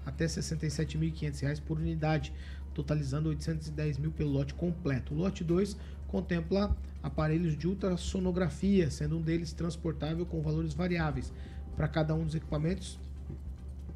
até 0.05 0.27
67.500 0.27 1.41
reais 1.41 1.61
por 1.61 1.79
unidade, 1.79 2.31
totalizando 2.75 3.31
810 3.31 3.97
mil 3.97 4.12
pelo 4.12 4.31
lote 4.31 4.53
completo. 4.53 5.14
O 5.14 5.17
lote 5.17 5.43
2 5.43 5.79
contempla 6.07 6.77
aparelhos 7.03 7.57
de 7.57 7.67
ultrassonografia, 7.67 8.91
sendo 8.91 9.17
um 9.17 9.23
deles 9.23 9.55
transportável 9.55 10.27
com 10.27 10.43
valores 10.43 10.75
variáveis. 10.75 11.33
Para 11.79 11.87
cada 11.87 12.12
um 12.12 12.25
dos 12.25 12.35
equipamentos, 12.35 12.99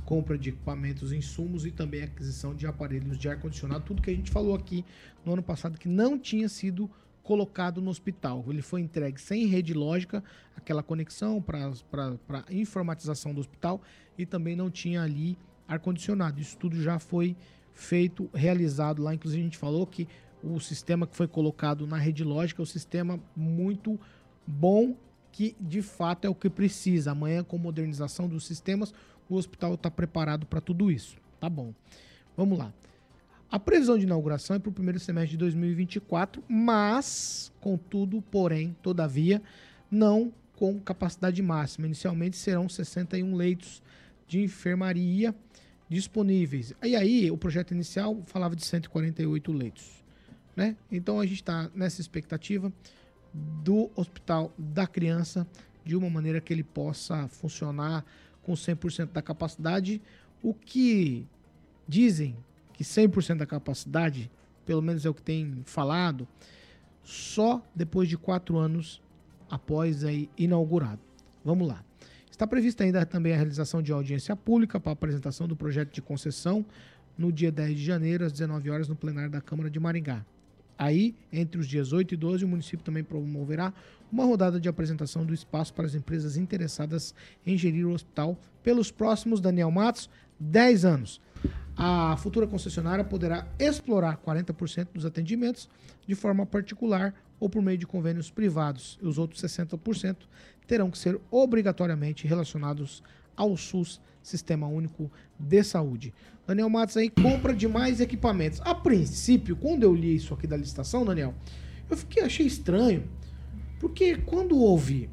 compra 0.04 0.36
de 0.36 0.50
equipamentos, 0.50 1.12
insumos 1.12 1.64
e 1.64 1.70
também 1.70 2.02
aquisição 2.02 2.54
de 2.54 2.66
aparelhos 2.66 3.18
de 3.18 3.28
ar-condicionado, 3.28 3.84
tudo 3.84 4.02
que 4.02 4.10
a 4.10 4.14
gente 4.14 4.30
falou 4.30 4.54
aqui 4.54 4.84
no 5.24 5.32
ano 5.32 5.42
passado 5.42 5.78
que 5.78 5.88
não 5.88 6.18
tinha 6.18 6.48
sido 6.48 6.90
colocado 7.22 7.80
no 7.80 7.90
hospital. 7.90 8.44
Ele 8.48 8.60
foi 8.60 8.82
entregue 8.82 9.20
sem 9.20 9.46
rede 9.46 9.72
lógica, 9.72 10.22
aquela 10.54 10.82
conexão 10.82 11.40
para 11.40 12.44
informatização 12.50 13.32
do 13.32 13.40
hospital 13.40 13.80
e 14.18 14.26
também 14.26 14.54
não 14.54 14.70
tinha 14.70 15.02
ali 15.02 15.38
ar-condicionado. 15.66 16.40
Isso 16.40 16.56
tudo 16.58 16.80
já 16.80 16.98
foi 16.98 17.34
feito, 17.72 18.28
realizado 18.34 19.02
lá. 19.02 19.14
Inclusive, 19.14 19.40
a 19.40 19.44
gente 19.44 19.58
falou 19.58 19.86
que 19.86 20.06
o 20.42 20.60
sistema 20.60 21.06
que 21.06 21.16
foi 21.16 21.26
colocado 21.26 21.86
na 21.86 21.96
rede 21.96 22.22
lógica 22.22 22.60
é 22.60 22.64
um 22.64 22.66
sistema 22.66 23.18
muito 23.34 23.98
bom, 24.46 24.94
que 25.32 25.56
de 25.58 25.80
fato 25.80 26.26
é 26.26 26.28
o 26.28 26.34
que 26.34 26.50
precisa. 26.50 27.12
Amanhã, 27.12 27.42
com 27.42 27.56
modernização 27.56 28.28
dos 28.28 28.46
sistemas, 28.46 28.92
o 29.28 29.36
hospital 29.36 29.74
está 29.74 29.90
preparado 29.90 30.46
para 30.46 30.60
tudo 30.60 30.90
isso. 30.90 31.16
Tá 31.40 31.48
bom. 31.48 31.72
Vamos 32.36 32.58
lá. 32.58 32.72
A 33.50 33.58
previsão 33.58 33.96
de 33.96 34.04
inauguração 34.04 34.56
é 34.56 34.58
para 34.58 34.68
o 34.68 34.72
primeiro 34.72 34.98
semestre 34.98 35.32
de 35.32 35.36
2024, 35.38 36.42
mas, 36.48 37.52
contudo, 37.60 38.20
porém, 38.22 38.76
todavia, 38.82 39.40
não 39.90 40.32
com 40.56 40.80
capacidade 40.80 41.40
máxima. 41.40 41.86
Inicialmente 41.86 42.36
serão 42.36 42.68
61 42.68 43.34
leitos 43.34 43.82
de 44.26 44.40
enfermaria 44.40 45.34
disponíveis. 45.88 46.72
E 46.82 46.96
aí, 46.96 47.30
o 47.30 47.36
projeto 47.36 47.72
inicial 47.72 48.20
falava 48.26 48.56
de 48.56 48.64
148 48.64 49.52
leitos. 49.52 50.04
Né? 50.56 50.76
Então 50.90 51.20
a 51.20 51.26
gente 51.26 51.36
está 51.36 51.70
nessa 51.74 52.00
expectativa 52.00 52.72
do 53.32 53.90
Hospital 53.96 54.52
da 54.56 54.86
Criança 54.86 55.46
de 55.84 55.96
uma 55.96 56.08
maneira 56.08 56.40
que 56.40 56.52
ele 56.52 56.62
possa 56.62 57.28
funcionar 57.28 58.04
com 58.44 58.52
100% 58.52 59.12
da 59.12 59.22
capacidade. 59.22 60.00
O 60.42 60.54
que 60.54 61.26
dizem 61.88 62.36
que 62.72 62.84
100% 62.84 63.38
da 63.38 63.46
capacidade, 63.46 64.30
pelo 64.64 64.82
menos 64.82 65.04
é 65.04 65.08
o 65.08 65.14
que 65.14 65.22
tem 65.22 65.62
falado, 65.64 66.28
só 67.02 67.62
depois 67.74 68.08
de 68.08 68.16
quatro 68.16 68.56
anos 68.56 69.02
após 69.50 70.04
aí 70.04 70.28
inaugurado. 70.36 71.00
Vamos 71.44 71.68
lá. 71.68 71.84
Está 72.30 72.46
prevista 72.46 72.82
ainda 72.82 73.04
também 73.06 73.32
a 73.32 73.36
realização 73.36 73.80
de 73.80 73.92
audiência 73.92 74.34
pública 74.34 74.80
para 74.80 74.92
apresentação 74.92 75.46
do 75.46 75.54
projeto 75.54 75.92
de 75.92 76.02
concessão 76.02 76.64
no 77.16 77.30
dia 77.30 77.52
10 77.52 77.76
de 77.76 77.84
janeiro, 77.84 78.24
às 78.24 78.32
19 78.32 78.70
horas, 78.70 78.88
no 78.88 78.96
plenário 78.96 79.30
da 79.30 79.40
Câmara 79.40 79.70
de 79.70 79.78
Maringá. 79.78 80.24
Aí, 80.78 81.14
entre 81.32 81.60
os 81.60 81.66
dias 81.66 81.92
8 81.92 82.14
e 82.14 82.16
12, 82.16 82.44
o 82.44 82.48
município 82.48 82.84
também 82.84 83.04
promoverá 83.04 83.72
uma 84.10 84.24
rodada 84.24 84.60
de 84.60 84.68
apresentação 84.68 85.24
do 85.24 85.34
espaço 85.34 85.72
para 85.74 85.86
as 85.86 85.94
empresas 85.94 86.36
interessadas 86.36 87.14
em 87.46 87.56
gerir 87.56 87.86
o 87.86 87.92
hospital 87.92 88.38
pelos 88.62 88.90
próximos, 88.90 89.40
Daniel 89.40 89.70
Matos, 89.70 90.08
10 90.38 90.84
anos. 90.84 91.20
A 91.76 92.16
futura 92.16 92.46
concessionária 92.46 93.04
poderá 93.04 93.46
explorar 93.58 94.16
40% 94.18 94.88
dos 94.94 95.04
atendimentos 95.04 95.68
de 96.06 96.14
forma 96.14 96.46
particular 96.46 97.14
ou 97.40 97.48
por 97.48 97.60
meio 97.60 97.76
de 97.76 97.86
convênios 97.86 98.30
privados. 98.30 98.98
E 99.02 99.06
os 99.06 99.18
outros 99.18 99.42
60% 99.42 100.16
terão 100.66 100.90
que 100.90 100.98
ser 100.98 101.20
obrigatoriamente 101.30 102.26
relacionados 102.26 103.02
ao 103.36 103.56
SUS, 103.56 104.00
Sistema 104.24 104.66
Único 104.66 105.12
de 105.38 105.62
Saúde. 105.62 106.12
Daniel 106.46 106.68
Matos 106.70 106.96
aí 106.96 107.10
compra 107.10 107.54
de 107.54 107.68
mais 107.68 108.00
equipamentos. 108.00 108.60
A 108.64 108.74
princípio, 108.74 109.54
quando 109.54 109.82
eu 109.82 109.94
li 109.94 110.16
isso 110.16 110.32
aqui 110.34 110.46
da 110.46 110.56
licitação, 110.56 111.04
Daniel, 111.04 111.34
eu 111.90 111.96
fiquei 111.96 112.22
achei 112.22 112.46
estranho, 112.46 113.04
porque 113.78 114.16
quando 114.16 114.58
houve 114.58 115.10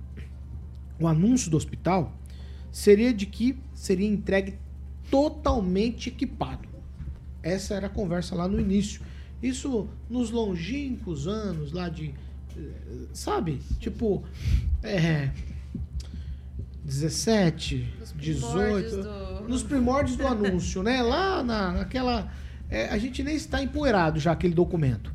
o 1.00 1.08
anúncio 1.08 1.52
do 1.52 1.58
hospital, 1.58 2.18
seria 2.72 3.14
de 3.14 3.26
que 3.26 3.58
seria 3.74 4.08
entregue 4.08 4.58
totalmente 5.10 6.08
equipado. 6.10 6.70
Essa 7.44 7.74
era 7.74 7.88
a 7.88 7.90
conversa 7.90 8.34
lá 8.34 8.48
no 8.48 8.60
início. 8.60 9.02
Isso 9.44 9.90
nos 10.10 10.32
longínquos 10.32 11.28
anos 11.28 11.72
lá 11.74 11.90
de. 11.90 12.14
eh, 12.56 13.08
Sabe? 13.14 13.60
Tipo. 13.80 14.24
É. 14.84 15.32
17, 16.84 17.94
primórdios 18.18 18.92
18. 18.92 19.04
do- 19.04 19.48
Nos 19.50 19.64
primórdios 19.64 20.18
do 20.18 20.26
anúncio, 20.28 20.82
né? 20.84 21.02
Lá 21.02 21.44
na, 21.44 21.72
naquela. 21.74 22.32
é, 22.70 22.88
a 22.90 22.98
gente 22.98 23.22
nem 23.24 23.36
está 23.36 23.62
empoeirado 23.62 24.20
já 24.20 24.32
aquele 24.32 24.54
documento. 24.54 25.14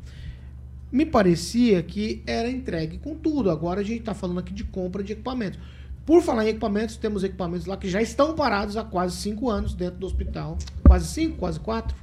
Me 0.91 1.05
parecia 1.05 1.83
que 1.83 2.23
era 2.25 2.49
entregue 2.49 2.97
com 2.97 3.13
tudo. 3.15 3.49
Agora 3.51 3.81
a 3.81 3.83
gente 3.83 3.99
está 3.99 4.13
falando 4.13 4.39
aqui 4.39 4.53
de 4.53 4.63
compra 4.63 5.03
de 5.03 5.13
equipamentos. 5.13 5.59
Por 6.05 6.21
falar 6.21 6.45
em 6.45 6.49
equipamentos, 6.49 6.95
temos 6.95 7.23
equipamentos 7.25 7.65
lá 7.65 7.75
que 7.75 7.89
já 7.89 8.01
estão 8.01 8.33
parados 8.33 8.77
há 8.77 8.83
quase 8.85 9.17
cinco 9.17 9.49
anos 9.49 9.73
dentro 9.73 9.99
do 9.99 10.05
hospital. 10.05 10.57
Quase 10.85 11.07
cinco, 11.07 11.37
quase 11.37 11.59
quatro. 11.59 11.97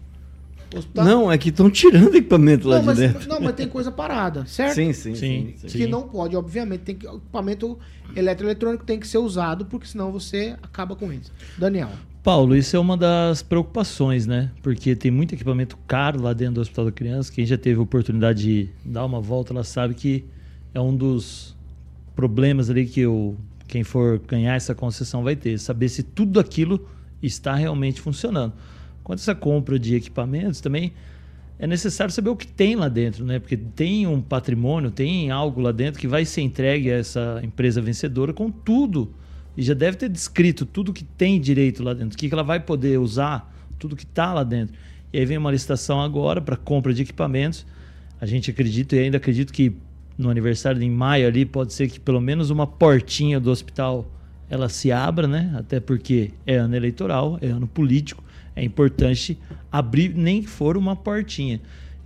Não, 0.95 1.31
é 1.31 1.39
que 1.39 1.51
estão 1.51 1.71
tirando 1.71 2.15
equipamento 2.15 2.69
lá 2.69 2.77
não, 2.77 2.81
de 2.83 2.87
mas, 2.87 2.99
dentro. 2.99 3.29
não, 3.29 3.41
mas 3.41 3.55
tem 3.55 3.69
coisa 3.69 3.93
parada, 3.93 4.45
certo? 4.47 4.75
Sim, 4.75 4.93
sim, 4.93 5.15
Sim, 5.15 5.55
sim. 5.57 5.69
sim. 5.69 5.79
Que 5.79 5.87
não 5.87 6.09
pode, 6.09 6.37
obviamente, 6.37 6.81
tem 6.81 6.95
que, 6.95 7.07
o 7.07 7.17
equipamento 7.17 7.79
eletroeletrônico 8.17 8.85
tem 8.85 8.99
que 8.99 9.07
ser 9.07 9.19
usado, 9.19 9.67
porque 9.67 9.87
senão 9.87 10.11
você 10.11 10.57
acaba 10.63 10.97
com 10.97 11.13
isso. 11.13 11.33
Daniel. 11.57 11.91
Paulo, 12.23 12.57
isso 12.57 12.75
é 12.75 12.79
uma 12.79 12.97
das 12.97 13.43
preocupações, 13.43 14.27
né? 14.27 14.51
Porque 14.63 14.97
tem 14.97 15.11
muito 15.11 15.35
equipamento 15.35 15.77
caro 15.87 16.23
lá 16.23 16.33
dentro 16.33 16.55
do 16.55 16.61
Hospital 16.63 16.87
da 16.87 16.93
Criança. 16.93 17.31
Quem 17.31 17.45
já 17.45 17.59
teve 17.59 17.79
a 17.79 17.83
oportunidade 17.83 18.43
de 18.43 18.69
dar 18.85 19.05
uma 19.05 19.21
volta, 19.21 19.53
ela 19.53 19.63
sabe 19.63 19.93
que 19.93 20.25
é 20.73 20.81
um 20.81 20.97
dos 20.97 21.55
problemas 22.17 22.71
ali 22.71 22.87
que 22.87 23.07
o, 23.07 23.37
quem 23.69 23.85
for 23.85 24.19
ganhar 24.27 24.55
essa 24.55 24.75
concessão 24.75 25.23
vai 25.23 25.37
ter. 25.37 25.59
Saber 25.59 25.89
se 25.91 26.03
tudo 26.03 26.41
aquilo 26.41 26.89
está 27.23 27.55
realmente 27.55 28.01
funcionando. 28.01 28.55
Quanto 29.05 29.19
essa 29.19 29.35
compra 29.35 29.79
de 29.79 29.95
equipamentos, 29.95 30.61
também 30.61 30.93
é 31.59 31.67
necessário 31.67 32.13
saber 32.13 32.31
o 32.31 32.37
que 32.37 32.47
tem 32.47 32.75
lá 32.75 32.89
dentro, 32.89 33.25
né? 33.25 33.39
Porque 33.39 33.57
tem 33.57 34.07
um 34.07 34.21
patrimônio, 34.21 34.91
tem 34.91 35.31
algo 35.31 35.61
lá 35.61 35.71
dentro 35.71 36.01
que 36.01 36.09
vai 36.09 36.25
ser 36.25 36.41
entregue 36.41 36.91
a 36.91 36.97
essa 36.97 37.41
empresa 37.45 37.81
vencedora 37.81 38.33
com 38.33 38.51
tudo. 38.51 39.15
E 39.57 39.63
já 39.63 39.75
deve 39.75 39.97
ter 39.97 40.09
descrito 40.09 40.67
tudo 40.67 40.93
que 40.93 41.05
tem 41.05 41.41
direito 41.41 41.83
lá 41.83 41.95
dentro, 41.95 42.17
o 42.17 42.19
que 42.19 42.33
ela 42.33 42.43
vai 42.43 42.59
poder 42.59 42.99
usar, 42.99 43.55
tudo 43.79 43.95
que 43.95 44.05
está 44.05 44.33
lá 44.33 44.43
dentro. 44.43 44.75
E 45.13 45.19
aí 45.19 45.25
vem 45.25 45.39
uma 45.39 45.53
licitação 45.53 46.01
agora 46.01 46.41
para 46.41 46.57
compra 46.57 46.93
de 46.93 47.03
equipamentos. 47.03 47.65
A 48.21 48.27
gente 48.27 48.51
acredita 48.51 48.97
e 48.97 49.01
ainda 49.01 49.19
acredito 49.19 49.53
que 49.53 49.77
no 50.17 50.31
aniversário 50.31 50.81
de 50.81 50.89
maio 50.89 51.29
ali 51.29 51.45
pode 51.45 51.73
ser 51.73 51.89
que 51.89 52.01
pelo 52.01 52.21
menos 52.21 52.51
uma 52.51 52.67
portinha 52.67 53.39
do 53.39 53.51
hospital 53.51 54.11
ela 54.51 54.69
se 54.69 54.91
abra, 54.91 55.29
né? 55.29 55.53
Até 55.57 55.79
porque 55.79 56.33
é 56.47 56.57
ano 56.57 56.75
eleitoral, 56.75 57.39
é 57.41 57.49
ano 57.49 57.67
político, 57.67 58.24
é 58.57 58.65
importante 58.65 59.39
abrir 59.71 60.15
nem 60.15 60.43
que 60.43 60.49
for 60.49 60.77
uma 60.77 60.95
portinha. 60.95 61.61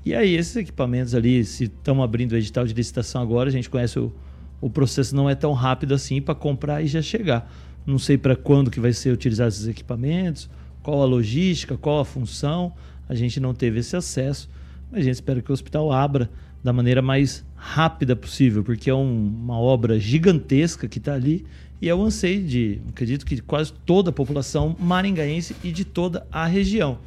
E 0.04 0.14
aí 0.14 0.34
esses 0.34 0.56
equipamentos 0.56 1.14
ali, 1.14 1.44
se 1.44 1.64
estão 1.64 2.02
abrindo 2.02 2.32
o 2.32 2.36
edital 2.36 2.66
de 2.66 2.72
licitação 2.72 3.20
agora, 3.20 3.48
a 3.48 3.52
gente 3.52 3.68
conhece 3.68 3.98
o, 3.98 4.12
o 4.60 4.70
processo 4.70 5.14
não 5.14 5.28
é 5.28 5.34
tão 5.34 5.52
rápido 5.52 5.94
assim 5.94 6.20
para 6.20 6.34
comprar 6.34 6.82
e 6.82 6.86
já 6.86 7.02
chegar. 7.02 7.52
Não 7.86 7.98
sei 7.98 8.16
para 8.16 8.34
quando 8.36 8.70
que 8.70 8.80
vai 8.80 8.92
ser 8.92 9.12
utilizado 9.12 9.48
esses 9.48 9.66
equipamentos, 9.66 10.48
qual 10.82 11.02
a 11.02 11.04
logística, 11.04 11.76
qual 11.76 12.00
a 12.00 12.04
função. 12.04 12.72
A 13.08 13.14
gente 13.14 13.40
não 13.40 13.52
teve 13.54 13.80
esse 13.80 13.96
acesso, 13.96 14.48
mas 14.90 15.00
a 15.00 15.04
gente 15.04 15.14
espera 15.14 15.42
que 15.42 15.50
o 15.50 15.54
hospital 15.54 15.92
abra 15.92 16.30
da 16.62 16.72
maneira 16.72 17.00
mais 17.00 17.44
rápida 17.54 18.16
possível, 18.16 18.62
porque 18.64 18.90
é 18.90 18.94
um- 18.94 19.26
uma 19.28 19.58
obra 19.58 19.98
gigantesca 19.98 20.88
que 20.88 20.98
está 20.98 21.14
ali 21.14 21.44
e 21.80 21.92
o 21.92 22.02
anseio 22.02 22.44
de, 22.44 22.80
acredito 22.88 23.24
que 23.24 23.40
quase 23.40 23.72
toda 23.86 24.10
a 24.10 24.12
população 24.12 24.76
maringaense 24.78 25.54
e 25.62 25.70
de 25.70 25.84
toda 25.84 26.26
a 26.30 26.46
região. 26.46 26.98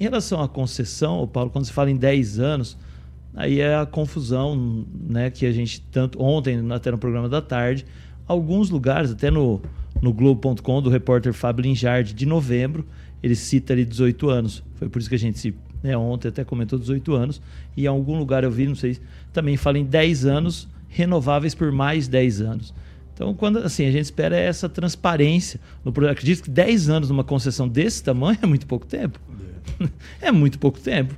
Em 0.00 0.04
relação 0.04 0.42
à 0.42 0.48
concessão, 0.48 1.26
Paulo, 1.26 1.50
quando 1.50 1.64
se 1.64 1.72
fala 1.72 1.90
em 1.90 1.96
10 1.96 2.38
anos, 2.38 2.76
aí 3.34 3.60
é 3.60 3.76
a 3.76 3.86
confusão, 3.86 4.86
né, 5.08 5.30
que 5.30 5.46
a 5.46 5.52
gente 5.52 5.80
tanto 5.90 6.22
ontem 6.22 6.58
até 6.72 6.90
no 6.90 6.98
programa 6.98 7.28
da 7.28 7.42
tarde, 7.42 7.84
alguns 8.26 8.70
lugares, 8.70 9.10
até 9.10 9.30
no 9.30 9.60
no 10.00 10.12
Globo.com 10.12 10.82
do 10.82 10.90
repórter 10.90 11.32
Fábio 11.32 11.62
Linjard 11.62 12.12
de 12.12 12.26
novembro, 12.26 12.86
ele 13.22 13.34
cita 13.34 13.72
ali 13.72 13.84
18 13.84 14.28
anos. 14.28 14.62
Foi 14.74 14.88
por 14.88 14.98
isso 14.98 15.08
que 15.08 15.14
a 15.14 15.18
gente 15.18 15.38
se 15.38 15.54
né, 15.82 15.96
ontem 15.96 16.28
até 16.28 16.44
comentou 16.44 16.78
18 16.78 17.14
anos 17.14 17.40
e 17.76 17.84
em 17.84 17.86
algum 17.86 18.18
lugar 18.18 18.44
eu 18.44 18.50
vi, 18.50 18.66
não 18.66 18.74
sei, 18.74 18.98
também 19.32 19.56
fala 19.56 19.78
em 19.78 19.84
10 19.84 20.26
anos 20.26 20.68
renováveis 20.88 21.54
por 21.54 21.70
mais 21.70 22.08
10 22.08 22.40
anos. 22.40 22.74
Então, 23.16 23.32
quando 23.32 23.60
assim, 23.60 23.86
a 23.86 23.90
gente 23.90 24.02
espera 24.04 24.36
essa 24.36 24.68
transparência 24.68 25.58
no 25.82 25.90
projeto. 25.90 26.12
Acredito 26.12 26.42
que 26.42 26.50
10 26.50 26.90
anos 26.90 27.08
numa 27.08 27.24
concessão 27.24 27.66
desse 27.66 28.04
tamanho 28.04 28.36
é 28.42 28.46
muito 28.46 28.66
pouco 28.66 28.86
tempo. 28.86 29.18
É 30.20 30.30
muito 30.30 30.58
pouco 30.58 30.78
tempo. 30.78 31.14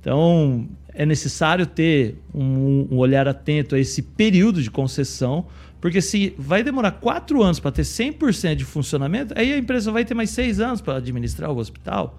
Então, 0.00 0.68
é 0.94 1.04
necessário 1.06 1.66
ter 1.66 2.16
um, 2.34 2.86
um 2.90 2.96
olhar 2.98 3.26
atento 3.26 3.74
a 3.74 3.78
esse 3.78 4.02
período 4.02 4.62
de 4.62 4.70
concessão, 4.70 5.46
porque 5.80 6.00
se 6.02 6.34
vai 6.38 6.62
demorar 6.62 6.92
quatro 6.92 7.42
anos 7.42 7.58
para 7.60 7.70
ter 7.72 7.82
100% 7.82 8.54
de 8.56 8.64
funcionamento, 8.64 9.32
aí 9.36 9.52
a 9.52 9.58
empresa 9.58 9.90
vai 9.90 10.04
ter 10.04 10.14
mais 10.14 10.30
seis 10.30 10.60
anos 10.60 10.80
para 10.80 10.96
administrar 10.96 11.50
o 11.50 11.56
hospital. 11.56 12.18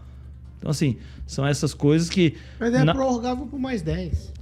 Então, 0.58 0.72
assim, 0.72 0.98
são 1.26 1.46
essas 1.46 1.74
coisas 1.74 2.10
que. 2.10 2.36
Mas 2.60 2.74
é 2.74 2.84
na- 2.84 2.94
prorrogável 2.94 3.46
por 3.48 3.60
mais 3.60 3.82
10. 3.82 4.34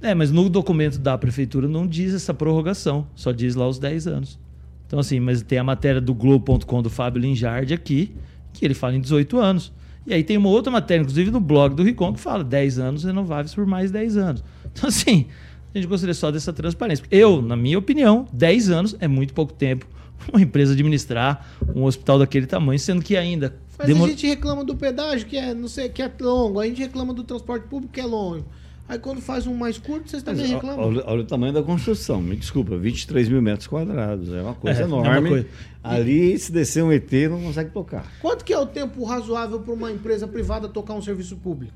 É, 0.00 0.14
mas 0.14 0.30
no 0.30 0.48
documento 0.48 0.98
da 0.98 1.16
prefeitura 1.18 1.66
não 1.68 1.86
diz 1.86 2.14
essa 2.14 2.32
prorrogação, 2.32 3.06
só 3.14 3.32
diz 3.32 3.54
lá 3.54 3.66
os 3.68 3.78
10 3.78 4.06
anos. 4.06 4.38
Então, 4.86 4.98
assim, 4.98 5.20
mas 5.20 5.42
tem 5.42 5.58
a 5.58 5.64
matéria 5.64 6.00
do 6.00 6.14
Globo.com 6.14 6.82
do 6.82 6.88
Fábio 6.88 7.20
Linjard 7.20 7.72
aqui, 7.74 8.14
que 8.52 8.64
ele 8.64 8.74
fala 8.74 8.94
em 8.94 9.00
18 9.00 9.38
anos. 9.38 9.72
E 10.06 10.14
aí 10.14 10.24
tem 10.24 10.38
uma 10.38 10.48
outra 10.48 10.72
matéria, 10.72 11.02
inclusive 11.02 11.30
no 11.30 11.40
blog 11.40 11.74
do 11.74 11.82
Ricom, 11.82 12.14
que 12.14 12.20
fala 12.20 12.42
10 12.42 12.78
anos 12.78 13.04
renováveis 13.04 13.54
por 13.54 13.66
mais 13.66 13.90
10 13.90 14.16
anos. 14.16 14.44
Então, 14.72 14.88
assim, 14.88 15.26
a 15.74 15.78
gente 15.78 15.86
gostaria 15.86 16.14
só 16.14 16.30
dessa 16.30 16.52
transparência. 16.52 17.04
Eu, 17.10 17.42
na 17.42 17.56
minha 17.56 17.78
opinião, 17.78 18.26
10 18.32 18.70
anos 18.70 18.96
é 19.00 19.06
muito 19.06 19.34
pouco 19.34 19.52
tempo 19.52 19.86
uma 20.32 20.40
empresa 20.40 20.72
administrar 20.72 21.46
um 21.74 21.84
hospital 21.84 22.20
daquele 22.20 22.46
tamanho, 22.46 22.78
sendo 22.78 23.02
que 23.02 23.16
ainda. 23.16 23.54
Mas 23.76 23.86
demora- 23.86 24.06
a 24.06 24.14
gente 24.14 24.26
reclama 24.26 24.64
do 24.64 24.74
pedágio, 24.74 25.26
que 25.26 25.36
é, 25.36 25.52
não 25.52 25.68
sei, 25.68 25.90
que 25.90 26.00
é 26.00 26.10
longo. 26.20 26.58
A 26.60 26.66
gente 26.66 26.80
reclama 26.80 27.12
do 27.12 27.22
transporte 27.22 27.68
público, 27.68 27.92
que 27.92 28.00
é 28.00 28.06
longo. 28.06 28.46
Aí 28.88 28.98
quando 28.98 29.20
faz 29.20 29.46
um 29.46 29.54
mais 29.54 29.76
curto, 29.76 30.08
vocês 30.10 30.22
também 30.22 30.42
Mas, 30.44 30.50
reclamam. 30.52 30.86
olha, 30.86 31.02
olha 31.06 31.20
o 31.20 31.24
tamanho 31.24 31.52
da 31.52 31.62
construção, 31.62 32.22
me 32.22 32.34
desculpa, 32.36 32.76
23 32.78 33.28
mil 33.28 33.42
metros 33.42 33.66
quadrados, 33.66 34.32
é 34.32 34.40
uma 34.40 34.54
coisa 34.54 34.80
É, 34.80 34.82
é 34.82 34.86
uma 34.86 35.00
enorme. 35.06 35.28
coisa. 35.28 35.46
Ali, 35.84 36.38
se 36.38 36.50
descer 36.50 36.82
um 36.82 36.90
ET, 36.90 37.12
não 37.30 37.42
consegue 37.42 37.70
tocar. 37.70 38.10
Quanto 38.22 38.44
que 38.44 38.52
é 38.52 38.58
o 38.58 38.64
tempo 38.66 39.04
razoável 39.04 39.60
para 39.60 39.74
uma 39.74 39.92
empresa 39.92 40.26
privada 40.26 40.68
tocar 40.68 40.94
um 40.94 41.02
serviço 41.02 41.36
público? 41.36 41.74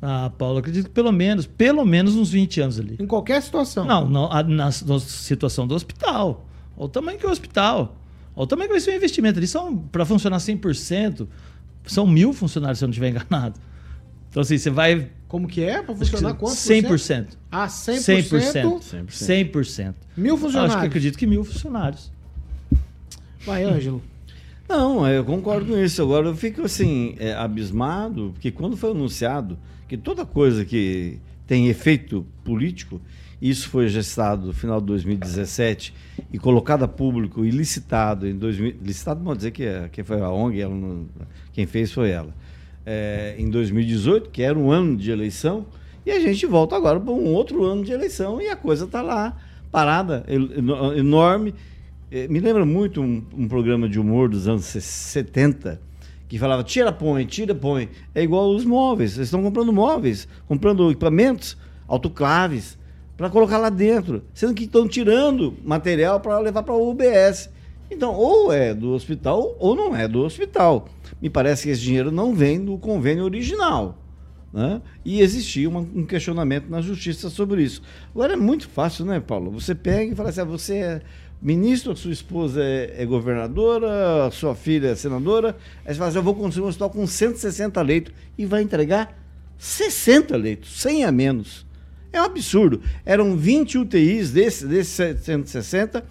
Ah, 0.00 0.32
Paulo, 0.36 0.58
acredito 0.58 0.86
que 0.86 0.90
pelo 0.90 1.12
menos, 1.12 1.46
pelo 1.46 1.84
menos 1.84 2.16
uns 2.16 2.30
20 2.30 2.60
anos 2.60 2.80
ali. 2.80 2.96
Em 2.98 3.06
qualquer 3.06 3.40
situação. 3.42 3.84
Não, 3.84 4.08
não 4.08 4.32
a- 4.32 4.42
na, 4.42 4.64
na 4.64 4.98
situação 5.00 5.66
do 5.66 5.74
hospital. 5.74 6.46
Olha 6.76 6.86
o 6.86 6.88
tamanho 6.88 7.18
que 7.18 7.26
é 7.26 7.28
o 7.28 7.32
hospital. 7.32 7.96
Olha 8.34 8.44
o 8.44 8.46
tamanho 8.46 8.68
que 8.68 8.72
vai 8.74 8.80
ser 8.80 8.90
o 8.92 8.94
investimento. 8.96 9.38
Eles 9.38 9.50
são, 9.50 9.76
para 9.76 10.04
funcionar 10.04 10.38
100%, 10.38 11.28
são 11.86 12.06
mil 12.06 12.32
funcionários, 12.32 12.78
se 12.78 12.84
eu 12.84 12.88
não 12.88 12.90
estiver 12.92 13.10
enganado. 13.10 13.60
Então, 14.30 14.40
assim, 14.40 14.56
você 14.58 14.70
vai. 14.70 15.10
Como 15.32 15.48
que 15.48 15.62
é? 15.64 15.80
Para 15.82 15.94
funcionar 15.94 16.34
quanto? 16.34 16.52
por 16.54 16.98
100%. 16.98 16.98
cento? 16.98 17.38
Ah, 17.50 17.66
100%? 17.66 18.80
100%. 18.82 19.06
100%. 19.08 19.94
Mil 20.14 20.34
Acho 20.34 20.42
funcionários. 20.44 20.76
que 20.78 20.86
acredito 20.86 21.16
que 21.18 21.26
mil 21.26 21.42
funcionários. 21.42 22.12
Vai, 23.46 23.64
Ângelo. 23.64 24.02
Não, 24.68 25.08
eu 25.08 25.24
concordo 25.24 25.72
com 25.72 25.78
isso. 25.78 26.02
Agora 26.02 26.28
eu 26.28 26.36
fico 26.36 26.60
assim, 26.60 27.14
é, 27.18 27.32
abismado, 27.32 28.32
porque 28.34 28.50
quando 28.50 28.76
foi 28.76 28.90
anunciado 28.90 29.58
que 29.88 29.96
toda 29.96 30.26
coisa 30.26 30.66
que 30.66 31.18
tem 31.46 31.68
efeito 31.68 32.26
político, 32.44 33.00
isso 33.40 33.70
foi 33.70 33.88
gestado 33.88 34.48
no 34.48 34.52
final 34.52 34.80
de 34.80 34.86
2017 34.88 35.94
e 36.30 36.38
colocado 36.38 36.82
a 36.82 36.88
público 36.88 37.42
e 37.42 37.50
licitado 37.50 38.28
em 38.28 38.36
2000. 38.36 38.76
Licitado, 38.82 39.24
não 39.24 39.34
dizer 39.34 39.50
que, 39.50 39.62
é, 39.64 39.88
que 39.90 40.04
foi 40.04 40.20
a 40.20 40.28
ONG, 40.30 40.60
ela 40.60 40.74
não- 40.74 41.06
quem 41.54 41.64
fez 41.66 41.90
foi 41.90 42.10
ela. 42.10 42.34
É, 42.84 43.34
em 43.38 43.48
2018, 43.48 44.30
que 44.30 44.42
era 44.42 44.58
um 44.58 44.70
ano 44.70 44.96
de 44.96 45.10
eleição, 45.10 45.66
E 46.04 46.10
a 46.10 46.18
gente 46.18 46.44
volta 46.46 46.74
agora 46.74 46.98
para 46.98 47.12
um 47.12 47.32
outro 47.32 47.64
ano 47.64 47.84
de 47.84 47.92
eleição 47.92 48.40
e 48.42 48.48
a 48.48 48.56
coisa 48.56 48.86
está 48.86 49.00
lá, 49.00 49.36
parada, 49.70 50.24
eno- 50.26 50.92
enorme. 50.96 51.54
Eh, 52.10 52.26
Me 52.28 52.40
lembra 52.40 52.64
muito 52.66 53.00
um, 53.00 53.22
um 53.38 53.46
programa 53.46 53.88
de 53.88 54.00
humor 54.00 54.28
dos 54.28 54.48
anos 54.48 54.64
70 54.64 55.80
que 56.28 56.38
falava 56.38 56.64
tira, 56.64 56.90
põe, 56.90 57.24
tira, 57.24 57.54
põe. 57.54 57.88
É 58.14 58.20
igual 58.22 58.50
os 58.50 58.64
móveis. 58.64 59.12
Vocês 59.12 59.28
estão 59.28 59.42
comprando 59.42 59.72
móveis, 59.72 60.26
comprando 60.48 60.90
equipamentos, 60.90 61.56
autoclaves, 61.86 62.76
para 63.16 63.30
colocar 63.30 63.58
lá 63.58 63.68
dentro. 63.68 64.22
Sendo 64.34 64.54
que 64.54 64.64
estão 64.64 64.88
tirando 64.88 65.54
material 65.64 66.18
para 66.20 66.38
levar 66.40 66.62
para 66.64 66.74
o 66.74 66.90
UBS. 66.90 67.48
Então, 67.92 68.14
ou 68.14 68.52
é 68.52 68.74
do 68.74 68.90
hospital 68.92 69.56
ou 69.58 69.74
não 69.74 69.94
é 69.94 70.08
do 70.08 70.20
hospital. 70.20 70.88
Me 71.20 71.28
parece 71.30 71.64
que 71.64 71.70
esse 71.70 71.80
dinheiro 71.82 72.10
não 72.10 72.34
vem 72.34 72.64
do 72.64 72.76
convênio 72.78 73.24
original. 73.24 73.98
Né? 74.52 74.82
E 75.04 75.20
existia 75.20 75.68
uma- 75.68 75.80
um 75.80 76.04
questionamento 76.04 76.68
na 76.68 76.80
justiça 76.82 77.30
sobre 77.30 77.62
isso. 77.62 77.82
Agora 78.14 78.34
é 78.34 78.36
muito 78.36 78.68
fácil, 78.68 79.04
né, 79.04 79.18
Paulo? 79.20 79.50
Você 79.52 79.74
pega 79.74 80.12
e 80.12 80.14
fala 80.14 80.28
assim: 80.28 80.40
ah, 80.40 80.44
você 80.44 80.74
é 80.74 81.02
ministro, 81.40 81.96
sua 81.96 82.12
esposa 82.12 82.62
é, 82.62 82.94
é 82.98 83.06
governadora, 83.06 84.30
sua 84.30 84.54
filha 84.54 84.88
é 84.88 84.94
senadora. 84.94 85.56
Aí 85.86 85.94
você 85.94 85.98
fala 85.98 86.08
assim: 86.10 86.18
eu 86.18 86.22
vou 86.22 86.34
construir 86.34 86.64
um 86.64 86.68
hospital 86.68 86.90
com 86.90 87.06
160 87.06 87.80
leitos 87.80 88.12
e 88.36 88.44
vai 88.44 88.62
entregar 88.62 89.18
60 89.56 90.36
leitos, 90.36 90.80
100 90.82 91.04
a 91.04 91.12
menos. 91.12 91.66
É 92.12 92.20
um 92.20 92.24
absurdo. 92.24 92.82
Eram 93.06 93.34
20 93.38 93.78
UTIs 93.78 94.30
desses 94.32 94.68
desse 94.68 95.16
160 95.16 96.04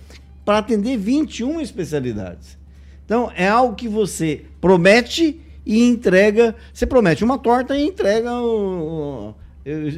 para 0.45 0.57
atender 0.59 0.97
21 0.97 1.61
especialidades. 1.61 2.57
Então, 3.05 3.31
é 3.35 3.47
algo 3.47 3.75
que 3.75 3.87
você 3.87 4.45
promete 4.59 5.39
e 5.65 5.83
entrega. 5.83 6.55
Você 6.73 6.85
promete 6.85 7.23
uma 7.23 7.37
torta 7.37 7.77
e 7.77 7.85
entrega 7.85 8.31
o- 8.33 9.29
o- 9.29 9.35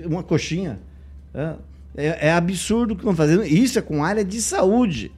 uma 0.08 0.24
coxinha. 0.24 0.80
É, 1.34 1.54
é- 1.96 2.28
é 2.28 2.32
absurdo 2.34 2.94
o 2.94 2.96
que 2.96 3.02
estão 3.02 3.16
fazendo. 3.16 3.44
Isso 3.46 3.78
é 3.80 3.82
com 3.82 4.04
área 4.04 4.24
de 4.26 4.42
saúde. 4.42 5.12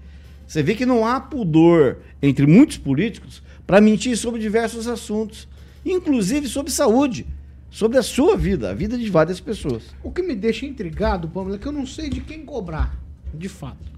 Você 0.48 0.62
vê 0.62 0.76
que 0.76 0.86
não 0.86 1.06
há 1.08 1.20
pudor 1.20 1.98
entre 2.22 2.46
muitos 2.46 2.78
políticos 2.78 3.42
para 3.66 3.82
mentir 3.82 4.16
sobre 4.18 4.40
diversos 4.40 4.88
assuntos, 4.88 5.48
inclusive 5.86 6.48
sobre 6.48 6.72
saúde, 6.72 7.26
sobre 7.72 7.98
a 7.98 8.04
sua 8.04 8.38
vida, 8.38 8.70
a 8.70 8.74
vida 8.74 8.98
de 8.98 9.10
várias 9.10 9.40
pessoas. 9.40 9.84
O 10.04 10.12
que 10.12 10.22
me 10.22 10.36
deixa 10.36 10.66
intrigado, 10.66 11.28
Pamela, 11.28 11.56
é 11.56 11.60
que 11.60 11.68
eu 11.68 11.72
não 11.72 11.86
sei 11.86 12.10
de 12.10 12.22
quem 12.22 12.46
cobrar, 12.46 12.96
de 13.34 13.50
fato. 13.50 13.95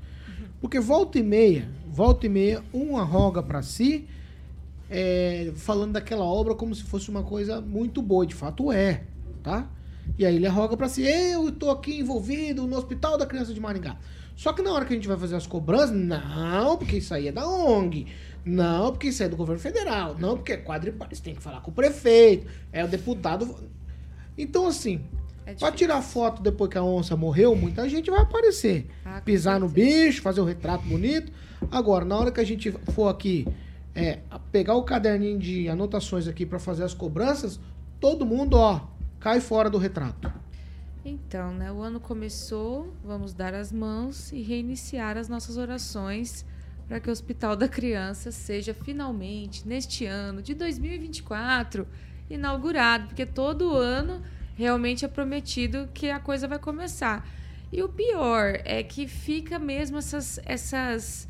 Porque 0.67 0.81
volta 0.81 1.17
e 1.17 1.23
meia, 1.23 1.65
volta 1.87 2.25
e 2.25 2.29
meia, 2.29 2.61
um 2.73 2.97
arroga 2.97 3.41
pra 3.41 3.61
si, 3.61 4.05
é, 4.89 5.53
falando 5.55 5.93
daquela 5.93 6.25
obra 6.25 6.53
como 6.55 6.75
se 6.75 6.83
fosse 6.83 7.09
uma 7.09 7.23
coisa 7.23 7.61
muito 7.61 8.01
boa, 8.01 8.27
de 8.27 8.35
fato 8.35 8.69
é, 8.69 9.05
tá? 9.41 9.69
E 10.19 10.25
aí 10.25 10.35
ele 10.35 10.45
arroga 10.45 10.75
pra 10.75 10.89
si, 10.89 11.03
eu 11.03 11.49
tô 11.53 11.71
aqui 11.71 11.97
envolvido 11.97 12.67
no 12.67 12.75
Hospital 12.75 13.17
da 13.17 13.25
Criança 13.25 13.53
de 13.53 13.61
Maringá. 13.61 13.97
Só 14.35 14.51
que 14.51 14.61
na 14.61 14.73
hora 14.73 14.83
que 14.83 14.91
a 14.91 14.95
gente 14.97 15.07
vai 15.07 15.15
fazer 15.15 15.37
as 15.37 15.47
cobranças, 15.47 15.95
não, 15.95 16.75
porque 16.77 16.97
isso 16.97 17.13
aí 17.13 17.29
é 17.29 17.31
da 17.31 17.47
ONG. 17.47 18.05
Não, 18.43 18.91
porque 18.91 19.07
isso 19.07 19.23
é 19.23 19.29
do 19.29 19.37
governo 19.37 19.61
federal. 19.61 20.17
Não, 20.19 20.35
porque 20.35 20.51
é 20.51 20.57
quadriparte. 20.57 21.15
Você 21.15 21.23
tem 21.23 21.33
que 21.33 21.41
falar 21.41 21.61
com 21.61 21.71
o 21.71 21.73
prefeito. 21.73 22.45
É 22.73 22.83
o 22.83 22.89
deputado. 22.89 23.55
Então, 24.37 24.67
assim, 24.67 25.05
É 25.47 25.53
pra 25.53 25.71
tirar 25.71 26.01
foto 26.01 26.41
depois 26.41 26.69
que 26.69 26.77
a 26.77 26.83
onça 26.83 27.15
morreu, 27.15 27.55
muita 27.55 27.87
gente 27.87 28.11
vai 28.11 28.19
aparecer. 28.19 28.89
Ah, 29.05 29.21
Pisar 29.21 29.61
no 29.61 29.69
bicho, 29.69 30.21
fazer 30.21 30.41
o 30.41 30.43
retrato 30.43 30.85
bonito. 30.85 31.31
Agora, 31.71 32.03
na 32.03 32.17
hora 32.17 32.31
que 32.33 32.41
a 32.41 32.43
gente 32.43 32.69
for 32.91 33.07
aqui 33.07 33.47
é, 33.95 34.19
pegar 34.51 34.75
o 34.75 34.83
caderninho 34.83 35.39
de 35.39 35.69
anotações 35.69 36.27
aqui 36.27 36.45
pra 36.45 36.59
fazer 36.59 36.83
as 36.83 36.93
cobranças, 36.93 37.61
todo 37.97 38.25
mundo, 38.25 38.55
ó, 38.57 38.81
cai 39.21 39.39
fora 39.39 39.69
do 39.69 39.77
retrato. 39.77 40.29
Então, 41.05 41.53
né, 41.53 41.71
o 41.71 41.81
ano 41.81 42.01
começou, 42.01 42.93
vamos 43.01 43.33
dar 43.33 43.53
as 43.53 43.71
mãos 43.71 44.33
e 44.33 44.41
reiniciar 44.41 45.17
as 45.17 45.29
nossas 45.29 45.55
orações 45.55 46.45
para 46.89 46.99
que 46.99 47.07
o 47.07 47.11
Hospital 47.11 47.55
da 47.55 47.69
Criança 47.69 48.33
seja 48.33 48.73
finalmente, 48.73 49.65
neste 49.65 50.05
ano 50.05 50.41
de 50.41 50.53
2024, 50.53 51.87
inaugurado, 52.29 53.07
porque 53.07 53.25
todo 53.25 53.77
ano 53.77 54.21
realmente 54.57 55.05
é 55.05 55.07
prometido 55.07 55.87
que 55.93 56.09
a 56.09 56.19
coisa 56.19 56.47
vai 56.47 56.59
começar. 56.59 57.27
E 57.71 57.81
o 57.83 57.89
pior 57.89 58.59
é 58.65 58.81
que 58.81 59.07
fica 59.07 59.59
mesmo 59.59 59.97
essas, 59.97 60.39
essas 60.45 61.27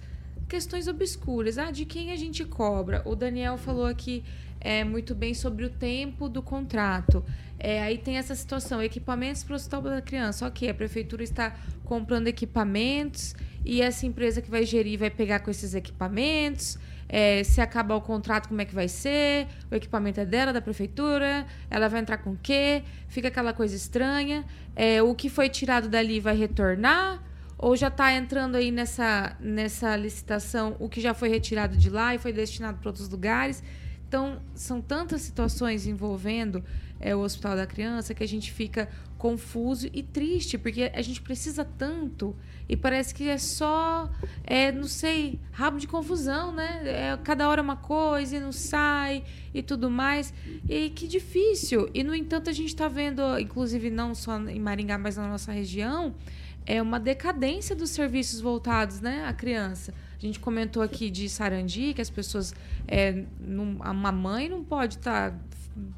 questões 0.47 0.87
obscuras. 0.87 1.57
Ah, 1.57 1.71
de 1.71 1.85
quem 1.85 2.11
a 2.11 2.15
gente 2.15 2.45
cobra? 2.45 3.01
O 3.05 3.15
Daniel 3.15 3.57
falou 3.57 3.85
aqui 3.85 4.23
é, 4.59 4.83
muito 4.83 5.13
bem 5.13 5.33
sobre 5.33 5.65
o 5.65 5.69
tempo 5.69 6.29
do 6.29 6.41
contrato. 6.41 7.23
É, 7.59 7.81
aí 7.81 7.97
tem 7.97 8.17
essa 8.17 8.35
situação, 8.35 8.81
equipamentos 8.81 9.43
para 9.43 9.53
o 9.53 9.55
Hospital 9.55 9.81
da 9.81 10.01
Criança. 10.01 10.47
Ok, 10.47 10.69
a 10.69 10.73
prefeitura 10.73 11.23
está 11.23 11.55
comprando 11.83 12.27
equipamentos 12.27 13.35
e 13.65 13.81
essa 13.81 14.05
empresa 14.05 14.41
que 14.41 14.49
vai 14.49 14.63
gerir 14.63 14.99
vai 14.99 15.09
pegar 15.09 15.39
com 15.39 15.49
esses 15.49 15.73
equipamentos. 15.73 16.77
É, 17.09 17.43
se 17.43 17.61
acabar 17.61 17.95
o 17.95 18.01
contrato, 18.01 18.49
como 18.49 18.61
é 18.61 18.65
que 18.65 18.75
vai 18.75 18.87
ser? 18.87 19.47
O 19.71 19.75
equipamento 19.75 20.19
é 20.19 20.25
dela, 20.25 20.51
da 20.51 20.61
prefeitura? 20.61 21.45
Ela 21.69 21.87
vai 21.87 22.01
entrar 22.01 22.17
com 22.17 22.31
o 22.31 22.39
quê? 22.41 22.83
Fica 23.07 23.29
aquela 23.29 23.53
coisa 23.53 23.75
estranha. 23.75 24.45
É, 24.75 25.01
o 25.01 25.15
que 25.15 25.29
foi 25.29 25.49
tirado 25.49 25.87
dali 25.87 26.19
vai 26.19 26.35
retornar? 26.35 27.23
Ou 27.57 27.75
já 27.75 27.87
está 27.87 28.13
entrando 28.13 28.55
aí 28.55 28.71
nessa, 28.71 29.35
nessa 29.39 29.95
licitação 29.95 30.75
o 30.79 30.87
que 30.87 31.01
já 31.01 31.13
foi 31.13 31.29
retirado 31.29 31.75
de 31.75 31.89
lá 31.89 32.13
e 32.13 32.19
foi 32.19 32.31
destinado 32.31 32.77
para 32.77 32.89
outros 32.89 33.09
lugares? 33.09 33.63
Então, 34.07 34.39
são 34.53 34.79
tantas 34.79 35.21
situações 35.21 35.85
envolvendo 35.85 36.63
é, 36.99 37.15
o 37.15 37.19
Hospital 37.19 37.55
da 37.55 37.65
Criança 37.67 38.13
que 38.13 38.23
a 38.23 38.27
gente 38.27 38.51
fica 38.51 38.89
confuso 39.17 39.89
e 39.93 40.03
triste, 40.03 40.57
porque 40.57 40.91
a 40.93 41.01
gente 41.01 41.21
precisa 41.21 41.65
tanto 41.65 42.35
e 42.69 42.75
parece 42.75 43.15
que 43.15 43.27
é 43.27 43.37
só, 43.37 44.09
é, 44.43 44.71
não 44.71 44.87
sei, 44.87 45.39
rabo 45.51 45.79
de 45.79 45.87
confusão, 45.87 46.51
né? 46.51 46.81
É, 46.85 47.17
cada 47.23 47.47
hora 47.49 47.61
é 47.61 47.63
uma 47.63 47.77
coisa 47.77 48.35
e 48.35 48.39
não 48.39 48.51
sai 48.51 49.23
e 49.53 49.63
tudo 49.63 49.89
mais. 49.89 50.33
E 50.69 50.89
que 50.89 51.07
difícil. 51.07 51.89
E, 51.93 52.03
no 52.03 52.13
entanto, 52.13 52.49
a 52.49 52.53
gente 52.53 52.67
está 52.69 52.87
vendo, 52.87 53.21
inclusive 53.39 53.89
não 53.89 54.13
só 54.13 54.37
em 54.39 54.59
Maringá, 54.59 54.97
mas 54.97 55.15
na 55.17 55.27
nossa 55.27 55.51
região, 55.51 56.13
é 56.65 56.81
uma 56.81 56.99
decadência 56.99 57.73
dos 57.73 57.89
serviços 57.91 58.41
voltados 58.41 58.99
né, 58.99 59.25
à 59.25 59.33
criança. 59.33 59.93
A 60.17 60.19
gente 60.19 60.39
comentou 60.39 60.83
aqui 60.83 61.09
de 61.09 61.29
Sarandi, 61.29 61.93
que 61.93 62.01
as 62.01 62.09
pessoas. 62.09 62.53
É, 62.87 63.23
não- 63.39 63.77
uma 63.77 64.11
mãe 64.11 64.49
não 64.49 64.63
pode 64.63 64.97
tá, 64.97 65.33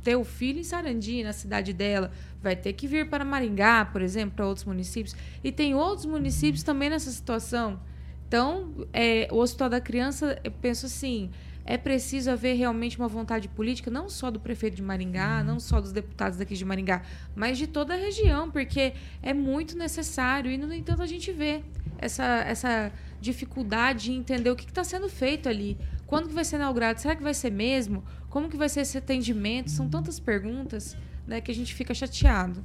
ter 0.04 0.16
o 0.16 0.24
filho 0.24 0.60
em 0.60 0.64
Sarandi, 0.64 1.24
na 1.24 1.34
cidade 1.34 1.74
dela. 1.74 2.12
Vai 2.42 2.56
ter 2.56 2.74
que 2.74 2.88
vir 2.88 3.10
para 3.10 3.26
Maringá, 3.26 3.86
por 3.86 4.02
exemplo, 4.02 4.36
para 4.36 4.48
outros 4.48 4.66
municípios. 4.66 5.16
E 5.44 5.52
tem 5.52 5.76
outros 5.76 6.06
municípios 6.06 6.64
também 6.64 6.90
nessa 6.90 7.12
situação. 7.12 7.80
Então, 8.28 8.88
é, 8.94 9.28
o 9.32 9.38
Hospital 9.38 9.70
da 9.70 9.82
Criança, 9.82 10.40
eu 10.44 10.52
penso 10.52 10.86
assim. 10.86 11.30
É 11.66 11.78
preciso 11.78 12.32
haver 12.32 12.56
realmente 12.56 12.98
uma 12.98 13.08
vontade 13.08 13.48
política, 13.48 13.92
não 13.92 14.10
só 14.10 14.32
do 14.32 14.40
prefeito 14.40 14.76
de 14.76 14.82
Maringá, 14.82 15.44
não 15.44 15.60
só 15.60 15.80
dos 15.80 15.92
deputados 15.92 16.38
daqui 16.40 16.56
de 16.56 16.66
Maringá, 16.66 17.04
mas 17.36 17.60
de 17.60 17.68
toda 17.68 17.94
a 17.94 17.98
região, 17.98 18.50
porque 18.50 18.94
é 19.22 19.34
muito 19.36 19.78
necessário. 19.78 20.50
E, 20.50 20.58
no 20.58 20.74
entanto, 20.74 21.04
a 21.04 21.06
gente 21.06 21.32
vê 21.32 21.62
essa, 22.00 22.24
essa 22.24 22.92
dificuldade 23.22 24.12
em 24.12 24.16
entender 24.16 24.50
o 24.50 24.56
que 24.56 24.66
está 24.66 24.84
sendo 24.84 25.10
feito 25.10 25.48
ali. 25.48 25.78
Quando 26.10 26.28
que 26.28 26.34
vai 26.34 26.44
ser 26.44 26.56
inaugurado? 26.56 27.00
Será 27.00 27.16
que 27.16 27.22
vai 27.22 27.36
ser 27.36 27.52
mesmo? 27.52 28.04
Como 28.32 28.50
que 28.50 28.58
vai 28.58 28.68
ser 28.68 28.82
esse 28.82 28.98
atendimento? 28.98 29.70
São 29.70 29.88
tantas 29.88 30.20
perguntas 30.20 30.98
né, 31.28 31.40
que 31.40 31.52
a 31.52 31.54
gente 31.54 31.72
fica 31.76 31.94
chateado. 31.94 32.64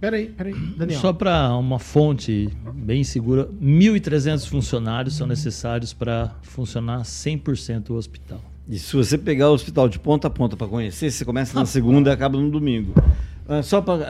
Peraí, 0.00 0.28
peraí, 0.30 0.54
Daniel. 0.54 0.98
Só 0.98 1.12
para 1.12 1.54
uma 1.56 1.78
fonte 1.78 2.48
bem 2.72 3.04
segura, 3.04 3.50
1.300 3.62 4.48
funcionários 4.48 5.14
são 5.14 5.26
necessários 5.26 5.92
para 5.92 6.36
funcionar 6.40 7.02
100% 7.02 7.90
o 7.90 7.94
hospital. 7.94 8.40
E 8.66 8.78
se 8.78 8.96
você 8.96 9.18
pegar 9.18 9.50
o 9.50 9.52
hospital 9.52 9.86
de 9.86 9.98
ponta 9.98 10.28
a 10.28 10.30
ponta 10.30 10.56
para 10.56 10.66
conhecer, 10.66 11.10
você 11.10 11.26
começa 11.26 11.58
na 11.58 11.66
segunda 11.66 12.08
e 12.08 12.12
acaba 12.14 12.38
no 12.38 12.50
domingo. 12.50 12.94
Ah, 13.46 13.62
Só 13.62 13.82
para 13.82 14.04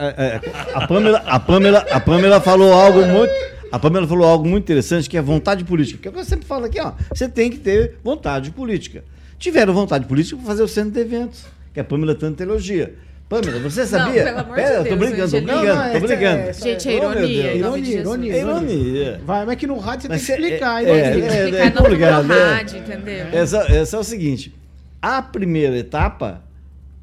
a 0.75 0.87
Pamela, 0.87 1.17
a 1.25 1.39
Pamela, 1.41 1.79
a 1.91 1.99
Pamela 1.99 2.39
falou 2.39 2.71
algo 2.71 3.05
muito, 3.05 3.33
a 3.71 3.79
Pamela 3.79 4.07
falou 4.07 4.27
algo 4.27 4.47
muito 4.47 4.63
interessante 4.63 5.09
que 5.09 5.17
é 5.17 5.21
vontade 5.21 5.63
política. 5.63 5.99
Que 6.01 6.07
é 6.07 6.11
o 6.11 6.13
que 6.13 6.19
eu 6.19 6.25
sempre 6.25 6.45
falo 6.45 6.65
aqui, 6.65 6.79
ó, 6.79 6.93
você 7.13 7.27
tem 7.29 7.49
que 7.49 7.57
ter 7.57 7.95
vontade 8.03 8.51
política. 8.51 9.03
Tiveram 9.37 9.73
vontade 9.73 10.05
política 10.05 10.37
para 10.37 10.45
fazer 10.45 10.63
o 10.63 10.67
centro 10.67 10.91
de 10.91 10.99
eventos, 10.99 11.45
que 11.73 11.79
a 11.79 11.83
Pamela 11.83 12.13
tanto 12.15 12.41
elogia. 12.41 12.95
Pamela, 13.29 13.59
você 13.59 13.85
sabia? 13.85 14.23
pelo 14.23 14.39
amor 14.39 14.55
de 14.55 14.61
Pera, 14.63 14.73
eu 14.73 14.77
tô 14.83 14.83
Deus, 14.95 14.99
brincando, 14.99 15.31
tô 15.31 15.37
brincando, 15.37 15.65
Não, 15.65 15.75
não, 15.75 15.83
tô 15.83 15.89
essa 15.97 16.07
brincando. 16.07 16.39
é- 16.41 16.53
Gente, 16.53 16.89
é 16.89 16.91
Oh, 16.91 16.95
ironia. 16.97 17.43
Deus. 17.43 17.61
nome 17.61 17.79
Ironia, 17.89 17.99
ironia, 17.99 18.33
É 18.33 18.39
ironia. 18.39 19.21
Vai, 19.23 19.45
mas 19.45 19.55
que 19.55 19.67
no 19.67 19.77
rádio 19.77 20.01
você 20.01 20.07
Mas 20.09 20.25
tem 20.27 20.35
que 20.35 20.41
é- 20.41 20.45
explicar. 20.47 20.83
é- 20.83 20.89
é- 20.89 20.91
é- 20.91 21.65
é 21.67 21.69
no 21.69 21.75
mundo 21.81 21.89
ligado, 21.89 22.27
da 22.27 22.35
né? 22.35 22.53
rádio, 22.55 22.79
entendeu? 22.79 23.25
Essa, 23.31 23.57
essa 23.71 23.97
é 23.97 23.99
o 23.99 24.03
seguinte: 24.03 24.55
a 24.99 25.21
primeira 25.21 25.77
etapa, 25.77 26.41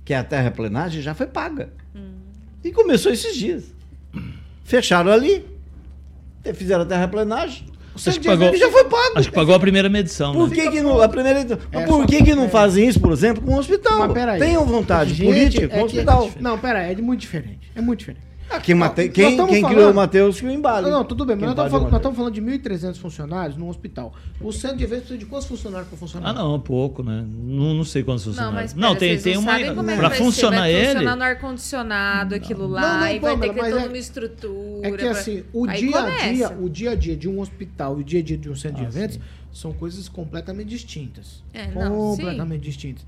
que 0.04 0.12
é 0.12 0.16
a 0.18 0.24
terraplenagem, 0.24 1.00
já 1.00 1.14
foi 1.14 1.26
paga. 1.28 1.68
E 2.64 2.72
começou 2.72 3.12
esses 3.12 3.36
dias. 3.36 3.62
Fecharam 4.64 5.12
ali, 5.12 5.44
fizeram 6.54 6.82
a 6.82 6.86
terraplenagem. 6.86 7.66
O 7.94 7.98
Acho 7.98 8.20
que 8.20 8.26
pagou- 8.28 8.54
já 8.54 8.70
foi 8.70 8.84
pago. 8.84 9.12
Acho 9.18 9.28
que 9.30 9.34
pagou 9.34 9.54
a 9.54 9.58
primeira 9.58 9.88
medição, 9.88 10.34
Por 10.34 10.50
né? 10.50 10.54
que, 10.54 10.70
que 10.70 10.80
não, 10.82 11.00
a 11.00 11.08
primeira, 11.08 11.40
mas 11.72 11.82
É, 11.82 11.86
por 11.86 12.06
que, 12.06 12.22
que 12.22 12.34
não 12.34 12.44
é. 12.44 12.48
fazem 12.48 12.86
isso, 12.86 13.00
por 13.00 13.10
exemplo, 13.10 13.42
com 13.42 13.54
o 13.54 13.58
hospital? 13.58 14.00
Mas 14.00 14.12
peraí. 14.12 14.38
Tenham 14.38 14.66
vontade 14.66 15.14
Gente, 15.14 15.26
política 15.26 15.64
é 15.64 15.68
com 15.68 15.76
o 15.76 15.78
que- 15.78 15.84
hospital. 15.96 16.30
Não, 16.38 16.58
peraí, 16.58 16.92
é 16.92 16.94
de 16.94 17.00
muito 17.00 17.20
diferente. 17.20 17.70
É 17.74 17.80
muito 17.80 18.00
diferente. 18.00 18.22
Ah, 18.48 18.60
quem, 18.60 18.74
mate... 18.74 19.08
Quem, 19.08 19.36
quem 19.36 19.60
falando- 19.60 19.74
criou 19.74 19.90
o 19.90 19.94
Matheus 19.94 20.40
que 20.40 20.46
o 20.46 20.50
embale. 20.50 20.86
Não, 20.88 20.98
não, 20.98 21.04
tudo 21.04 21.24
bem, 21.26 21.34
mas 21.36 21.46
nós 21.46 21.50
estamos 21.52 21.70
falando, 21.70 21.82
nós 21.82 21.92
mandar. 21.92 21.96
estamos 22.08 22.16
falando 22.16 22.34
de 22.34 22.40
1.300 22.94 22.96
funcionários 23.00 23.56
num 23.56 23.68
hospital. 23.68 24.14
O 24.40 24.52
centro 24.52 24.76
de 24.78 24.84
eventos 24.84 25.00
precisa 25.06 25.18
de 25.18 25.26
quantos 25.26 25.48
funcionários 25.48 25.88
para 25.88 25.98
funcionar? 25.98 26.30
Ah, 26.30 26.32
não, 26.32 26.60
pouco, 26.60 27.02
né? 27.02 27.24
Não, 27.28 27.74
não 27.74 27.84
sei 27.84 28.02
quantos 28.04 28.24
Não, 28.26 28.32
funcionários. 28.32 28.72
mas 28.72 28.80
Não, 28.80 28.88
pera, 28.90 28.98
tem, 29.00 29.08
vocês 29.10 29.22
tem 29.24 29.34
não 29.34 29.40
uma. 29.42 29.52
é 29.52 30.10
ser, 30.10 30.22
funcionar 30.24 30.58
vai 30.60 30.72
ele. 30.74 30.86
funcionar 30.86 31.16
no 31.16 31.22
ar-condicionado, 31.24 32.34
aquilo 32.34 32.66
lá, 32.68 32.80
Não, 32.80 33.00
não, 33.00 33.06
e 33.08 33.18
vai 33.18 33.32
Pamela, 33.32 33.40
ter 33.40 33.48
que 33.48 33.54
ter 33.54 33.60
mas 33.62 33.70
toda 33.72 33.82
é- 33.84 33.88
uma 33.88 33.98
estrutura. 33.98 34.86
É 34.86 34.90
que 34.92 34.96
pra- 34.98 35.10
assim, 35.10 35.44
o 35.52 35.68
Aí 35.68 35.78
dia 35.78 35.98
a 35.98 36.32
dia, 36.32 36.58
o 36.60 36.68
dia 36.68 36.90
a 36.90 36.94
dia 36.94 37.16
de 37.16 37.28
um 37.28 37.40
hospital 37.40 37.98
e 37.98 38.00
o 38.02 38.04
dia 38.04 38.20
a 38.20 38.22
dia 38.22 38.36
de 38.38 38.48
um 38.50 38.54
centro 38.56 38.82
Ah, 38.82 38.88
de 38.88 38.96
eventos 38.96 39.18
são 39.52 39.72
coisas 39.72 40.08
completamente 40.08 40.68
distintas. 40.68 41.42
É, 41.52 41.66
não, 41.68 41.90
completamente 42.16 42.62
distintas. 42.62 43.04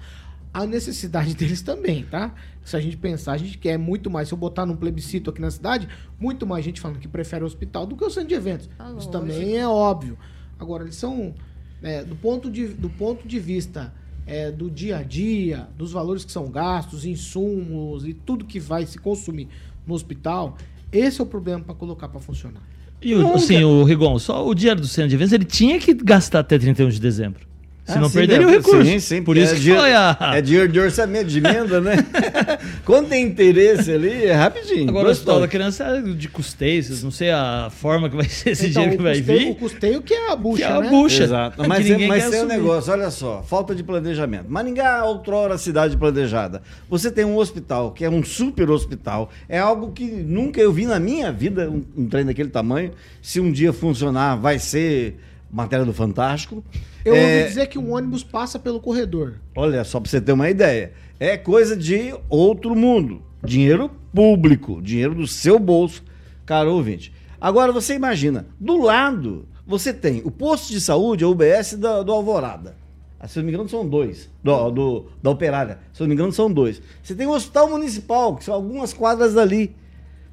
A 0.52 0.66
necessidade 0.66 1.34
deles 1.36 1.62
também, 1.62 2.04
tá? 2.04 2.34
Se 2.64 2.76
a 2.76 2.80
gente 2.80 2.96
pensar, 2.96 3.32
a 3.32 3.36
gente 3.36 3.58
quer 3.58 3.78
muito 3.78 4.10
mais. 4.10 4.28
Se 4.28 4.34
eu 4.34 4.38
botar 4.38 4.66
num 4.66 4.76
plebiscito 4.76 5.30
aqui 5.30 5.40
na 5.40 5.50
cidade, 5.50 5.88
muito 6.18 6.46
mais 6.46 6.64
gente 6.64 6.80
falando 6.80 6.98
que 6.98 7.08
prefere 7.08 7.42
o 7.42 7.46
hospital 7.46 7.86
do 7.86 7.96
que 7.96 8.04
o 8.04 8.10
centro 8.10 8.28
de 8.28 8.34
eventos. 8.34 8.68
Ah, 8.78 8.94
Isso 8.96 9.10
também 9.10 9.56
é 9.56 9.66
óbvio. 9.66 10.18
Agora, 10.58 10.84
eles 10.84 10.96
são, 10.96 11.34
é, 11.82 12.04
do, 12.04 12.16
ponto 12.16 12.50
de, 12.50 12.68
do 12.68 12.90
ponto 12.90 13.26
de 13.26 13.38
vista 13.38 13.94
é, 14.26 14.50
do 14.50 14.70
dia 14.70 14.98
a 14.98 15.02
dia, 15.02 15.68
dos 15.76 15.92
valores 15.92 16.24
que 16.24 16.32
são 16.32 16.50
gastos, 16.50 17.06
insumos 17.06 18.06
e 18.06 18.12
tudo 18.12 18.44
que 18.44 18.60
vai 18.60 18.84
se 18.84 18.98
consumir 18.98 19.48
no 19.86 19.94
hospital, 19.94 20.58
esse 20.92 21.20
é 21.20 21.24
o 21.24 21.26
problema 21.26 21.64
para 21.64 21.74
colocar 21.74 22.08
para 22.08 22.20
funcionar. 22.20 22.62
E 23.00 23.14
o, 23.14 23.34
assim, 23.34 23.62
o 23.62 23.84
Rigon, 23.84 24.18
só 24.18 24.46
o 24.46 24.54
dinheiro 24.54 24.80
do 24.80 24.86
centro 24.86 25.08
de 25.08 25.14
eventos, 25.14 25.32
ele 25.32 25.44
tinha 25.44 25.78
que 25.78 25.94
gastar 25.94 26.40
até 26.40 26.58
31 26.58 26.90
de 26.90 27.00
dezembro. 27.00 27.47
Senão 27.88 28.06
Ah, 28.06 28.08
sim, 28.10 28.18
perderia 28.18 28.46
o 28.46 28.50
é, 28.50 28.52
recurso. 28.56 28.84
sim, 28.84 28.98
sim, 29.00 29.22
Por 29.22 29.36
isso 29.36 29.52
é 29.52 29.54
que 29.56 29.60
dinheiro- 29.62 29.80
foi 29.82 29.94
a. 29.94 30.16
É 30.34 30.42
dinheiro 30.42 30.68
de 30.70 30.78
orçamento, 30.78 31.26
de 31.28 31.38
emenda, 31.38 31.80
né? 31.80 31.96
Quando 32.84 33.08
tem 33.08 33.24
interesse 33.24 33.90
ali, 33.92 34.26
é 34.26 34.34
rapidinho. 34.34 34.88
Agora 34.90 35.08
o 35.08 35.10
hospital 35.10 35.40
da 35.40 35.48
criança 35.48 35.84
é 35.84 36.00
de 36.02 36.28
custeio, 36.28 36.84
não 37.02 37.10
sei 37.10 37.30
a 37.30 37.68
forma 37.70 38.10
que 38.10 38.16
vai 38.16 38.26
ser 38.28 38.50
esse 38.50 38.68
Então, 38.68 38.82
dinheiro 38.82 38.96
que 38.98 39.02
vai 39.02 39.16
custeio, 39.16 39.38
vir. 39.38 39.50
O 39.50 39.54
custeio 39.54 40.02
que 40.02 40.12
é 40.14 40.30
a 40.30 40.36
bucha, 40.36 40.56
Que 40.66 40.70
é 40.70 40.74
a 40.76 40.80
né? 40.80 40.88
bucha. 40.90 41.24
Exato. 41.24 41.62
Que 41.62 41.68
Mas, 41.68 41.86
é, 41.86 41.90
ninguém 41.90 42.08
mas 42.08 42.28
tem 42.30 42.42
um 42.42 42.46
negócio, 42.46 42.92
olha 42.92 43.10
só, 43.10 43.42
falta 43.42 43.74
de 43.74 43.82
planejamento. 43.82 44.46
Maringá, 44.50 45.04
outrora 45.04 45.56
cidade 45.56 45.96
planejada. 45.96 46.62
Você 46.90 47.10
tem 47.10 47.24
um 47.24 47.36
hospital, 47.36 47.92
que 47.92 48.04
é 48.04 48.10
um 48.10 48.22
super 48.22 48.70
hospital. 48.70 49.30
É 49.48 49.58
algo 49.58 49.92
que 49.92 50.04
nunca 50.04 50.60
eu 50.60 50.72
vi 50.72 50.86
na 50.86 51.00
minha 51.00 51.32
vida, 51.32 51.70
um, 51.70 51.82
um 51.96 52.06
trem 52.06 52.24
daquele 52.26 52.50
tamanho. 52.50 52.90
Se 53.22 53.40
um 53.40 53.50
dia 53.50 53.72
funcionar, 53.72 54.36
vai 54.36 54.58
ser 54.58 55.18
matéria 55.50 55.84
do 55.84 55.92
Fantástico. 55.92 56.62
Eu 57.04 57.14
É, 57.14 57.22
ouvi 57.22 57.48
dizer 57.48 57.66
que 57.68 57.78
um 57.78 57.92
ônibus 57.94 58.22
passa 58.22 58.58
pelo 58.58 58.80
corredor. 58.80 59.36
Olha, 59.56 59.82
só 59.84 59.98
para 60.00 60.10
você 60.10 60.20
ter 60.20 60.32
uma 60.32 60.48
ideia. 60.50 60.92
É 61.18 61.36
coisa 61.36 61.76
de 61.76 62.14
outro 62.28 62.74
mundo. 62.76 63.22
Dinheiro 63.44 63.90
público, 64.12 64.82
dinheiro 64.82 65.14
do 65.14 65.26
seu 65.26 65.58
bolso, 65.58 66.02
caro 66.44 66.72
ouvinte. 66.72 67.12
Agora 67.40 67.70
você 67.72 67.94
imagina, 67.94 68.46
do 68.58 68.76
lado 68.82 69.46
você 69.66 69.92
tem 69.92 70.22
o 70.24 70.30
posto 70.30 70.72
de 70.72 70.80
saúde, 70.80 71.22
a 71.24 71.28
UBS 71.28 71.74
da- 71.76 72.02
do 72.02 72.10
Alvorada. 72.12 72.76
Ah, 73.20 73.26
Se 73.28 73.38
eu 73.38 73.42
não 73.42 73.46
me 73.48 73.52
engano, 73.54 73.68
são 73.68 73.86
dois. 73.88 74.30
Do, 74.42 74.70
do- 74.70 75.06
da 75.22 75.30
Operária. 75.30 75.78
Se 75.92 76.00
eu 76.02 76.04
não 76.04 76.08
me 76.08 76.14
engano, 76.14 76.32
são 76.32 76.50
dois. 76.52 76.80
Você 77.02 77.14
tem 77.14 77.26
o 77.26 77.32
Hospital 77.32 77.68
Municipal, 77.70 78.36
que 78.36 78.44
são 78.44 78.54
algumas 78.54 78.92
quadras 78.92 79.34
dali. 79.34 79.74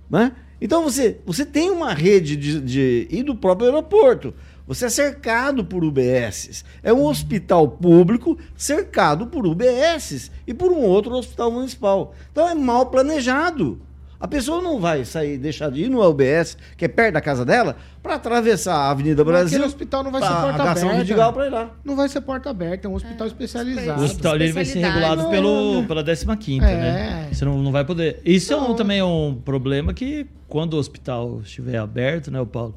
Né? 0.09 0.32
Então 0.61 0.84
você, 0.84 1.18
você 1.26 1.45
tem 1.45 1.70
uma 1.70 1.93
rede 1.93 2.36
de, 2.36 2.61
de- 2.61 3.07
e 3.09 3.24
do 3.24 3.36
próprio 3.36 3.68
aeroporto. 3.68 4.34
Você 4.68 4.86
é 4.86 4.89
cercado 4.89 5.63
por 5.63 5.84
UBSs. 5.84 6.63
É 6.82 6.91
um 6.91 7.05
hospital 7.05 7.68
público 7.68 8.38
cercado 8.55 9.28
por 9.28 9.45
UBSs 9.45 10.32
e 10.47 10.53
por 10.53 10.72
um 10.72 10.82
outro 10.82 11.13
hospital 11.13 11.51
municipal. 11.51 12.13
Então 12.32 12.49
é 12.49 12.55
mal 12.55 12.88
planejado. 12.88 13.80
A 14.20 14.28
pessoa 14.28 14.61
não 14.61 14.80
vai 14.80 15.03
sair, 15.05 15.38
deixar 15.38 15.70
de 15.70 15.84
ir 15.84 15.89
no 15.89 16.01
UBS, 16.01 16.57
que 16.78 16.86
é 16.86 16.88
perto 16.88 17.13
da 17.13 17.22
casa 17.22 17.45
dela, 17.45 17.76
para 18.01 18.16
atravessar 18.16 18.74
a 18.74 18.89
Avenida 18.89 19.24
Mas 19.24 19.32
Brasil. 19.32 19.57
Aquele 19.57 19.68
hospital 19.68 20.03
não 20.03 20.11
vai 20.11 20.22
ser 20.22 20.28
porta 20.30 20.63
aberta. 20.63 20.97
Vidigal 20.97 21.34
pra 21.34 21.45
ir 21.45 21.49
lá. 21.49 21.72
Não 21.84 21.95
vai 21.95 22.09
ser 22.09 22.22
porta 22.22 22.49
aberta, 22.49 22.88
é 22.88 22.89
um 22.89 22.95
hospital 22.95 23.28
especializado. 23.28 24.01
O 24.01 24.05
hospital 24.05 24.36
ele 24.36 24.51
vai 24.51 24.66
ser 24.66 24.80
regulado 24.80 25.30
pelo, 25.30 25.84
pela 25.84 26.03
15 26.03 26.66
É. 26.66 26.76
né? 26.78 27.30
Você 27.32 27.45
não, 27.45 27.61
não 27.61 27.72
vai 27.72 27.84
poder. 27.86 28.22
Isso 28.26 28.53
é 28.53 28.57
um, 28.57 28.74
também 28.74 28.99
é 28.99 29.03
um 29.05 29.39
problema 29.45 29.93
que 29.93 30.26
quando 30.47 30.74
o 30.74 30.78
hospital 30.78 31.41
estiver 31.43 31.78
aberto, 31.78 32.32
né, 32.32 32.39
o 32.39 32.45
Paulo? 32.47 32.74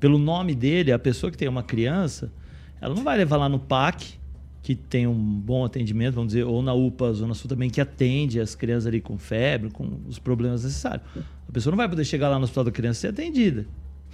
Pelo 0.00 0.18
nome 0.18 0.54
dele, 0.54 0.90
a 0.90 0.98
pessoa 0.98 1.30
que 1.30 1.36
tem 1.36 1.46
uma 1.46 1.62
criança, 1.62 2.32
ela 2.80 2.94
não 2.94 3.04
vai 3.04 3.16
levar 3.18 3.36
lá 3.36 3.48
no 3.48 3.58
PAC, 3.58 4.18
que 4.62 4.74
tem 4.74 5.06
um 5.06 5.14
bom 5.14 5.64
atendimento, 5.64 6.14
vamos 6.14 6.32
dizer, 6.32 6.44
ou 6.44 6.62
na 6.62 6.72
UPA 6.72 7.12
Zona 7.12 7.34
Sul 7.34 7.48
também, 7.48 7.70
que 7.70 7.80
atende 7.80 8.40
as 8.40 8.54
crianças 8.54 8.86
ali 8.86 9.00
com 9.00 9.16
febre, 9.18 9.70
com 9.70 10.00
os 10.08 10.18
problemas 10.18 10.64
necessários. 10.64 11.06
A 11.48 11.52
pessoa 11.52 11.70
não 11.70 11.76
vai 11.76 11.88
poder 11.88 12.04
chegar 12.04 12.28
lá 12.28 12.38
no 12.38 12.44
hospital 12.44 12.64
da 12.64 12.70
criança 12.70 12.98
e 12.98 13.00
ser 13.00 13.08
atendida. 13.08 13.66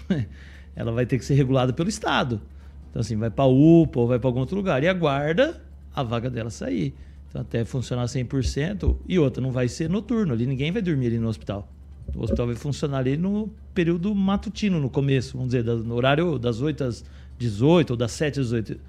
ela 0.74 0.92
vai 0.92 1.06
ter 1.06 1.18
que 1.18 1.24
ser 1.24 1.34
regulada 1.34 1.72
pelo 1.72 1.88
Estado. 1.88 2.40
Então, 2.90 3.00
assim, 3.00 3.16
vai 3.16 3.30
para 3.30 3.46
UPA 3.46 4.00
ou 4.00 4.06
vai 4.06 4.18
para 4.18 4.28
algum 4.28 4.40
outro 4.40 4.56
lugar 4.56 4.82
e 4.82 4.88
aguarda 4.88 5.62
a 5.94 6.02
vaga 6.02 6.30
dela 6.30 6.50
sair. 6.50 6.94
Então, 7.28 7.40
até 7.40 7.64
funcionar 7.64 8.04
100%. 8.04 8.96
E 9.08 9.18
outra, 9.18 9.42
não 9.42 9.50
vai 9.50 9.68
ser 9.68 9.90
noturno 9.90 10.32
ali, 10.32 10.46
ninguém 10.46 10.72
vai 10.72 10.82
dormir 10.82 11.08
ali 11.08 11.18
no 11.18 11.28
hospital. 11.28 11.70
O 12.14 12.22
hospital 12.22 12.46
vai 12.46 12.56
funcionar 12.56 12.98
ali 12.98 13.16
no 13.16 13.50
período 13.74 14.14
matutino, 14.14 14.80
no 14.80 14.88
começo, 14.88 15.36
vamos 15.36 15.52
dizer, 15.52 15.64
no 15.64 15.94
horário 15.94 16.38
das 16.38 16.60
8 16.60 16.84
às 16.84 17.04
18 17.38 17.90
ou 17.90 17.96
das 17.96 18.12
7 18.12 18.40
às 18.40 18.46
18. 18.46 18.80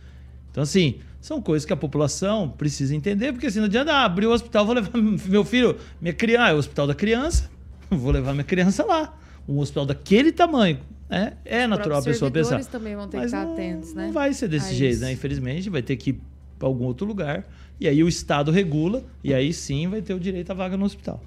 Então, 0.51 0.63
assim, 0.63 0.95
são 1.20 1.41
coisas 1.41 1.65
que 1.65 1.74
a 1.74 1.78
população 1.78 2.49
precisa 2.49 2.95
entender, 2.95 3.32
porque 3.34 3.47
assim, 3.47 3.59
não 3.59 3.65
adianta 3.65 3.91
ah, 3.91 4.05
abrir 4.05 4.26
o 4.26 4.32
hospital, 4.32 4.65
vou 4.65 4.76
levar 4.76 4.91
meu 4.97 5.43
filho, 5.43 5.76
minha 5.99 6.13
criança, 6.13 6.45
ah, 6.45 6.49
é 6.49 6.53
o 6.53 6.57
hospital 6.57 6.88
da 6.88 6.95
criança, 6.95 7.49
vou 7.89 8.11
levar 8.11 8.34
minha 8.34 8.43
criança 8.43 8.86
lá. 8.86 9.18
Um 9.47 9.59
hospital 9.59 9.86
daquele 9.86 10.32
tamanho. 10.32 10.80
É, 11.09 11.34
é 11.45 11.68
natural 11.68 11.99
a 11.99 12.03
pessoa 12.03 12.30
pensar. 12.30 12.49
servidores 12.49 12.68
também 12.68 12.95
vão 12.95 13.07
ter 13.07 13.11
que 13.11 13.24
Mas 13.24 13.26
estar 13.28 13.45
não, 13.45 13.53
atentos, 13.53 13.93
né? 13.93 14.07
Não 14.07 14.13
vai 14.13 14.34
ser 14.34 14.49
desse 14.49 14.72
a 14.72 14.74
jeito, 14.74 14.93
isso. 14.95 15.01
né? 15.03 15.11
Infelizmente, 15.13 15.70
vai 15.70 15.82
ter 15.82 15.95
que 15.95 16.09
ir 16.09 16.22
para 16.59 16.68
algum 16.68 16.84
outro 16.84 17.07
lugar. 17.07 17.45
E 17.80 17.88
aí 17.88 18.03
o 18.03 18.09
Estado 18.09 18.51
regula, 18.51 19.03
e 19.24 19.34
aí 19.34 19.53
sim 19.53 19.88
vai 19.88 20.01
ter 20.01 20.13
o 20.13 20.20
direito 20.20 20.51
à 20.51 20.53
vaga 20.53 20.76
no 20.76 20.84
hospital. 20.84 21.24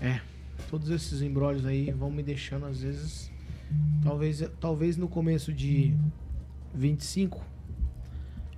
É, 0.00 0.20
todos 0.74 0.90
esses 0.90 1.22
embrólios 1.22 1.64
aí 1.64 1.92
vão 1.92 2.10
me 2.10 2.20
deixando, 2.20 2.66
às 2.66 2.80
vezes. 2.80 3.30
Talvez, 4.02 4.42
talvez 4.58 4.96
no 4.96 5.06
começo 5.06 5.52
de 5.52 5.96
25 6.74 7.40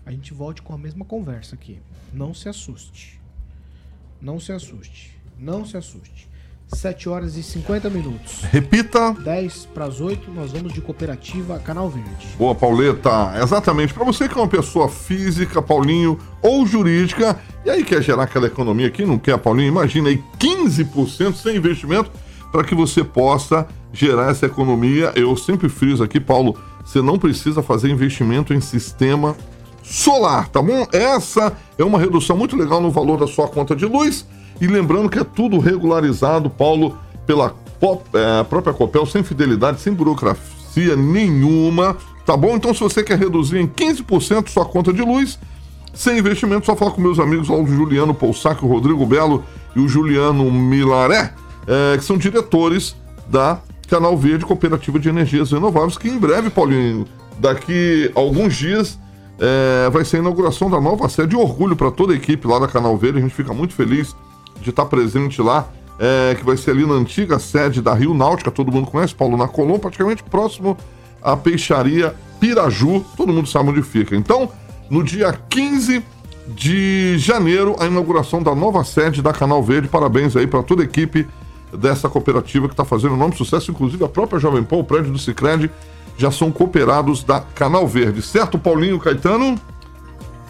a 0.05 0.11
gente 0.11 0.33
volte 0.33 0.63
com 0.63 0.73
a 0.73 0.79
mesma 0.79 1.05
conversa 1.05 1.55
aqui. 1.55 1.79
Não 2.15 2.33
se 2.33 2.49
assuste. 2.49 3.21
Não 4.19 4.41
se 4.41 4.51
assuste. 4.51 5.21
Não 5.39 5.67
se 5.67 5.77
assuste. 5.77 6.27
7 6.69 7.09
horas 7.09 7.37
e 7.37 7.43
50 7.43 7.89
minutos. 7.89 8.43
Repita. 8.51 9.13
10 9.13 9.69
para 9.73 9.85
as 9.85 10.01
8, 10.01 10.31
nós 10.33 10.53
vamos 10.53 10.73
de 10.73 10.81
cooperativa 10.81 11.59
Canal 11.61 11.89
Verde. 11.89 12.27
Boa, 12.37 12.55
Pauleta. 12.55 13.11
Exatamente. 13.43 13.95
Para 13.95 14.05
você 14.05 14.29
que 14.29 14.35
é 14.37 14.41
uma 14.41 14.49
pessoa 14.49 14.89
física, 14.89 15.63
Paulinho, 15.63 16.19
ou 16.43 16.67
jurídica, 16.67 17.39
e 17.65 17.71
aí 17.71 17.85
quer 17.85 18.03
gerar 18.03 18.25
aquela 18.25 18.47
economia 18.47 18.89
aqui, 18.89 19.05
não 19.05 19.19
quer, 19.19 19.39
Paulinho? 19.39 19.69
Imagina 19.69 20.09
aí 20.09 20.23
15% 20.39 21.35
sem 21.35 21.57
investimento 21.57 22.11
para 22.51 22.65
que 22.65 22.75
você 22.75 23.05
possa 23.05 23.67
gerar 23.93 24.31
essa 24.31 24.47
economia. 24.47 25.13
Eu 25.15 25.37
sempre 25.37 25.69
friso 25.69 26.03
aqui, 26.03 26.19
Paulo, 26.19 26.59
você 26.85 27.01
não 27.01 27.19
precisa 27.19 27.63
fazer 27.63 27.91
investimento 27.91 28.53
em 28.53 28.61
sistema 28.61 29.37
solar, 29.83 30.49
tá 30.49 30.61
bom? 30.61 30.87
Essa 30.93 31.57
é 31.79 31.85
uma 31.85 31.99
redução 31.99 32.37
muito 32.37 32.57
legal 32.57 32.81
no 32.81 32.91
valor 32.91 33.19
da 33.19 33.27
sua 33.27 33.49
conta 33.49 33.75
de 33.75 33.87
luz. 33.87 34.27
E 34.61 34.67
lembrando 34.67 35.09
que 35.09 35.19
é 35.19 35.25
tudo 35.25 35.59
regularizado, 35.59 36.49
Paulo, 36.49 36.97
pela 37.27 37.55
é, 38.15 38.45
própria 38.45 38.73
Copel, 38.73 39.05
sem 39.07 39.23
fidelidade, 39.23 39.81
sem 39.81 39.93
burocracia 39.93 40.97
nenhuma, 40.97 41.97
tá 42.25 42.37
bom? 42.37 42.57
Então, 42.57 42.73
se 42.73 42.81
você 42.81 43.03
quer 43.03 43.19
reduzir 43.19 43.59
em 43.59 43.67
15% 43.67 44.49
sua 44.49 44.65
conta 44.65 44.93
de 44.93 45.03
luz, 45.03 45.39
sem 45.95 46.19
investimento, 46.19 46.67
só 46.67 46.77
falar 46.77 46.91
com 46.91 47.01
meus 47.01 47.19
amigos 47.19 47.49
o 47.49 47.67
Juliano 47.67 48.15
Poussac, 48.15 48.63
o 48.65 48.69
Rodrigo 48.69 49.05
Belo 49.07 49.45
e 49.75 49.81
o 49.81 49.89
Juliano 49.89 50.51
Milaré, 50.51 51.33
é, 51.67 51.97
que 51.97 52.05
são 52.05 52.17
diretores 52.17 52.97
da 53.29 53.61
Canal 53.89 54.17
Verde 54.17 54.45
Cooperativa 54.45 54.99
de 54.99 55.09
Energias 55.09 55.53
Renováveis, 55.53 55.97
que 55.97 56.09
em 56.09 56.19
breve, 56.19 56.51
Paulinho, 56.51 57.07
daqui 57.39 58.11
alguns 58.15 58.55
dias, 58.55 58.99
é, 59.39 59.89
vai 59.91 60.05
ser 60.05 60.17
a 60.17 60.21
inauguração 60.21 60.71
da 60.71 60.81
nova 60.81 61.09
sede. 61.09 61.37
Orgulho 61.37 61.77
para 61.77 61.91
toda 61.91 62.13
a 62.13 62.17
equipe 62.17 62.47
lá 62.47 62.59
da 62.59 62.69
Canal 62.69 62.97
Verde, 62.97 63.19
a 63.19 63.23
gente 63.23 63.35
fica 63.35 63.53
muito 63.53 63.75
feliz 63.75 64.15
de 64.67 64.71
estar 64.71 64.85
presente 64.87 65.41
lá, 65.41 65.69
é, 65.99 66.35
que 66.35 66.45
vai 66.45 66.57
ser 66.57 66.73
ali 66.73 66.85
na 66.85 66.95
antiga 66.95 67.39
sede 67.39 67.81
da 67.81 67.95
Rio 67.95 68.13
Náutica, 68.13 68.51
todo 68.51 68.71
mundo 68.71 68.91
conhece, 68.91 69.15
Paulo 69.15 69.37
na 69.37 69.49
praticamente 69.79 70.23
próximo 70.25 70.77
à 71.23 71.37
peixaria 71.37 72.15
Piraju, 72.39 73.05
todo 73.17 73.33
mundo 73.33 73.49
sabe 73.49 73.71
onde 73.71 73.83
fica. 73.83 74.15
Então, 74.15 74.51
no 74.91 75.03
dia 75.03 75.33
15 75.49 76.05
de 76.49 77.17
janeiro, 77.19 77.77
a 77.79 77.87
inauguração 77.87 78.43
da 78.43 78.55
nova 78.55 78.85
sede 78.85 79.23
da 79.23 79.33
Canal 79.33 79.63
Verde. 79.63 79.89
Parabéns 79.89 80.37
aí 80.37 80.47
para 80.47 80.63
toda 80.63 80.83
a 80.83 80.85
equipe 80.85 81.27
dessa 81.73 82.09
cooperativa 82.09 82.69
que 82.69 82.75
está 82.75 82.85
fazendo 82.85 83.13
um 83.13 83.17
enorme 83.17 83.37
sucesso, 83.37 83.71
inclusive 83.71 84.05
a 84.05 84.09
própria 84.09 84.39
Jovem 84.39 84.63
Pan, 84.63 84.77
o 84.77 84.85
prédio 84.85 85.13
do 85.13 85.19
Cicred, 85.19 85.71
já 86.19 86.31
são 86.31 86.51
cooperados 86.51 87.25
da 87.25 87.41
Canal 87.41 87.87
Verde. 87.87 88.23
Certo, 88.23 88.59
Paulinho 88.59 88.99
Caetano? 88.99 89.57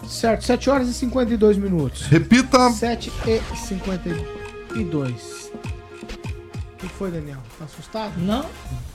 Certo, 0.07 0.45
7 0.45 0.69
horas 0.69 0.87
e 0.87 0.93
52 0.93 1.57
minutos. 1.57 2.03
Repita. 2.03 2.69
7 2.71 3.11
e 3.27 3.41
52. 3.57 5.51
O 6.73 6.77
que 6.77 6.87
foi, 6.89 7.11
Daniel? 7.11 7.37
Tá 7.57 7.65
assustado? 7.65 8.13
Não. 8.17 8.45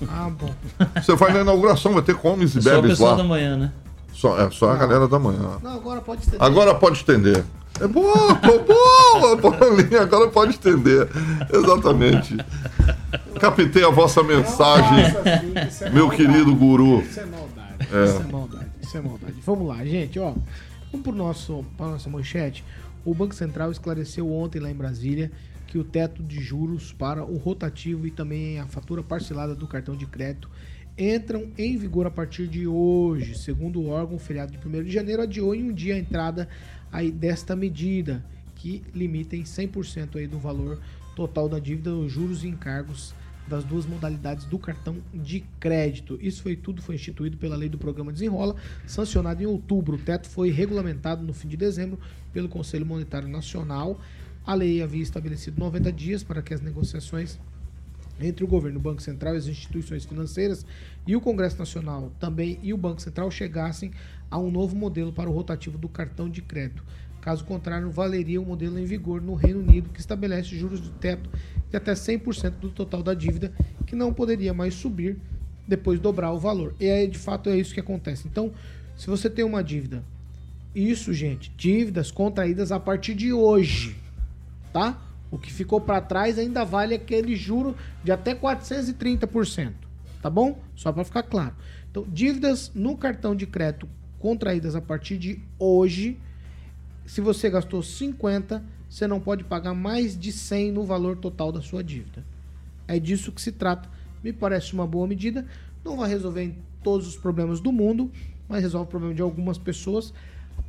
Ah, 0.09 0.31
bom. 0.31 0.55
Você 0.95 1.15
vai 1.17 1.33
na 1.33 1.41
inauguração, 1.41 1.93
vai 1.93 2.03
ter 2.03 2.15
comes 2.15 2.55
e 2.55 2.63
Só 2.63 2.71
o 2.71 2.75
bebes 2.77 2.91
pessoal 2.93 3.11
lá. 3.13 3.17
da 3.19 3.25
manhã, 3.25 3.57
né? 3.57 3.73
Só, 4.13 4.39
é 4.41 4.51
só 4.51 4.71
a 4.71 4.77
galera 4.77 5.09
da 5.09 5.19
manhã. 5.19 5.59
Não, 5.63 5.75
agora 5.75 6.01
pode 6.01 6.23
estender. 6.23 6.43
Agora 6.47 6.75
pode 6.75 6.97
estender. 6.99 7.45
É 7.81 7.87
boa, 7.89 8.35
pô, 8.37 8.59
boa, 8.61 9.37
Paulinho, 9.59 10.01
agora 10.01 10.29
pode 10.29 10.53
estender. 10.53 11.09
Exatamente. 11.53 12.37
Captei 13.41 13.85
a 13.85 13.89
vossa 13.91 14.23
mensagem, 14.23 15.13
Nossa, 15.55 15.87
é 15.87 15.91
meu 15.91 16.07
maldade. 16.07 16.27
querido 16.27 16.55
guru. 16.55 17.01
Isso 17.01 17.19
é 17.21 17.25
maldade. 17.27 17.89
É. 17.93 18.05
Isso 18.05 18.17
é 18.29 18.33
maldade. 18.33 18.67
Isso 18.83 18.97
é 18.97 19.01
maldade. 19.01 19.35
Vamos 19.45 19.69
lá, 19.69 19.85
gente, 19.85 20.19
ó. 20.21 20.35
Vamos 20.93 21.05
pro 21.05 21.17
nosso, 21.17 21.65
pra 21.75 21.89
nossa 21.89 22.11
manchete. 22.11 22.63
O 23.03 23.15
Banco 23.15 23.35
Central 23.35 23.73
esclareceu 23.73 24.31
ontem 24.31 24.61
lá 24.61 24.71
em 24.71 24.75
Brasília 24.75 25.33
que 25.67 25.79
o 25.79 25.85
teto 25.85 26.23
de 26.23 26.39
juros 26.39 26.93
para 26.93 27.25
o 27.25 27.39
rotativo 27.39 28.07
e 28.07 28.11
também 28.11 28.61
a 28.61 28.67
fatura 28.67 29.03
parcelada 29.03 29.55
do 29.55 29.67
cartão 29.67 29.97
de 29.97 30.05
crédito 30.05 30.51
entram 30.99 31.49
em 31.57 31.79
vigor 31.79 32.07
a 32.07 32.11
partir 32.11 32.47
de 32.47 32.67
hoje. 32.67 33.39
Segundo 33.39 33.81
o 33.81 33.89
órgão, 33.89 34.17
o 34.17 34.19
feriado 34.19 34.53
de 34.53 34.59
1 34.59 34.85
de 34.85 34.91
janeiro 34.91 35.23
adiou 35.23 35.55
em 35.55 35.71
um 35.71 35.73
dia 35.73 35.95
a 35.95 35.99
entrada 35.99 36.47
aí 36.93 37.11
desta 37.11 37.57
medida, 37.57 38.23
que 38.57 38.83
limita 38.95 39.35
em 39.35 39.45
100% 39.45 40.17
aí 40.17 40.27
do 40.27 40.39
valor 40.39 40.79
total 41.17 41.49
da 41.49 41.59
dívida, 41.59 41.95
os 41.95 42.13
juros 42.13 42.45
e 42.45 42.49
encargos 42.49 43.15
das 43.47 43.65
duas 43.65 43.87
modalidades 43.87 44.45
do 44.45 44.59
cartão 44.59 44.97
de 45.13 45.45
crédito. 45.59 46.19
Isso 46.21 46.43
foi 46.43 46.57
tudo 46.57 46.81
foi 46.81 46.95
instituído 46.95 47.37
pela 47.37 47.57
lei 47.57 47.69
do 47.69 47.79
programa 47.79 48.13
Desenrola, 48.13 48.57
sancionado 48.87 49.43
em 49.43 49.47
outubro. 49.47 49.97
O 49.97 49.99
teto 49.99 50.29
foi 50.29 50.51
regulamentado 50.51 51.25
no 51.25 51.33
fim 51.33 51.49
de 51.49 51.57
dezembro 51.57 51.99
pelo 52.33 52.49
Conselho 52.49 52.87
Monetário 52.87 53.29
Nacional. 53.29 54.01
A 54.45 54.55
lei 54.55 54.83
havia 54.83 55.03
estabelecido 55.03 55.61
90 55.61 55.93
dias 55.93 56.23
para 56.23 56.43
que 56.43 56.55
as 56.55 56.61
negociações 56.61 57.39
entre 58.21 58.45
o 58.45 58.47
governo, 58.49 58.79
o 58.79 58.83
Banco 58.83 59.03
Central 59.03 59.35
e 59.35 59.39
as 59.39 59.47
instituições 59.47 60.05
financeiras 60.05 60.65
e 61.07 61.17
o 61.17 61.21
Congresso 61.21 61.59
Nacional 61.59 62.13
também 62.21 62.59
e 62.63 62.73
o 62.73 62.77
Banco 62.77 63.01
Central 63.01 63.31
chegassem 63.31 63.93
a 64.31 64.39
um 64.39 64.51
novo 64.51 64.77
modelo 64.77 65.13
para 65.13 65.29
o 65.29 65.33
rotativo 65.33 65.79
do 65.79 65.89
cartão 65.89 66.29
de 66.29 66.43
crédito. 66.43 66.85
Caso 67.23 67.45
contrário, 67.45 67.89
valeria 67.89 68.41
o 68.41 68.45
modelo 68.45 68.77
em 68.81 68.85
vigor 68.85 69.23
no 69.23 69.35
Reino 69.35 69.61
Unido, 69.61 69.91
que 69.91 70.01
estabelece 70.01 70.59
juros 70.59 70.83
de 70.83 70.91
teto 70.91 71.31
de 71.71 71.77
até 71.77 71.93
100% 71.93 72.51
do 72.59 72.69
total 72.69 73.01
da 73.01 73.15
dívida, 73.15 73.53
que 73.87 73.95
não 73.95 74.13
poderia 74.13 74.53
mais 74.53 74.75
subir 74.75 75.17
depois 75.67 76.01
dobrar 76.01 76.33
o 76.33 76.39
valor. 76.39 76.75
E 76.81 76.91
aí, 76.91 77.07
de 77.07 77.19
fato, 77.19 77.49
é 77.49 77.57
isso 77.57 77.73
que 77.73 77.79
acontece. 77.79 78.27
Então, 78.27 78.53
se 78.97 79.07
você 79.07 79.31
tem 79.31 79.45
uma 79.45 79.63
dívida, 79.63 80.03
isso, 80.75 81.15
gente, 81.15 81.53
dívidas 81.57 82.11
contraídas 82.11 82.73
a 82.73 82.81
partir 82.81 83.15
de 83.15 83.33
hoje, 83.33 83.97
tá? 84.73 85.01
O 85.31 85.39
que 85.39 85.53
ficou 85.53 85.81
para 85.81 86.01
trás 86.01 86.41
ainda 86.41 86.65
vale 86.65 86.93
aquele 86.93 87.37
juro 87.37 87.77
de 88.03 88.11
até 88.11 88.35
430%, 88.35 89.73
tá 90.21 90.29
bom? 90.29 90.61
Só 90.75 90.93
para 90.93 91.05
ficar 91.05 91.23
claro. 91.23 91.55
Então, 91.89 92.05
dívidas 92.09 92.73
no 92.75 92.97
cartão 92.97 93.37
de 93.37 93.47
crédito 93.47 93.89
contraídas 94.19 94.75
a 94.75 94.81
partir 94.81 95.19
de 95.19 95.41
hoje, 95.57 96.19
se 97.07 97.21
você 97.21 97.51
gastou 97.51 97.83
50, 97.83 98.63
você 98.89 99.07
não 99.07 99.21
pode 99.21 99.45
pagar 99.45 99.75
mais 99.75 100.19
de 100.19 100.31
100 100.31 100.73
no 100.73 100.85
valor 100.85 101.17
total 101.17 101.51
da 101.51 101.61
sua 101.61 101.83
dívida. 101.83 102.25
É 102.87 102.99
disso 102.99 103.33
que 103.33 103.41
se 103.41 103.53
trata. 103.53 103.89
Me 104.23 104.33
parece 104.33 104.73
uma 104.75 104.87
boa 104.87 105.07
medida. 105.07 105.47
Não 105.85 105.97
vai 105.97 106.09
resolver 106.09 106.55
todos 106.83 107.07
os 107.07 107.17
problemas 107.17 107.61
do 107.61 107.73
mundo, 107.73 108.11
mas 108.49 108.63
resolve 108.63 108.87
o 108.87 108.91
problema 108.91 109.15
de 109.15 109.23
algumas 109.23 109.59
pessoas. 109.59 110.13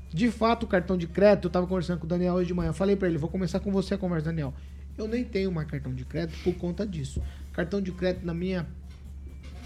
De 0.10 0.30
fato, 0.30 0.64
o 0.64 0.68
cartão 0.68 0.96
de 0.96 1.08
crédito, 1.08 1.46
eu 1.46 1.50
estava 1.50 1.66
conversando 1.68 2.00
com 2.00 2.06
o 2.06 2.10
Daniel 2.10 2.36
hoje 2.36 2.48
de 2.48 2.54
manhã. 2.54 2.72
Falei 2.72 2.96
para 2.96 3.08
ele, 3.08 3.18
vou 3.18 3.30
começar 3.30 3.60
com 3.60 3.72
você 3.72 3.96
a 3.96 3.98
conversa, 3.98 4.26
Daniel. 4.26 4.54
Eu 4.98 5.08
nem 5.08 5.24
tenho 5.24 5.52
mais 5.52 5.68
cartão 5.68 5.94
de 5.94 6.06
crédito 6.06 6.38
por 6.44 6.54
conta 6.56 6.86
disso. 6.86 7.22
Cartão 7.52 7.82
de 7.82 7.92
crédito, 7.92 8.26
na 8.26 8.34
minha 8.34 8.68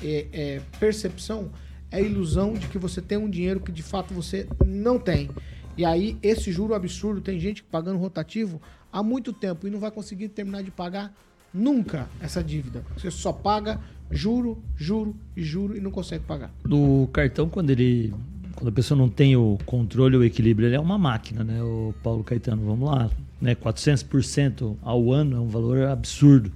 é, 0.02 0.28
é, 0.32 0.62
percepção, 0.80 1.52
é 1.92 1.98
a 1.98 2.02
ilusão 2.02 2.54
de 2.54 2.68
que 2.68 2.78
você 2.78 3.02
tem 3.02 3.18
um 3.18 3.30
dinheiro 3.30 3.60
que 3.60 3.72
de 3.72 3.84
fato 3.84 4.14
você 4.14 4.48
não 4.66 4.98
tem. 4.98 5.30
E 5.78 5.86
aí, 5.86 6.18
esse 6.24 6.52
juro 6.52 6.74
absurdo, 6.74 7.22
tem 7.22 7.40
gente 7.40 7.64
pagando 7.64 8.00
rotativo 8.00 8.60
há 8.92 9.04
muito 9.04 9.32
tempo 9.32 9.68
e 9.68 9.70
não 9.70 9.80
vai 9.80 9.92
conseguir 9.92 10.30
terminar 10.30 10.64
de 10.64 10.72
pagar 10.72 11.14
nunca 11.54 12.10
essa 12.20 12.44
dívida. 12.44 12.84
Você 12.98 13.12
só 13.12 13.32
paga 13.32 13.80
juro, 14.10 14.58
juro 14.76 15.16
e 15.36 15.44
juro 15.44 15.78
e 15.78 15.80
não 15.80 15.92
consegue 15.92 16.24
pagar. 16.24 16.52
Do 16.64 17.08
cartão, 17.14 17.48
quando 17.48 17.70
ele. 17.70 18.14
Quando 18.56 18.70
a 18.70 18.72
pessoa 18.72 18.98
não 18.98 19.08
tem 19.08 19.36
o 19.36 19.60
controle, 19.68 20.18
o 20.18 20.24
equilíbrio, 20.24 20.68
ele 20.68 20.76
é 20.76 20.80
uma 20.80 20.98
máquina, 20.98 21.44
né? 21.44 21.62
O 21.62 21.94
Paulo 22.02 22.24
Caetano, 22.24 22.66
vamos 22.66 22.90
lá. 22.90 23.12
Né? 23.40 23.54
400% 23.54 24.76
ao 24.82 25.12
ano 25.12 25.38
é 25.38 25.40
um 25.40 25.48
valor 25.48 25.84
absurdo. 25.84 26.52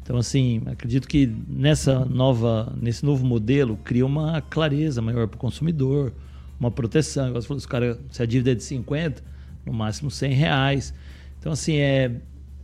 Então, 0.00 0.16
assim, 0.16 0.62
acredito 0.66 1.08
que 1.08 1.26
nessa 1.48 2.04
nova, 2.04 2.72
nesse 2.80 3.04
novo 3.04 3.26
modelo 3.26 3.76
cria 3.82 4.06
uma 4.06 4.40
clareza 4.40 5.02
maior 5.02 5.26
para 5.26 5.36
o 5.36 5.40
consumidor, 5.40 6.12
uma 6.60 6.70
proteção. 6.70 7.28
Igual 7.28 7.42
você 7.42 7.48
falou, 7.48 7.58
os 7.58 7.66
cara, 7.66 7.98
se 8.12 8.22
a 8.22 8.26
dívida 8.26 8.52
é 8.52 8.54
de 8.54 8.62
50, 8.62 9.22
no 9.66 9.72
máximo 9.72 10.10
100 10.10 10.32
reais. 10.34 10.94
Então, 11.40 11.52
assim, 11.52 11.76
é, 11.76 12.12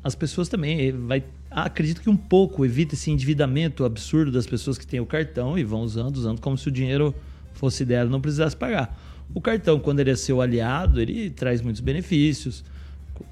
as 0.04 0.14
pessoas 0.14 0.48
também 0.48 0.92
vai 0.92 1.24
acredito 1.50 2.02
que 2.02 2.10
um 2.10 2.16
pouco 2.16 2.64
evita 2.64 2.94
esse 2.94 3.10
endividamento 3.10 3.84
absurdo 3.84 4.30
das 4.30 4.46
pessoas 4.46 4.76
que 4.76 4.86
têm 4.86 5.00
o 5.00 5.06
cartão 5.06 5.58
e 5.58 5.64
vão 5.64 5.80
usando, 5.80 6.16
usando 6.16 6.40
como 6.40 6.58
se 6.58 6.68
o 6.68 6.70
dinheiro 6.70 7.14
fosse 7.54 7.84
dela 7.84 8.10
não 8.10 8.20
precisasse 8.20 8.54
pagar. 8.54 8.98
O 9.34 9.40
cartão, 9.40 9.80
quando 9.80 10.00
ele 10.00 10.10
é 10.10 10.16
seu 10.16 10.40
aliado, 10.40 11.00
ele 11.00 11.30
traz 11.30 11.60
muitos 11.62 11.80
benefícios. 11.80 12.62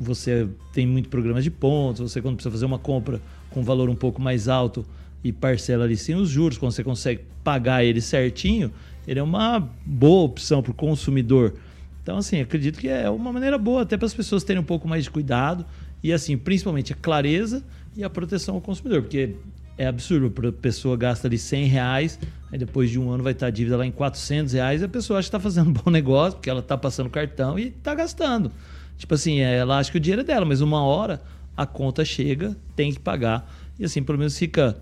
Você 0.00 0.48
tem 0.72 0.86
muitos 0.86 1.10
programas 1.10 1.44
de 1.44 1.50
pontos, 1.50 2.10
você 2.10 2.22
quando 2.22 2.36
precisa 2.36 2.50
fazer 2.50 2.64
uma 2.64 2.78
compra 2.78 3.20
com 3.50 3.60
um 3.60 3.62
valor 3.62 3.90
um 3.90 3.94
pouco 3.94 4.20
mais 4.20 4.48
alto 4.48 4.84
e 5.22 5.30
parcela 5.30 5.84
ali 5.84 5.96
sem 5.96 6.14
os 6.14 6.30
juros, 6.30 6.56
quando 6.56 6.72
você 6.72 6.82
consegue 6.82 7.20
pagar 7.42 7.84
ele 7.84 8.00
certinho, 8.00 8.72
ele 9.06 9.20
é 9.20 9.22
uma 9.22 9.58
boa 9.84 10.24
opção 10.24 10.62
para 10.62 10.72
o 10.72 10.74
consumidor. 10.74 11.54
Então, 12.02 12.18
assim, 12.18 12.40
acredito 12.40 12.78
que 12.78 12.88
é 12.88 13.08
uma 13.08 13.32
maneira 13.32 13.56
boa 13.56 13.82
até 13.82 13.96
para 13.96 14.06
as 14.06 14.14
pessoas 14.14 14.44
terem 14.44 14.60
um 14.60 14.64
pouco 14.64 14.86
mais 14.86 15.04
de 15.04 15.10
cuidado 15.10 15.64
e, 16.02 16.12
assim, 16.12 16.36
principalmente 16.36 16.92
a 16.92 16.96
clareza 16.96 17.64
e 17.96 18.04
a 18.04 18.10
proteção 18.10 18.56
ao 18.56 18.60
consumidor, 18.60 19.02
porque 19.02 19.36
é 19.76 19.86
absurdo, 19.86 20.48
a 20.48 20.52
pessoa 20.52 20.96
gasta 20.96 21.26
ali 21.26 21.38
100 21.38 21.66
reais, 21.66 22.18
aí 22.52 22.58
depois 22.58 22.90
de 22.90 22.98
um 22.98 23.10
ano 23.10 23.22
vai 23.22 23.32
estar 23.32 23.46
a 23.46 23.50
dívida 23.50 23.76
lá 23.76 23.86
em 23.86 23.90
400 23.90 24.52
reais 24.52 24.82
e 24.82 24.84
a 24.84 24.88
pessoa 24.88 25.18
acha 25.18 25.26
que 25.26 25.36
está 25.36 25.40
fazendo 25.40 25.70
um 25.70 25.72
bom 25.72 25.90
negócio, 25.90 26.34
porque 26.34 26.50
ela 26.50 26.60
está 26.60 26.76
passando 26.76 27.10
cartão 27.10 27.58
e 27.58 27.68
está 27.68 27.94
gastando. 27.94 28.52
Tipo 28.96 29.14
assim, 29.14 29.40
ela 29.40 29.78
acha 29.78 29.90
que 29.90 29.96
o 29.96 30.00
dinheiro 30.00 30.22
é 30.22 30.24
dela, 30.24 30.44
mas 30.44 30.60
uma 30.60 30.84
hora 30.84 31.22
a 31.56 31.66
conta 31.66 32.04
chega, 32.04 32.56
tem 32.76 32.92
que 32.92 33.00
pagar. 33.00 33.50
E 33.78 33.84
assim, 33.84 34.02
pelo 34.02 34.18
menos 34.18 34.38
fica 34.38 34.76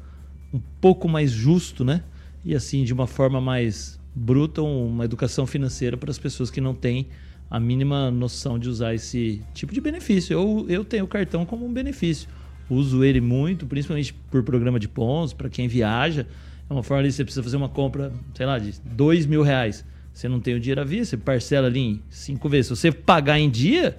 um 0.53 0.61
pouco 0.81 1.09
mais 1.09 1.31
justo, 1.31 1.85
né? 1.85 2.03
E 2.45 2.55
assim, 2.55 2.85
de 2.85 2.93
uma 2.93 3.07
forma 3.07 3.41
mais 3.41 3.99
bruta, 4.14 4.62
uma 4.62 5.04
educação 5.04 5.46
financeira 5.46 5.96
para 5.96 6.10
as 6.10 6.18
pessoas 6.18 6.50
que 6.50 6.60
não 6.60 6.74
têm 6.74 7.08
a 7.50 7.60
mínima 7.60 8.10
noção 8.10 8.58
de 8.58 8.68
usar 8.68 8.94
esse 8.94 9.42
tipo 9.52 9.74
de 9.74 9.80
benefício. 9.80 10.32
Eu, 10.32 10.66
eu 10.68 10.84
tenho 10.84 11.04
o 11.04 11.08
cartão 11.08 11.44
como 11.44 11.66
um 11.66 11.72
benefício. 11.72 12.28
Uso 12.70 13.04
ele 13.04 13.20
muito, 13.20 13.66
principalmente 13.66 14.14
por 14.30 14.42
programa 14.42 14.80
de 14.80 14.88
pontos, 14.88 15.34
para 15.34 15.50
quem 15.50 15.68
viaja. 15.68 16.26
É 16.68 16.72
uma 16.72 16.82
forma 16.82 17.02
ali, 17.02 17.12
você 17.12 17.24
precisa 17.24 17.42
fazer 17.42 17.56
uma 17.56 17.68
compra, 17.68 18.12
sei 18.34 18.46
lá, 18.46 18.58
de 18.58 18.72
dois 18.84 19.26
mil 19.26 19.42
reais. 19.42 19.84
Você 20.14 20.28
não 20.28 20.40
tem 20.40 20.54
o 20.54 20.60
dinheiro 20.60 20.80
à 20.80 20.84
vista, 20.84 21.16
você 21.16 21.22
parcela 21.22 21.66
ali 21.66 21.80
em 21.80 22.02
cinco 22.08 22.48
vezes. 22.48 22.68
Se 22.68 22.76
você 22.76 22.92
pagar 22.92 23.38
em 23.38 23.50
dia, 23.50 23.98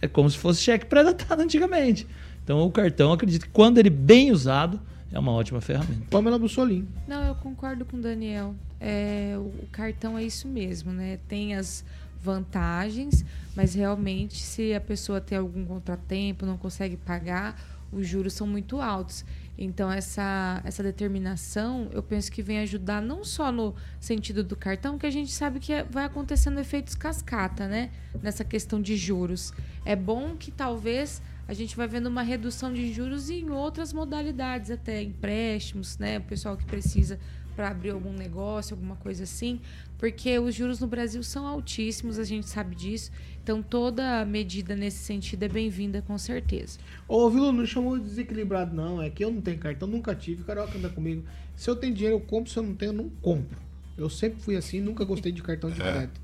é 0.00 0.08
como 0.08 0.28
se 0.28 0.38
fosse 0.38 0.62
cheque 0.62 0.86
pré-datado 0.86 1.42
antigamente. 1.42 2.06
Então 2.42 2.62
o 2.62 2.70
cartão, 2.70 3.12
acredito 3.12 3.46
que 3.46 3.52
quando 3.52 3.78
ele 3.78 3.90
bem 3.90 4.32
usado, 4.32 4.80
é 5.12 5.18
uma 5.18 5.32
ótima 5.32 5.60
ferramenta. 5.60 6.06
Pamela 6.10 6.38
Bussolini. 6.38 6.88
Não, 7.06 7.22
eu 7.24 7.34
concordo 7.36 7.84
com 7.84 7.96
o 7.96 8.00
Daniel. 8.00 8.54
É, 8.80 9.34
o 9.36 9.66
cartão 9.70 10.16
é 10.16 10.24
isso 10.24 10.48
mesmo, 10.48 10.92
né? 10.92 11.18
Tem 11.28 11.54
as 11.54 11.84
vantagens, 12.20 13.24
mas 13.54 13.74
realmente 13.74 14.42
se 14.42 14.74
a 14.74 14.80
pessoa 14.80 15.20
tem 15.20 15.38
algum 15.38 15.64
contratempo, 15.64 16.46
não 16.46 16.56
consegue 16.56 16.96
pagar, 16.96 17.60
os 17.92 18.06
juros 18.06 18.32
são 18.34 18.46
muito 18.46 18.80
altos. 18.80 19.24
Então, 19.58 19.92
essa, 19.92 20.62
essa 20.64 20.82
determinação, 20.82 21.90
eu 21.92 22.02
penso 22.02 22.32
que 22.32 22.42
vem 22.42 22.60
ajudar 22.60 23.02
não 23.02 23.22
só 23.22 23.52
no 23.52 23.74
sentido 24.00 24.42
do 24.42 24.56
cartão, 24.56 24.98
que 24.98 25.04
a 25.06 25.10
gente 25.10 25.30
sabe 25.30 25.60
que 25.60 25.82
vai 25.90 26.04
acontecendo 26.04 26.58
efeitos 26.58 26.94
cascata, 26.94 27.68
né? 27.68 27.90
Nessa 28.22 28.42
questão 28.42 28.80
de 28.80 28.96
juros. 28.96 29.52
É 29.84 29.94
bom 29.94 30.34
que 30.34 30.50
talvez 30.50 31.20
a 31.46 31.52
gente 31.52 31.76
vai 31.76 31.86
vendo 31.86 32.06
uma 32.06 32.22
redução 32.22 32.72
de 32.72 32.90
juros 32.92 33.28
em 33.28 33.50
outras 33.50 33.92
modalidades, 33.92 34.70
até 34.70 35.02
empréstimos, 35.02 35.98
né? 35.98 36.18
O 36.18 36.22
pessoal 36.22 36.56
que 36.56 36.64
precisa 36.64 37.18
para 37.54 37.68
abrir 37.68 37.90
algum 37.90 38.12
negócio, 38.12 38.74
alguma 38.74 38.96
coisa 38.96 39.24
assim, 39.24 39.60
porque 39.98 40.38
os 40.38 40.54
juros 40.54 40.80
no 40.80 40.86
Brasil 40.86 41.22
são 41.22 41.46
altíssimos, 41.46 42.18
a 42.18 42.24
gente 42.24 42.48
sabe 42.48 42.74
disso. 42.74 43.10
Então 43.42 43.62
toda 43.62 44.24
medida 44.24 44.76
nesse 44.76 44.98
sentido 44.98 45.42
é 45.42 45.48
bem-vinda 45.48 46.02
com 46.02 46.16
certeza. 46.16 46.78
Ô, 47.08 47.28
Vilo, 47.28 47.52
não 47.52 47.66
chamou 47.66 47.98
de 47.98 48.04
desequilibrado, 48.04 48.74
não. 48.74 49.00
É 49.00 49.10
que 49.10 49.24
eu 49.24 49.30
não 49.30 49.40
tenho 49.40 49.58
cartão, 49.58 49.88
nunca 49.88 50.14
tive. 50.14 50.44
Carioca 50.44 50.76
anda 50.78 50.88
comigo. 50.88 51.24
Se 51.56 51.68
eu 51.68 51.76
tenho 51.76 51.94
dinheiro, 51.94 52.16
eu 52.16 52.20
compro. 52.20 52.50
Se 52.50 52.58
eu 52.58 52.62
não 52.62 52.74
tenho, 52.74 52.90
eu 52.90 52.96
não 52.96 53.08
compro. 53.20 53.58
Eu 53.96 54.08
sempre 54.08 54.40
fui 54.40 54.56
assim, 54.56 54.80
nunca 54.80 55.04
gostei 55.04 55.32
de 55.32 55.42
cartão 55.42 55.70
de 55.70 55.80
crédito. 55.80 56.20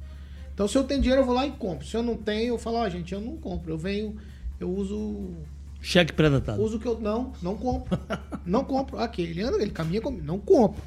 Então, 0.55 0.67
se 0.67 0.79
eu 0.79 0.85
tenho 0.85 1.01
dinheiro, 1.01 1.23
eu 1.23 1.27
vou 1.27 1.35
lá 1.35 1.47
e 1.47 1.53
compro. 1.53 1.87
Se 1.87 1.95
eu 1.95 2.03
não 2.03 2.17
tenho, 2.17 2.55
eu 2.55 2.59
falo, 2.59 2.77
ó, 2.77 2.89
gente, 2.89 3.13
eu 3.13 3.21
não 3.21 3.37
compro. 3.37 3.73
Eu 3.73 3.77
venho, 3.77 4.17
eu 4.59 4.71
uso 4.71 5.37
Cheque 5.87 6.13
pré-datado. 6.13 6.61
Uso 6.61 6.79
que 6.81 6.87
eu 6.89 6.99
não, 6.99 7.33
não 7.43 7.57
compro. 7.57 7.99
não 8.45 8.65
compro. 8.65 8.99
Aqui, 8.99 9.23
ele 9.23 9.43
anda, 9.43 9.57
ele 9.61 9.71
caminha 9.71 10.01
comigo. 10.01 10.25
Não 10.25 10.39
compro. 10.39 10.83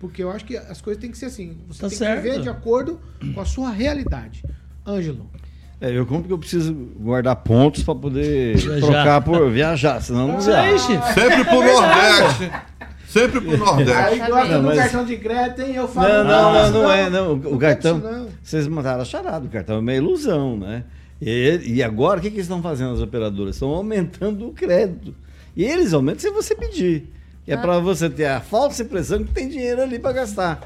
Porque 0.00 0.22
eu 0.22 0.30
acho 0.30 0.44
que 0.44 0.56
as 0.56 0.80
coisas 0.80 1.00
têm 1.00 1.10
que 1.10 1.18
ser 1.18 1.26
assim. 1.26 1.56
Você 1.68 1.80
Tá 1.80 1.88
tem 1.88 1.98
certo. 1.98 2.22
que 2.22 2.28
viver 2.30 2.42
de 2.42 2.48
acordo 2.48 3.00
com 3.34 3.40
a 3.40 3.44
sua 3.44 3.70
realidade. 3.70 4.42
Ângelo. 4.86 5.28
É, 5.80 5.96
eu 5.96 6.04
compro 6.06 6.26
que 6.26 6.32
eu 6.32 6.38
preciso 6.38 6.72
guardar 6.72 7.36
pontos 7.36 7.82
para 7.84 7.94
poder 7.94 8.56
Viajar. 8.56 8.80
trocar 8.86 9.20
por 9.22 9.50
viajar, 9.50 10.00
senão 10.02 10.26
não 10.28 10.40
viaja. 10.40 10.74
Ixi, 10.74 10.92
Sempre 11.14 11.44
pro 11.44 11.62
Nordeste. 11.62 12.50
Sempre 13.08 13.40
pro 13.40 13.56
Nordeste. 13.56 13.92
Aí 13.92 14.18
gosta 14.18 14.48
Não, 14.54 14.60
do 14.62 14.66
mas- 14.66 14.76
cartão 14.78 15.04
de 15.04 15.16
crédito, 15.16 15.62
hein? 15.62 15.74
Eu 15.76 15.86
falo. 15.88 16.08
Não, 16.08 16.24
não, 16.24 16.52
"Nossa, 16.52 16.70
não, 16.72 16.82
não 16.82 16.92
é, 16.92 17.10
não. 17.10 17.32
O 17.34 17.40
quero 17.40 17.58
cartão. 17.58 17.98
não." 17.98 18.28
Vocês 18.42 18.66
mataram 18.66 19.02
a 19.02 19.04
charada, 19.04 19.46
o 19.46 19.48
cartão 19.48 19.76
é 19.76 19.78
uma 19.80 19.94
ilusão, 19.94 20.56
né? 20.56 20.84
E, 21.20 21.60
e 21.64 21.82
agora, 21.82 22.18
o 22.18 22.22
que, 22.22 22.28
que 22.28 22.36
eles 22.36 22.46
estão 22.46 22.62
fazendo, 22.62 22.92
as 22.94 23.00
operadoras? 23.00 23.54
Estão 23.56 23.70
aumentando 23.70 24.48
o 24.48 24.52
crédito. 24.52 25.14
E 25.56 25.64
eles 25.64 25.92
aumentam 25.92 26.20
se 26.20 26.30
você 26.30 26.54
pedir. 26.54 27.12
É 27.52 27.56
para 27.56 27.78
você 27.78 28.08
ter 28.10 28.26
a 28.26 28.40
falsa 28.40 28.82
impressão 28.82 29.24
que 29.24 29.32
tem 29.32 29.48
dinheiro 29.48 29.82
ali 29.82 29.98
para 29.98 30.12
gastar. 30.12 30.60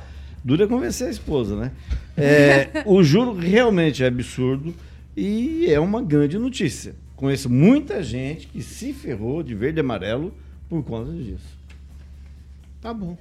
Dura 0.45 0.66
convencer 0.66 1.07
a 1.07 1.11
esposa, 1.11 1.55
né? 1.57 1.70
É, 2.16 2.83
o 2.87 3.03
juro 3.03 3.33
realmente 3.35 4.03
é 4.03 4.07
absurdo 4.09 4.74
e 5.16 5.66
é 5.68 5.78
uma 5.78 6.03
grande 6.03 6.37
notícia. 6.39 6.95
Conheço 7.14 7.49
muita 7.49 8.03
gente 8.03 8.49
que 8.49 8.61
se 8.62 8.93
ferrou 8.93 9.43
de 9.43 9.55
verde 9.55 9.78
e 9.78 9.80
amarelo 9.80 10.35
por 10.68 10.83
conta 10.83 11.12
disso. 11.12 11.57
Tá 12.80 12.93
bom. 12.93 13.16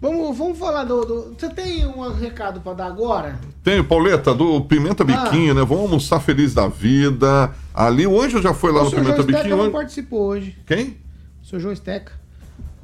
Vamos, 0.00 0.36
vamos 0.36 0.58
falar 0.58 0.84
do, 0.84 1.04
do- 1.04 1.34
Você 1.36 1.48
tem 1.48 1.86
um 1.86 2.08
recado 2.12 2.60
pra 2.60 2.74
dar 2.74 2.86
agora? 2.86 3.38
Tem, 3.62 3.82
Pauleta, 3.82 4.34
do 4.34 4.60
Pimenta 4.60 5.02
Biquinho, 5.02 5.54
né? 5.54 5.62
Vamos 5.64 5.84
almoçar 5.84 6.20
feliz 6.20 6.52
da 6.52 6.68
vida. 6.68 7.52
Ali, 7.72 8.06
o 8.06 8.20
Anjo 8.20 8.40
já 8.42 8.52
foi 8.52 8.70
lá 8.70 8.82
o 8.82 8.84
no 8.84 8.90
Pimenta 8.90 9.14
João 9.16 9.26
Biquinho. 9.26 9.56
não 9.56 9.62
Anjo- 9.64 9.72
participou 9.72 10.26
hoje. 10.28 10.56
Quem? 10.66 10.98
O 11.42 11.46
senhor 11.46 11.60
João 11.60 11.74
Steca. 11.74 12.12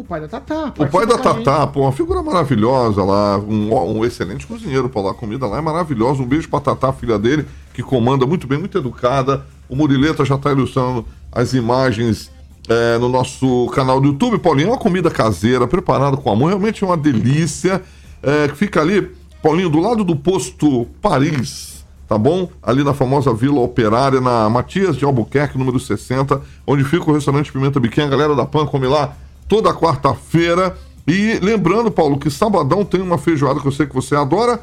O 0.00 0.04
pai 0.04 0.18
da 0.18 0.28
Tatá. 0.28 0.72
O 0.78 0.88
pai 0.88 1.04
da. 1.04 1.18
Tatá, 1.18 1.66
pô, 1.66 1.82
uma 1.82 1.92
figura 1.92 2.22
maravilhosa 2.22 3.04
lá, 3.04 3.36
um, 3.36 3.98
um 3.98 4.02
excelente 4.02 4.46
cozinheiro, 4.46 4.90
lá, 4.94 5.10
a 5.10 5.14
comida 5.14 5.46
lá 5.46 5.58
é 5.58 5.60
maravilhosa. 5.60 6.22
Um 6.22 6.26
beijo 6.26 6.48
pra 6.48 6.58
Tatá, 6.58 6.90
filha 6.90 7.18
dele, 7.18 7.44
que 7.74 7.82
comanda 7.82 8.24
muito 8.24 8.46
bem, 8.46 8.58
muito 8.58 8.78
educada. 8.78 9.44
O 9.68 9.76
Murileta 9.76 10.24
já 10.24 10.38
tá 10.38 10.52
ilustrando 10.52 11.04
as 11.30 11.52
imagens 11.52 12.30
é, 12.66 12.96
no 12.96 13.10
nosso 13.10 13.70
canal 13.74 14.00
do 14.00 14.08
YouTube. 14.08 14.38
Paulinho, 14.38 14.68
é 14.68 14.70
uma 14.70 14.78
comida 14.78 15.10
caseira, 15.10 15.68
preparada 15.68 16.16
com 16.16 16.32
amor, 16.32 16.48
realmente 16.48 16.82
é 16.82 16.86
uma 16.86 16.96
delícia. 16.96 17.82
É, 18.22 18.48
fica 18.54 18.80
ali, 18.80 19.06
Paulinho, 19.42 19.68
do 19.68 19.80
lado 19.80 20.02
do 20.02 20.16
posto 20.16 20.86
Paris, 21.02 21.84
tá 22.08 22.16
bom? 22.16 22.48
Ali 22.62 22.82
na 22.82 22.94
famosa 22.94 23.34
Vila 23.34 23.60
Operária, 23.60 24.18
na 24.18 24.48
Matias 24.48 24.96
de 24.96 25.04
Albuquerque, 25.04 25.58
número 25.58 25.78
60, 25.78 26.40
onde 26.66 26.84
fica 26.84 27.10
o 27.10 27.12
restaurante 27.12 27.52
Pimenta 27.52 27.78
Biquinha. 27.78 28.06
A 28.06 28.10
galera 28.10 28.34
da 28.34 28.46
PAN 28.46 28.64
come 28.64 28.86
lá 28.86 29.14
toda 29.50 29.74
quarta-feira. 29.74 30.76
E 31.06 31.40
lembrando, 31.42 31.90
Paulo, 31.90 32.16
que 32.18 32.30
sabadão 32.30 32.84
tem 32.84 33.00
uma 33.02 33.18
feijoada 33.18 33.58
que 33.60 33.66
eu 33.66 33.72
sei 33.72 33.84
que 33.84 33.94
você 33.94 34.14
adora, 34.14 34.60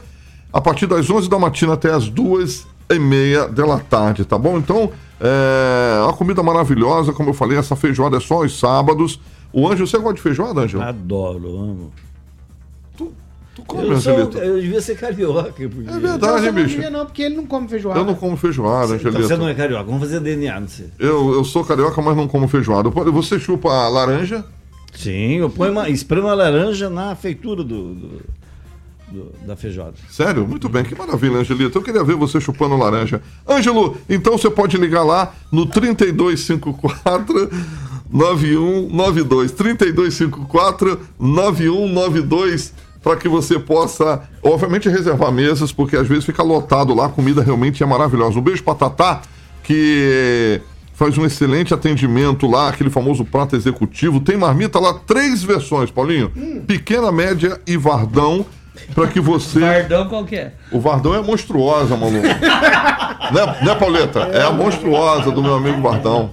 a 0.52 0.62
partir 0.62 0.88
das 0.88 1.10
11 1.10 1.30
da 1.30 1.38
matina 1.38 1.74
até 1.74 1.92
as 1.94 2.08
2 2.08 2.66
e 2.90 2.98
meia 2.98 3.50
da 3.50 3.78
tarde, 3.80 4.24
tá 4.24 4.38
bom? 4.38 4.58
Então, 4.58 4.90
é 5.20 6.00
uma 6.04 6.14
comida 6.14 6.42
maravilhosa, 6.42 7.12
como 7.12 7.30
eu 7.30 7.34
falei, 7.34 7.58
essa 7.58 7.76
feijoada 7.76 8.16
é 8.16 8.20
só 8.22 8.36
aos 8.36 8.58
sábados. 8.58 9.20
O 9.52 9.68
Ângelo, 9.68 9.86
você 9.88 9.98
gosta 9.98 10.14
de 10.16 10.22
feijoada, 10.22 10.62
Ângelo? 10.62 10.84
Adoro, 10.84 11.58
amo. 11.60 11.92
Tu, 12.96 13.12
tu 13.56 13.62
come, 13.64 13.90
Eu, 13.90 14.00
sou, 14.00 14.14
eu 14.14 14.62
devia 14.62 14.80
ser 14.82 14.98
carioca. 14.98 15.52
Porque... 15.52 15.64
É 15.66 15.92
Não, 15.92 16.00
verdade, 16.00 16.46
hein, 16.46 16.52
não 16.54 16.54
bicho? 16.54 16.76
devia 16.76 16.90
não, 16.90 17.06
porque 17.06 17.24
ele 17.24 17.36
não 17.36 17.46
come 17.46 17.68
feijoada. 17.68 18.00
Eu 18.00 18.06
não 18.06 18.16
como 18.16 18.38
feijoada, 18.38 18.96
Então 18.96 19.10
Angelito. 19.10 19.28
você 19.28 19.36
não 19.36 19.50
é 19.50 19.54
carioca, 19.54 19.84
vamos 19.84 20.00
fazer 20.00 20.22
DNA, 20.22 20.60
não 20.62 20.68
sei. 20.70 20.90
Eu, 20.98 21.34
eu 21.34 21.44
sou 21.44 21.66
carioca, 21.66 22.02
mas 22.02 22.16
não 22.16 22.26
como 22.28 22.48
feijoada. 22.48 22.90
Você 22.90 23.38
chupa 23.38 23.70
laranja? 23.90 24.46
Sim, 24.98 25.36
eu 25.38 25.50
ponho 25.50 25.72
uma, 25.72 25.90
espremo 25.90 26.28
a 26.28 26.34
laranja 26.34 26.90
na 26.90 27.16
feitura 27.16 27.64
do, 27.64 27.94
do- 27.94 28.22
do- 29.12 29.32
da 29.46 29.56
feijoada. 29.56 29.94
Sério? 30.10 30.46
Muito 30.48 30.68
bem, 30.68 30.84
que 30.84 30.96
maravilha, 30.96 31.38
Angelito. 31.38 31.78
Eu 31.78 31.84
queria 31.84 32.04
ver 32.04 32.16
você 32.16 32.42
chupando 32.42 32.76
laranja. 32.76 33.22
Ângelo, 33.48 33.96
então 34.10 34.38
você 34.38 34.50
pode 34.50 34.76
ligar 34.78 35.04
lá 35.04 35.34
no 35.52 35.66
3254 35.68 37.50
9192. 38.12 39.52
3254 39.52 41.00
9192 41.20 42.74
para 43.04 43.16
que 43.16 43.30
você 43.30 43.58
possa, 43.60 44.24
obviamente, 44.44 44.90
reservar 44.90 45.32
mesas, 45.32 45.72
porque 45.72 45.96
às 45.96 46.08
vezes 46.08 46.26
fica 46.26 46.44
lotado 46.44 46.94
lá, 46.94 47.06
a 47.06 47.10
comida 47.10 47.42
realmente 47.42 47.82
é 47.82 47.86
maravilhosa. 47.86 48.38
Um 48.38 48.42
beijo 48.42 48.64
para 48.64 48.76
Tatá, 48.76 49.22
que 49.64 50.60
faz 50.98 51.16
um 51.18 51.26
excelente 51.26 51.74
atendimento 51.76 52.48
lá, 52.48 52.70
aquele 52.70 52.90
famoso 52.90 53.24
prato 53.24 53.56
executivo. 53.56 54.20
Tem 54.20 54.36
marmita 54.36 54.80
lá, 54.80 54.96
três 54.96 55.44
versões, 55.44 55.92
Paulinho: 55.92 56.32
pequena, 56.66 57.12
média 57.12 57.62
e 57.68 57.78
vardão, 57.78 58.44
para 58.96 59.08
que 59.08 59.20
você. 59.22 59.60
Vardão 59.60 60.10
qual 60.10 60.26
que 60.26 60.36
é? 60.36 60.54
O 60.72 60.80
Vardão 60.80 61.14
é 61.14 61.22
monstruosa, 61.22 61.96
maluco. 61.96 62.26
né, 62.28 63.66
né, 63.66 63.76
Pauleta? 63.76 64.20
É 64.22 64.42
a 64.42 64.52
monstruosa 64.52 65.32
do 65.32 65.42
meu 65.42 65.56
amigo 65.56 65.80
Vardão. 65.82 66.32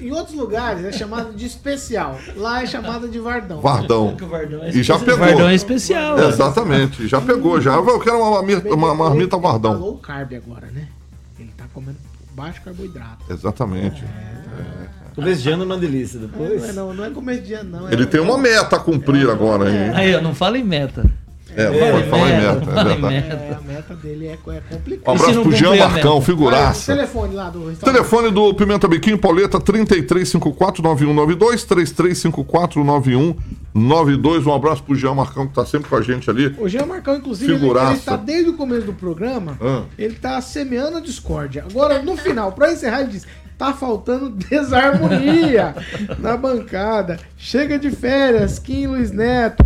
Em 0.00 0.10
outros 0.12 0.34
lugares 0.34 0.82
é 0.84 0.92
chamado 0.92 1.34
de 1.34 1.44
especial. 1.44 2.18
Lá 2.36 2.62
é 2.62 2.66
chamado 2.66 3.06
de 3.08 3.18
Vardão. 3.18 3.60
Vardão. 3.60 4.16
O 4.20 4.26
Vardão 4.26 4.62
é 4.64 4.68
E 4.70 4.82
já 4.82 4.94
especial. 4.96 4.98
pegou. 5.00 5.18
Vardão 5.26 5.48
é 5.48 5.54
especial. 5.54 6.16
ó. 6.18 6.28
Exatamente, 6.28 7.06
já 7.08 7.20
pegou, 7.20 7.60
já. 7.60 7.74
Eu 7.74 7.98
quero 8.00 8.18
uma, 8.18 8.30
marmita- 8.30 8.74
uma 8.74 8.94
marmita 8.94 9.22
Ele 9.36 9.42
tá 9.42 9.48
Vardão. 9.48 9.78
low 9.78 9.98
carb 9.98 10.32
agora, 10.34 10.68
né? 10.68 10.88
Ele 11.38 11.50
tá 11.56 11.64
comendo 11.74 11.98
baixo 12.34 12.60
carboidrato. 12.62 13.24
Exatamente. 13.30 14.02
Começo 15.14 15.42
de 15.42 15.50
ano 15.50 15.62
é 15.62 15.66
uma 15.66 15.78
delícia, 15.78 16.18
Não 16.18 16.26
é, 16.26 16.48
depois. 16.48 16.74
não, 16.74 16.92
não 16.92 17.04
é 17.04 17.10
comediante, 17.10 17.66
não. 17.66 17.88
É, 17.88 17.92
Ele 17.92 18.04
tem 18.04 18.20
uma 18.20 18.36
meta 18.36 18.76
a 18.76 18.80
cumprir 18.80 19.30
agora, 19.30 19.70
hein? 19.70 19.92
Aí, 19.94 20.14
ó, 20.14 20.20
não 20.20 20.34
fala 20.34 20.58
em 20.58 20.64
meta. 20.64 21.04
É, 21.56 21.70
não 21.70 21.92
pode 21.92 22.08
falar 22.10 22.30
em 22.30 22.40
meta, 22.40 22.50
é 22.50 22.54
verdade. 22.84 23.02
meta. 23.02 23.34
É, 23.34 23.54
a 23.54 23.60
meta 23.60 23.94
dele 23.94 24.26
é, 24.26 24.32
é 24.32 24.34
Um 24.34 24.38
complicada. 24.76 25.16
E 25.16 25.18
se 25.18 25.24
abraço 25.24 25.42
pro 25.42 25.52
Jean 25.52 25.76
Marcão, 25.76 26.20
figuraça. 26.20 26.94
telefone 26.94 27.34
lá 27.34 27.48
do 27.50 27.68
restaurante. 27.68 27.94
Telefone 27.96 28.30
do 28.30 28.54
Pimenta 28.54 28.88
Biquinho, 28.88 29.18
Pauleta, 29.18 29.60
3354-9192, 29.60 31.64
3354-9192. 33.74 34.46
Um 34.46 34.54
abraço 34.54 34.82
pro 34.82 34.94
Jean 34.94 35.14
Marcão, 35.14 35.46
que 35.46 35.54
tá 35.54 35.64
sempre 35.64 35.88
com 35.88 35.96
a 35.96 36.02
gente 36.02 36.28
ali. 36.30 36.54
O 36.58 36.68
Jean 36.68 36.86
Marcão, 36.86 37.16
inclusive, 37.16 37.52
ele, 37.52 37.60
Figuraça. 37.60 37.92
ele 37.92 38.00
tá 38.00 38.16
desde 38.16 38.50
o 38.50 38.54
começo 38.54 38.86
do 38.86 38.92
programa, 38.92 39.58
Ah. 39.60 39.82
ele 39.98 40.14
tá 40.14 40.40
semeando 40.40 40.98
a 40.98 41.00
discórdia. 41.00 41.64
Agora, 41.68 42.02
no 42.02 42.16
final, 42.16 42.52
pra 42.52 42.72
encerrar, 42.72 43.00
ele 43.02 43.10
diz: 43.10 43.26
tá 43.58 43.72
faltando 43.72 44.30
desarmonia 44.30 45.74
na 46.18 46.36
bancada. 46.36 47.18
Chega 47.36 47.78
de 47.78 47.90
férias, 47.90 48.58
Kim 48.58 48.86
Luiz 48.88 49.10
Neto, 49.12 49.64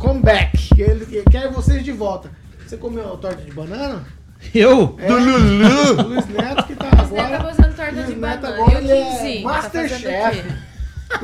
comeback. 0.00 0.70
Ele, 0.80 1.06
ele 1.10 1.24
quer 1.30 1.50
vocês 1.52 1.84
de 1.84 1.92
volta. 1.92 2.30
Você 2.66 2.76
comeu 2.76 3.12
a 3.14 3.16
torta 3.16 3.42
de 3.42 3.52
banana? 3.52 4.04
Eu? 4.54 4.96
É, 4.98 5.12
o 5.12 6.08
Luiz 6.08 6.26
Neto 6.28 6.64
que 6.66 6.74
tá 6.74 6.86
Luiz 6.86 7.10
Neto 7.10 7.14
tá 7.14 7.26
agora. 7.26 7.40
fazendo 7.54 7.76
torta 7.76 7.92
Luiz 7.92 8.06
de 8.06 8.14
Neto 8.16 8.40
banana. 8.40 8.54
agora 8.62 8.74
o 8.74 8.78
ele 8.78 8.90
é? 8.92 9.04
Tá 9.04 9.40
o 9.40 9.42
Masterchef. 9.44 10.42
quê? 10.42 10.70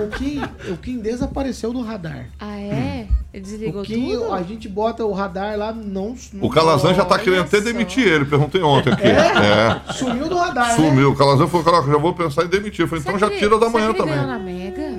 O 0.03 0.09
Kim, 0.09 0.43
o 0.73 0.77
Kim 0.79 0.99
desapareceu 0.99 1.73
do 1.73 1.81
radar. 1.81 2.27
Ah, 2.41 2.59
é? 2.59 3.07
Ele 3.33 3.43
desligou 3.45 3.83
O 3.83 3.85
Kim, 3.85 4.11
tudo? 4.17 4.33
a 4.35 4.43
gente 4.43 4.69
bota 4.69 5.05
o 5.05 5.13
radar 5.13 5.57
lá, 5.57 5.73
não. 5.73 6.17
O 6.41 6.51
Calazan 6.51 6.93
já 6.93 7.05
tá 7.05 7.17
querendo 7.21 7.43
até 7.43 7.61
demitir 7.61 8.05
ele, 8.05 8.25
perguntei 8.25 8.61
ontem 8.63 8.93
aqui. 8.93 9.07
É. 9.07 9.93
Sumiu 9.93 10.29
do 10.29 10.37
radar, 10.37 10.71
né? 10.71 10.75
Sumiu. 10.75 11.13
O 11.13 11.17
Calazan 11.17 11.47
falou, 11.47 11.65
caraca, 11.65 11.87
já 11.87 11.99
vou 11.99 12.13
pensar 12.15 12.45
em 12.45 12.49
demitir. 12.49 12.81
Eu 12.81 12.89
falei, 12.89 13.05
então 13.07 13.17
já 13.17 13.31
tira 13.31 13.59
da 13.61 13.69
manhã 13.71 13.93
também. 13.95 14.17
na 14.17 14.39
Mega? 14.41 14.99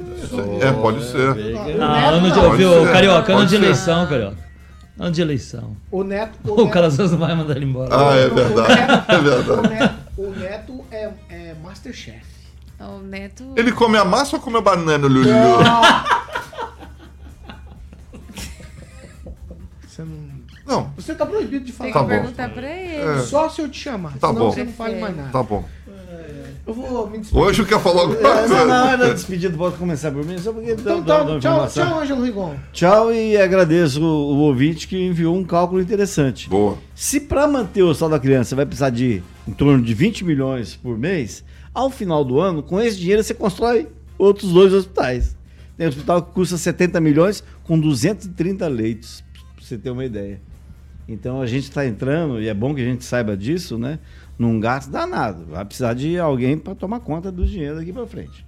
É, 0.61 0.71
pode 0.73 1.03
ser. 1.03 1.35
Ah, 1.81 2.09
ano 2.09 2.29
de, 2.31 2.39
pode 2.39 2.57
ser, 2.63 2.91
Carioca, 2.91 3.31
ano 3.31 3.39
pode 3.41 3.49
de 3.49 3.57
ser. 3.57 3.63
eleição, 3.63 4.07
Carioca. 4.07 4.37
Ano 4.99 5.11
de 5.11 5.21
eleição. 5.21 5.77
O 5.91 6.03
Neto. 6.03 6.37
O 6.43 6.53
O 6.53 6.57
Neto, 6.57 6.69
Calazans 6.71 7.11
não 7.11 7.19
vai 7.19 7.35
mandar 7.35 7.55
ele 7.55 7.65
embora. 7.65 7.89
Ah, 7.95 8.15
é 8.15 8.27
verdade. 8.29 8.73
É 9.07 9.17
o 9.17 9.21
verdade. 9.21 9.67
Neto, 9.69 9.95
o 10.17 10.29
Neto 10.31 10.85
é, 10.91 11.09
é 11.29 11.55
Masterchef. 11.63 12.25
O 12.79 12.99
Neto... 12.99 13.53
Ele 13.55 13.71
come 13.71 13.97
a 13.97 14.05
massa 14.05 14.35
ou 14.35 14.41
come 14.41 14.57
a 14.57 14.61
banana, 14.61 15.07
Lulu? 15.07 15.27
Você 19.87 20.03
não. 20.03 20.37
Não, 20.65 20.91
Você 20.97 21.15
tá 21.15 21.25
proibido 21.25 21.63
de 21.63 21.71
Tem 21.71 21.91
falar. 21.91 21.91
que 21.91 21.93
Tá 21.93 22.01
bom. 22.03 22.07
perguntar 22.09 22.49
pra 22.49 22.69
ele. 22.69 23.21
Só 23.21 23.47
se 23.49 23.61
eu 23.61 23.69
te 23.69 23.79
chamar. 23.79 24.13
Tá 24.17 24.27
senão 24.27 24.41
bom. 24.41 24.51
você 24.51 24.63
não 24.65 24.73
fale 24.73 24.99
mais 24.99 25.15
nada. 25.15 25.29
tá 25.29 25.41
bom. 25.41 25.63
Eu 26.67 26.73
vou 26.73 27.09
me 27.09 27.19
despedir. 27.19 27.41
Hoje 27.41 27.65
quer 27.65 27.79
falar 27.79 28.01
alguma 28.01 28.19
coisa? 28.19 28.65
na 28.65 28.85
hora 28.85 28.97
da 28.97 29.13
despedida 29.13 29.57
pode 29.57 29.77
começar 29.77 30.11
por 30.11 30.25
mim, 30.25 30.37
só 30.37 30.51
porque 30.51 30.71
Então 30.71 31.01
tá, 31.01 31.23
dá 31.23 31.23
uma 31.23 31.39
tchau, 31.39 31.67
tchau, 31.69 31.99
Ângelo 32.01 32.21
Rigon. 32.21 32.55
Tchau 32.73 33.13
e 33.13 33.37
agradeço 33.37 34.03
o, 34.03 34.05
o 34.05 34.37
ouvinte 34.39 34.85
que 34.85 34.97
enviou 34.97 35.33
um 35.33 35.45
cálculo 35.45 35.79
interessante. 35.79 36.49
Boa. 36.49 36.77
Se 36.93 37.21
para 37.21 37.47
manter 37.47 37.83
o 37.83 37.93
salário 37.93 38.17
da 38.17 38.21
criança 38.21 38.53
vai 38.53 38.65
precisar 38.65 38.89
de 38.89 39.23
em 39.47 39.53
torno 39.53 39.81
de 39.81 39.93
20 39.93 40.25
milhões 40.25 40.75
por 40.75 40.97
mês, 40.97 41.41
ao 41.73 41.89
final 41.89 42.25
do 42.25 42.37
ano, 42.37 42.61
com 42.61 42.81
esse 42.81 42.99
dinheiro 42.99 43.23
você 43.23 43.33
constrói 43.33 43.87
outros 44.17 44.51
dois 44.51 44.73
hospitais. 44.73 45.37
Tem 45.77 45.85
um 45.85 45.89
hospital 45.89 46.21
que 46.21 46.33
custa 46.33 46.57
70 46.57 46.99
milhões 46.99 47.41
com 47.63 47.79
230 47.79 48.67
leitos, 48.67 49.23
pra 49.55 49.63
você 49.63 49.77
ter 49.77 49.89
uma 49.89 50.03
ideia. 50.03 50.41
Então 51.07 51.39
a 51.39 51.45
gente 51.45 51.63
está 51.63 51.85
entrando, 51.85 52.41
e 52.41 52.49
é 52.49 52.53
bom 52.53 52.75
que 52.75 52.81
a 52.81 52.85
gente 52.85 53.05
saiba 53.05 53.37
disso, 53.37 53.77
né? 53.77 53.99
Num 54.37 54.59
gasto 54.59 54.89
danado. 54.89 55.45
Vai 55.45 55.65
precisar 55.65 55.93
de 55.93 56.17
alguém 56.19 56.57
para 56.57 56.75
tomar 56.75 56.99
conta 56.99 57.31
do 57.31 57.45
dinheiro 57.45 57.75
daqui 57.77 57.91
para 57.91 58.05
frente. 58.05 58.45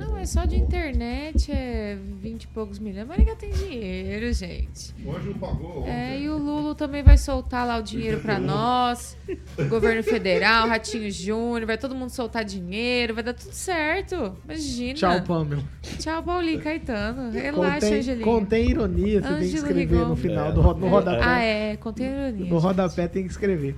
Não, 0.00 0.16
é 0.16 0.24
só 0.24 0.46
de 0.46 0.56
internet, 0.56 1.52
é 1.52 1.98
20 2.22 2.44
e 2.44 2.46
poucos 2.46 2.78
milhões. 2.78 3.06
Maringá 3.06 3.34
tem 3.34 3.50
dinheiro, 3.50 4.32
gente. 4.32 4.94
Hoje 5.04 5.26
não 5.28 5.34
pagou. 5.34 5.84
É, 5.86 6.18
e 6.18 6.28
o 6.30 6.38
Lula 6.38 6.74
também 6.74 7.02
vai 7.02 7.18
soltar 7.18 7.66
lá 7.66 7.76
o 7.76 7.82
dinheiro 7.82 8.20
pra 8.20 8.38
nós. 8.38 9.14
O 9.58 9.64
governo 9.64 10.02
federal, 10.02 10.68
Ratinho 10.68 11.10
Júnior, 11.10 11.66
vai 11.66 11.76
todo 11.76 11.94
mundo 11.94 12.08
soltar 12.08 12.44
dinheiro, 12.44 13.14
vai 13.14 13.22
dar 13.24 13.34
tudo 13.34 13.52
certo. 13.52 14.34
Imagina. 14.44 14.94
Tchau, 14.94 15.22
Pamela. 15.22 15.62
Tchau, 15.98 16.22
Paulinho 16.22 16.62
Caetano. 16.62 17.30
Relaxa, 17.30 17.74
Contém, 17.80 17.98
Angelinho. 17.98 18.24
contém 18.24 18.70
ironia, 18.70 19.20
você 19.20 19.28
tem 19.28 19.38
que 19.50 19.56
escrever 19.56 19.80
Rigon. 19.80 20.04
no 20.06 20.16
final, 20.16 20.52
do, 20.52 20.62
no 20.62 20.88
rodapé. 20.88 21.20
Ah, 21.22 21.40
é, 21.42 21.76
contém 21.76 22.06
ironia. 22.06 22.48
No 22.50 22.58
rodapé 22.58 23.06
tem 23.08 23.24
que 23.24 23.30
escrever. 23.30 23.76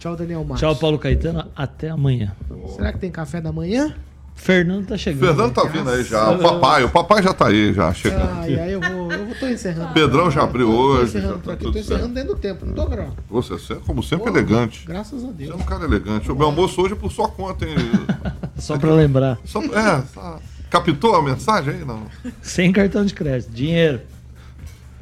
Tchau, 0.00 0.16
Daniel 0.16 0.42
Marques. 0.44 0.60
Tchau, 0.60 0.74
Paulo 0.76 0.98
Caetano. 0.98 1.44
Até 1.54 1.90
amanhã. 1.90 2.34
Será 2.74 2.90
que 2.92 2.98
tem 2.98 3.10
café 3.10 3.38
da 3.40 3.52
manhã? 3.52 3.94
Fernando 4.34 4.86
tá 4.86 4.96
chegando. 4.96 5.26
Fernando 5.26 5.52
tá 5.52 5.64
vindo 5.64 5.90
aí 5.90 6.02
já. 6.02 6.30
O 6.30 6.38
papai, 6.38 6.82
o 6.84 6.88
papai 6.88 7.22
já 7.22 7.34
tá 7.34 7.48
aí, 7.48 7.74
já 7.74 7.92
chegando. 7.92 8.30
Ai, 8.40 8.58
aí 8.58 8.72
eu 8.72 8.80
vou, 8.80 9.12
eu 9.12 9.26
vou 9.26 9.34
tô 9.34 9.46
encerrando. 9.46 9.92
Pedrão 9.92 10.30
já 10.30 10.42
abriu 10.44 10.68
Tô 10.68 10.72
hoje. 10.72 11.12
Já 11.12 11.18
encerrando 11.18 11.38
por 11.40 11.44
tá 11.48 11.52
aqui, 11.52 11.64
tudo 11.64 11.72
tô 11.74 11.78
encerrando 11.78 12.14
dentro 12.14 12.34
do 12.34 12.40
tempo, 12.40 12.64
não 12.64 12.72
tô 12.72 12.86
grau. 12.86 13.14
Você, 13.28 13.52
você 13.52 13.74
é, 13.74 13.76
como 13.76 14.02
sempre, 14.02 14.24
Pô, 14.24 14.38
elegante. 14.38 14.86
Graças 14.86 15.22
a 15.22 15.26
Você 15.26 15.32
Deus. 15.34 15.50
é 15.50 15.54
um 15.54 15.66
cara 15.66 15.84
elegante. 15.84 16.32
O 16.32 16.34
meu 16.36 16.46
almoço 16.46 16.80
hoje 16.80 16.94
é 16.94 16.96
por 16.96 17.12
sua 17.12 17.28
conta, 17.28 17.66
hein? 17.66 17.74
Só 18.56 18.78
pra 18.78 18.94
lembrar. 18.94 19.38
Só, 19.44 19.60
é, 19.62 20.02
tá- 20.14 20.38
captou 20.70 21.14
a 21.14 21.22
mensagem 21.22 21.74
aí? 21.74 21.84
Não. 21.84 22.04
Sem 22.40 22.72
cartão 22.72 23.04
de 23.04 23.12
crédito. 23.12 23.50
Dinheiro. 23.52 24.00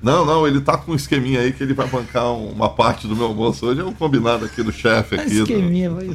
Não, 0.00 0.24
não, 0.24 0.46
ele 0.46 0.60
tá 0.60 0.76
com 0.76 0.92
um 0.92 0.94
esqueminha 0.94 1.40
aí 1.40 1.52
que 1.52 1.62
ele 1.62 1.74
vai 1.74 1.86
bancar 1.88 2.26
um- 2.32 2.50
uma 2.52 2.68
parte 2.70 3.06
do 3.08 3.16
meu 3.16 3.26
almoço 3.26 3.66
hoje. 3.66 3.80
É 3.80 3.84
um 3.84 3.92
combinado 3.92 4.44
aqui 4.44 4.62
do 4.62 4.70
chefe 4.72 5.16
aqui. 5.16 5.30
do- 5.38 5.42
Esqueminha, 5.42 5.90
vai. 5.90 6.08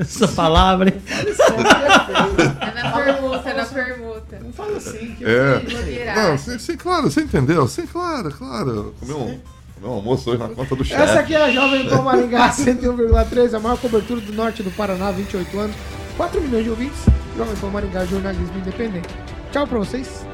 Essa 0.00 0.28
palavra, 0.28 0.88
hein? 0.88 1.02
É 1.08 2.82
na 2.82 2.92
permuta, 2.92 3.50
é 3.50 3.54
na 3.54 3.64
permuta. 3.64 4.38
Não 4.42 4.52
fala 4.52 4.76
assim, 4.76 5.14
que 5.16 5.24
eu 5.24 5.28
É. 5.28 5.58
Blogueiragem. 5.60 6.22
Não, 6.22 6.38
sim, 6.38 6.58
sim, 6.58 6.76
claro, 6.76 7.10
você 7.10 7.22
entendeu? 7.22 7.66
Sim, 7.68 7.86
claro, 7.86 8.30
claro. 8.30 8.94
Comer 9.00 9.14
um, 9.14 9.40
um 9.84 9.90
almoço 9.90 10.30
hoje 10.30 10.38
na 10.38 10.48
conta 10.48 10.76
do 10.76 10.84
chefe. 10.84 11.02
Essa 11.02 11.20
aqui 11.20 11.34
é 11.34 11.42
a 11.44 11.50
Jovem 11.50 11.88
Pan 11.88 12.02
Maringá 12.02 12.50
101,3, 12.54 13.54
a 13.54 13.60
maior 13.60 13.78
cobertura 13.78 14.20
do 14.20 14.32
norte 14.32 14.62
do 14.62 14.70
Paraná, 14.70 15.10
28 15.10 15.58
anos, 15.58 15.76
4 16.16 16.40
milhões 16.40 16.64
de 16.64 16.70
ouvintes. 16.70 17.00
Jovem 17.36 17.56
Pan 17.56 17.68
Maringá, 17.70 18.04
jornalismo 18.04 18.56
independente. 18.58 19.08
Tchau 19.50 19.66
pra 19.66 19.78
vocês 19.78 20.24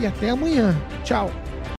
e 0.00 0.06
até 0.06 0.30
amanhã. 0.30 0.74
Tchau. 1.04 1.30